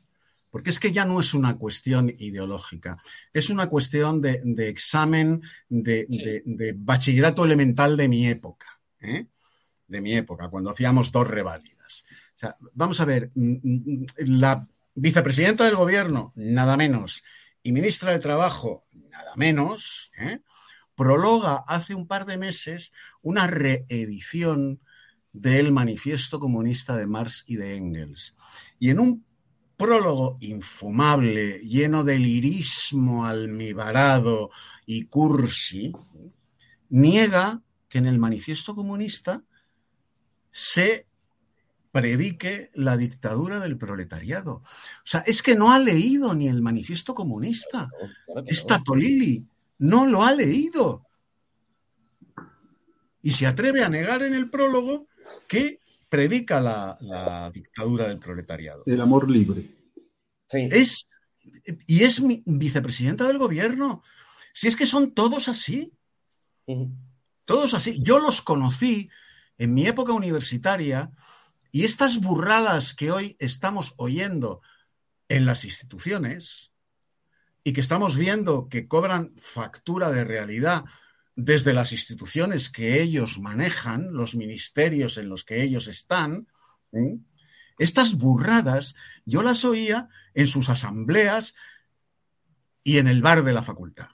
porque 0.58 0.72
es 0.72 0.80
que 0.80 0.91
ya 0.91 1.05
no 1.05 1.20
es 1.20 1.36
una 1.36 1.55
cuestión 1.55 2.10
ideológica, 2.18 2.97
es 3.32 3.51
una 3.51 3.70
cuestión 3.70 4.24
de, 4.24 4.41
examen 4.70 5.43
de, 5.70 6.74
bachillerato 6.76 7.45
elemental 7.45 7.95
de 7.95 8.08
mi 8.08 8.28
época, 8.28 8.66
¿eh? 8.99 9.28
de 9.88 10.01
mi 10.01 10.16
época, 10.16 10.49
cuando 10.49 10.72
hacíamos 10.72 11.12
dos 11.12 11.28
reválidas. 11.28 12.05
O 12.34 12.38
sea, 12.39 12.58
vamos 12.74 12.99
a 12.99 13.05
ver, 13.05 13.30
mm, 13.36 13.51
mm, 13.62 14.05
la 14.39 14.68
vicepresidenta 14.95 15.64
del 15.64 15.76
gobierno, 15.76 16.34
nada 16.36 16.76
menos, 16.76 17.24
y 17.62 17.72
ministra 17.72 18.14
de 18.14 18.18
Trabajo, 18.18 18.82
nada 18.93 19.36
menos, 19.36 20.12
¿eh? 20.18 20.39
prologa 20.95 21.66
hace 21.68 21.93
un 21.93 22.08
par 22.08 22.26
de 22.26 22.39
meses 22.39 22.91
una 23.22 23.45
reedición 23.45 24.82
del 25.34 25.72
Manifiesto 25.72 26.39
Comunista 26.39 26.97
de 26.97 27.05
Marx 27.05 27.43
y 27.45 27.58
de 27.58 27.76
Engels. 27.76 28.36
Y 28.80 28.89
en 28.89 28.99
un 28.99 29.26
prólogo 29.78 30.38
infumable, 30.41 31.59
lleno 31.59 32.03
de 32.03 32.19
lirismo 32.19 33.25
almibarado 33.25 34.49
y 34.86 35.05
cursi, 35.05 35.93
niega 36.89 37.61
que 37.88 37.99
en 37.99 38.07
el 38.07 38.17
Manifiesto 38.17 38.75
Comunista 38.75 39.43
se 40.51 41.07
predique 41.91 42.71
la 42.73 42.97
dictadura 42.97 43.59
del 43.59 43.78
proletariado. 43.78 44.55
O 44.55 44.63
sea, 45.03 45.21
es 45.21 45.41
que 45.41 45.55
no 45.55 45.71
ha 45.71 45.80
leído 45.80 46.36
ni 46.36 46.47
el 46.47 46.61
manifiesto 46.61 47.13
comunista. 47.13 47.89
Esta 48.45 48.84
Tolili 48.84 49.47
no 49.80 50.05
lo 50.05 50.23
ha 50.23 50.32
leído. 50.32 51.05
Y 53.21 53.32
se 53.32 53.47
atreve 53.47 53.84
a 53.84 53.89
negar 53.89 54.21
en 54.21 54.34
el 54.36 54.49
prólogo 54.49 55.07
que 55.47 55.80
predica 56.10 56.60
la, 56.62 57.49
dictadura 57.53 58.08
del 58.08 58.20
proletariado. 58.20 58.84
El 58.86 59.01
amor 59.01 59.30
libre. 59.30 59.66
Es, 60.49 61.08
y 61.86 62.03
es 62.03 62.22
mi 62.22 62.43
vicepresidenta 62.45 63.26
del 63.26 63.38
gobierno. 63.38 64.03
Si 64.53 64.68
es 64.68 64.76
que 64.76 64.86
son 64.86 65.14
todos 65.14 65.47
así. 65.47 65.93
Todos 67.45 67.74
así. 67.74 68.01
Yo 68.01 68.20
los 68.20 68.41
conocí 68.41 69.10
en 69.58 69.74
mi 69.74 69.88
época 69.88 70.14
universitaria 70.14 71.12
y 71.72 71.84
estas 71.84 72.20
burradas 72.22 72.93
que 72.93 73.12
hoy 73.12 73.36
estamos 73.39 73.93
oyendo 73.97 74.62
en 75.30 75.45
las 75.45 75.66
instituciones 75.66 76.72
y 77.64 77.74
que 77.74 77.82
estamos 77.82 78.16
viendo 78.16 78.70
que 78.70 78.88
cobran 78.88 79.34
factura 79.38 80.10
de 80.10 80.24
realidad 80.24 80.86
desde 81.38 81.71
las 81.71 81.91
instituciones 81.91 82.69
que 82.69 82.99
ellos 82.99 83.39
manejan, 83.39 84.11
los 84.11 84.35
ministerios 84.35 85.17
en 85.17 85.29
los 85.29 85.45
que 85.45 85.61
ellos 85.61 85.88
están, 85.88 86.47
estas 87.77 88.15
burradas 88.15 88.95
yo 89.23 89.43
las 89.43 89.63
oía 89.63 90.09
en 90.33 90.47
sus 90.47 90.69
asambleas 90.69 91.53
y 92.83 92.97
en 92.97 93.07
el 93.07 93.21
bar 93.21 93.43
de 93.43 93.53
la 93.53 93.61
facultad. 93.61 94.07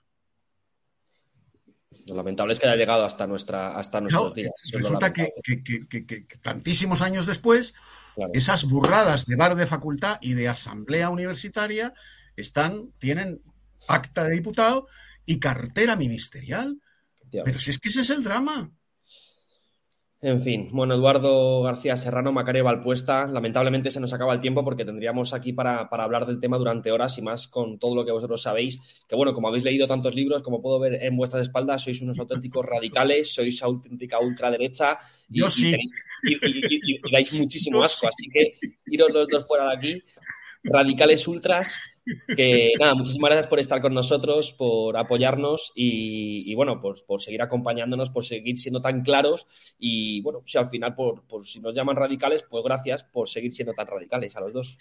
Lo 2.07 2.15
lamentable 2.15 2.51
es 2.51 2.59
que 2.59 2.67
haya 2.67 2.75
llegado 2.75 3.05
hasta 3.05 3.25
nuestra 3.25 3.77
hasta 3.77 4.01
nuestros 4.01 4.33
días. 4.33 4.51
Resulta 4.73 5.13
que, 5.13 5.31
tantísimos 6.41 7.01
años 7.01 7.25
después, 7.25 7.73
esas 8.33 8.65
burradas 8.65 9.27
de 9.27 9.37
bar 9.37 9.55
de 9.55 9.65
facultad 9.65 10.17
y 10.19 10.33
de 10.33 10.49
asamblea 10.49 11.09
universitaria 11.09 11.93
están, 12.35 12.91
tienen 12.99 13.41
acta 13.87 14.25
de 14.25 14.35
diputado 14.35 14.87
y 15.25 15.39
cartera 15.39 15.95
ministerial. 15.95 16.81
Pero 17.43 17.59
si 17.59 17.71
es 17.71 17.79
que 17.79 17.89
ese 17.89 18.01
es 18.01 18.09
el 18.09 18.23
drama. 18.23 18.71
En 20.23 20.41
fin, 20.41 20.69
bueno, 20.71 20.95
Eduardo 20.95 21.61
García 21.63 21.97
Serrano, 21.97 22.31
Macario 22.31 22.63
Valpuesta, 22.63 23.27
lamentablemente 23.27 23.91
se 23.91 23.99
nos 23.99 24.13
acaba 24.13 24.33
el 24.33 24.39
tiempo 24.39 24.63
porque 24.63 24.85
tendríamos 24.85 25.33
aquí 25.33 25.51
para, 25.51 25.81
hablar 25.81 26.25
del 26.25 26.39
tema 26.39 26.57
durante 26.57 26.93
horas 26.93 27.17
y 27.17 27.21
más 27.21 27.49
con 27.49 27.77
todo 27.77 27.93
lo 27.93 28.05
que 28.05 28.13
vosotros 28.13 28.41
sabéis, 28.41 28.79
que 29.05 29.17
bueno, 29.17 29.33
como 29.33 29.49
habéis 29.49 29.65
leído 29.65 29.85
tantos 29.85 30.15
libros, 30.15 30.41
como 30.41 30.61
puedo 30.61 30.79
ver 30.79 31.03
en 31.03 31.17
vuestras 31.17 31.41
espaldas, 31.41 31.81
sois 31.81 32.01
unos 32.01 32.17
auténticos 32.19 32.65
radicales, 32.65 33.33
sois 33.33 33.61
auténtica 33.63 34.17
ultraderecha 34.21 34.97
y, 35.29 35.43
y, 35.43 37.11
dais 37.11 37.33
muchísimo 37.37 37.83
asco, 37.83 38.07
así 38.07 38.29
que 38.31 38.55
iros 38.85 39.11
los 39.11 39.27
dos 39.27 39.45
fuera 39.45 39.71
de 39.71 39.75
aquí, 39.75 40.03
radicales 40.63 41.27
ultras 41.27 41.92
que 42.35 42.71
nada, 42.79 42.95
muchísimas 42.95 43.29
gracias 43.29 43.47
por 43.47 43.59
estar 43.59 43.81
con 43.81 43.93
nosotros, 43.93 44.53
por 44.53 44.97
apoyarnos 44.97 45.71
y, 45.75 46.53
bueno, 46.55 46.81
por, 46.81 47.03
por, 47.05 47.21
seguir 47.21 47.41
acompañándonos, 47.41 48.09
por 48.09 48.25
seguir 48.25 48.57
siendo 48.57 48.81
tan 48.81 49.01
claros 49.03 49.47
y 49.79 50.21
bueno, 50.21 50.41
si 50.45 50.57
al 50.57 50.67
final 50.67 50.95
por, 50.95 51.23
si 51.45 51.59
nos 51.59 51.75
llaman 51.75 51.95
radicales, 51.95 52.43
pues 52.49 52.63
gracias 52.63 53.03
por 53.03 53.29
seguir 53.29 53.53
siendo 53.53 53.73
tan 53.73 53.87
radicales 53.87 54.35
a 54.35 54.41
los 54.41 54.53
dos. 54.53 54.77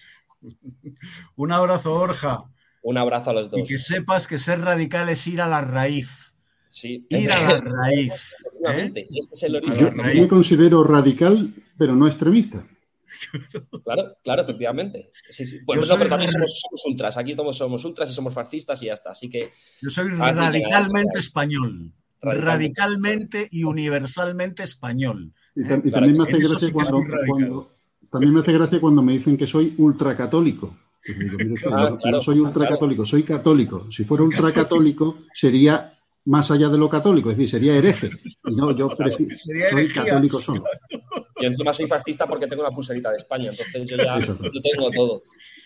Un 1.37 1.53
abrazo, 1.53 1.95
Borja. 1.95 2.45
Un 2.83 2.99
abrazo 2.99 3.31
a 3.31 3.35
los 3.35 3.51
dos. 3.51 3.61
Y 3.61 3.65
que 3.65 3.79
sepas 3.79 4.27
que 4.27 4.39
ser 4.39 4.61
radical 4.61 5.09
es 5.09 5.27
ir 5.27 5.41
a 5.41 5.47
la 5.47 5.61
raíz. 5.61 6.37
Sí. 6.69 7.07
Ir 7.11 7.31
a 7.31 7.41
la 7.41 7.61
raíz. 7.61 8.35
¿eh? 8.67 8.93
Este 8.95 9.35
es 9.35 9.43
el 9.45 9.57
origen. 9.57 9.79
Yo 9.79 10.23
me 10.23 10.29
considero 10.29 10.83
radical, 10.83 11.55
pero 11.79 11.95
no 11.95 12.07
extremista. 12.07 12.67
Claro, 13.85 14.17
claro, 14.23 14.43
efectivamente. 14.43 15.11
Sí, 15.13 15.45
sí. 15.47 15.59
Bueno, 15.65 15.83
no, 15.89 15.97
pero 15.97 16.11
también 16.11 16.33
somos, 16.33 16.61
somos 16.61 16.83
ultras. 16.87 17.17
Aquí 17.17 17.35
todos 17.35 17.57
somos 17.57 17.85
ultras 17.85 18.11
y 18.11 18.15
somos 18.15 18.33
fascistas 18.33 18.83
y 18.83 18.87
ya 18.87 18.95
está. 18.95 19.11
Así 19.11 19.29
que. 19.29 19.51
Yo 19.81 19.91
soy 19.91 20.09
radicalmente 20.11 21.19
español. 21.19 21.93
Radicalmente. 22.21 22.47
Radicalmente 22.47 23.49
y 23.51 23.65
universalmente 23.65 24.63
español. 24.63 25.33
Y, 25.57 25.63
¿eh? 25.63 25.65
tam- 25.65 25.83
y 25.85 25.91
también 25.91 26.17
me 26.17 26.25
hace 26.25 26.39
gracia 26.39 26.69
sí 26.69 26.73
cuando, 26.73 27.71
también 28.11 28.33
me 28.33 28.41
hace 28.41 28.53
gracia 28.53 28.81
cuando 28.81 29.03
me 29.03 29.13
dicen 29.13 29.37
que 29.37 29.47
soy 29.47 29.75
ultracatólico. 29.79 30.77
Que 31.03 31.15
digo, 31.15 31.37
mire 31.39 31.55
Ah, 31.73 31.91
no, 31.91 31.99
claro, 31.99 32.17
no 32.19 32.21
soy 32.21 32.39
ultracatólico, 32.39 33.05
soy 33.05 33.25
católico. 33.25 33.91
Si 33.91 34.05
fuera 34.05 34.23
ultracatólico, 34.23 35.19
sería 35.35 35.92
más 36.25 36.51
allá 36.51 36.69
de 36.69 36.79
lo 36.79 36.89
católico, 36.89 37.31
es 37.31 37.37
decir, 37.37 37.51
sería 37.51 37.77
hereje. 37.77 38.11
Y 38.47 38.55
no, 38.55 38.77
yo 38.77 38.89
prefiero, 38.91 39.35
Sería 39.37 39.71
soy 39.71 39.81
herejía. 39.81 40.05
católico 40.05 40.41
solo. 40.41 40.65
Yo 41.41 41.49
encima 41.49 41.73
soy 41.73 41.87
fascista 41.87 42.27
porque 42.27 42.47
tengo 42.47 42.63
una 42.63 42.71
pulserita 42.75 43.11
de 43.11 43.19
España. 43.19 43.51
Entonces 43.51 43.89
yo 43.89 43.97
ya 43.97 44.19
yo 44.53 44.61
tengo 44.63 44.91
todo. 44.91 45.23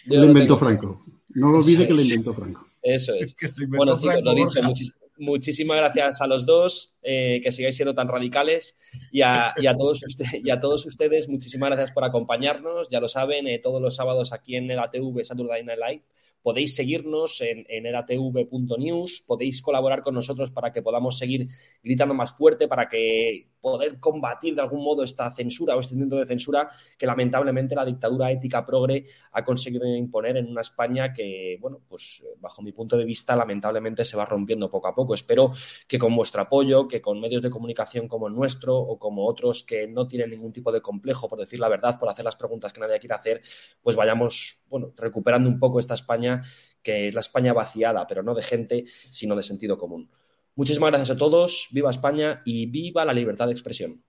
Yo 0.06 0.14
Lo 0.16 0.22
lo 0.22 0.26
inventó 0.28 0.54
tengo. 0.54 0.66
Franco. 0.66 1.04
No 1.34 1.50
lo 1.50 1.58
olvide 1.58 1.86
que 1.86 1.92
lo 1.92 2.00
inventó 2.00 2.32
Franco. 2.32 2.66
Eso 2.82 3.12
es. 3.14 3.34
Que 3.34 3.48
lo 3.48 3.76
Bueno, 3.76 3.98
chicos, 3.98 4.02
Franco 4.14 4.22
lo 4.22 4.34
dicho, 4.34 4.60
muchis- 4.62 4.94
muchísimas 5.18 5.78
gracias 5.78 6.20
a 6.20 6.26
los 6.26 6.46
dos, 6.46 6.94
eh, 7.02 7.40
que 7.42 7.50
sigáis 7.52 7.74
siendo 7.76 7.94
tan 7.94 8.06
radicales, 8.08 8.76
y 9.12 9.20
a, 9.22 9.52
y 9.56 9.66
a 9.66 9.74
todos 9.76 10.02
usted- 10.06 10.26
y 10.44 10.50
a 10.50 10.60
todos 10.60 10.86
ustedes, 10.86 11.28
muchísimas 11.28 11.68
gracias 11.70 11.90
por 11.92 12.04
acompañarnos. 12.04 12.88
Ya 12.90 13.00
lo 13.00 13.08
saben, 13.08 13.46
eh, 13.48 13.58
todos 13.58 13.82
los 13.82 13.96
sábados 13.96 14.32
aquí 14.32 14.56
en 14.56 14.70
EDATV 14.70 15.22
Saturday 15.24 15.62
Night 15.64 15.78
Live. 15.86 16.02
Podéis 16.46 16.76
seguirnos 16.76 17.40
en, 17.40 17.66
en 17.68 17.86
edatv.news, 17.86 19.24
podéis 19.26 19.60
colaborar 19.60 20.04
con 20.04 20.14
nosotros 20.14 20.52
para 20.52 20.72
que 20.72 20.80
podamos 20.80 21.18
seguir 21.18 21.48
gritando 21.82 22.14
más 22.14 22.36
fuerte, 22.36 22.68
para 22.68 22.88
que 22.88 23.48
poder 23.66 23.98
combatir 23.98 24.54
de 24.54 24.60
algún 24.60 24.84
modo 24.84 25.02
esta 25.02 25.28
censura 25.28 25.74
o 25.74 25.80
este 25.80 25.94
intento 25.94 26.14
de 26.14 26.24
censura 26.24 26.68
que 26.96 27.04
lamentablemente 27.04 27.74
la 27.74 27.84
dictadura 27.84 28.30
ética 28.30 28.64
progre 28.64 29.06
ha 29.32 29.44
conseguido 29.44 29.84
imponer 29.84 30.36
en 30.36 30.46
una 30.46 30.60
España 30.60 31.12
que, 31.12 31.58
bueno, 31.60 31.80
pues 31.88 32.22
eh, 32.24 32.36
bajo 32.38 32.62
mi 32.62 32.70
punto 32.70 32.96
de 32.96 33.04
vista, 33.04 33.34
lamentablemente 33.34 34.04
se 34.04 34.16
va 34.16 34.24
rompiendo 34.24 34.70
poco 34.70 34.86
a 34.86 34.94
poco. 34.94 35.14
Espero 35.14 35.50
que 35.88 35.98
con 35.98 36.14
vuestro 36.14 36.42
apoyo, 36.42 36.86
que 36.86 37.00
con 37.00 37.20
medios 37.20 37.42
de 37.42 37.50
comunicación 37.50 38.06
como 38.06 38.28
el 38.28 38.34
nuestro 38.34 38.78
o 38.78 39.00
como 39.00 39.26
otros 39.26 39.64
que 39.64 39.88
no 39.88 40.06
tienen 40.06 40.30
ningún 40.30 40.52
tipo 40.52 40.70
de 40.70 40.80
complejo 40.80 41.26
por 41.26 41.40
decir 41.40 41.58
la 41.58 41.68
verdad, 41.68 41.98
por 41.98 42.08
hacer 42.08 42.24
las 42.24 42.36
preguntas 42.36 42.72
que 42.72 42.78
nadie 42.78 43.00
quiere 43.00 43.16
hacer, 43.16 43.42
pues 43.82 43.96
vayamos, 43.96 44.62
bueno, 44.68 44.92
recuperando 44.96 45.50
un 45.50 45.58
poco 45.58 45.80
esta 45.80 45.94
España 45.94 46.42
que 46.84 47.08
es 47.08 47.14
la 47.14 47.20
España 47.20 47.52
vaciada, 47.52 48.06
pero 48.06 48.22
no 48.22 48.32
de 48.32 48.42
gente, 48.42 48.84
sino 49.10 49.34
de 49.34 49.42
sentido 49.42 49.76
común. 49.76 50.08
Muchísimas 50.56 50.90
gracias 50.90 51.10
a 51.10 51.18
todos, 51.18 51.68
viva 51.70 51.90
España 51.90 52.40
y 52.46 52.64
viva 52.66 53.04
la 53.04 53.12
libertad 53.12 53.46
de 53.46 53.52
expresión. 53.52 54.02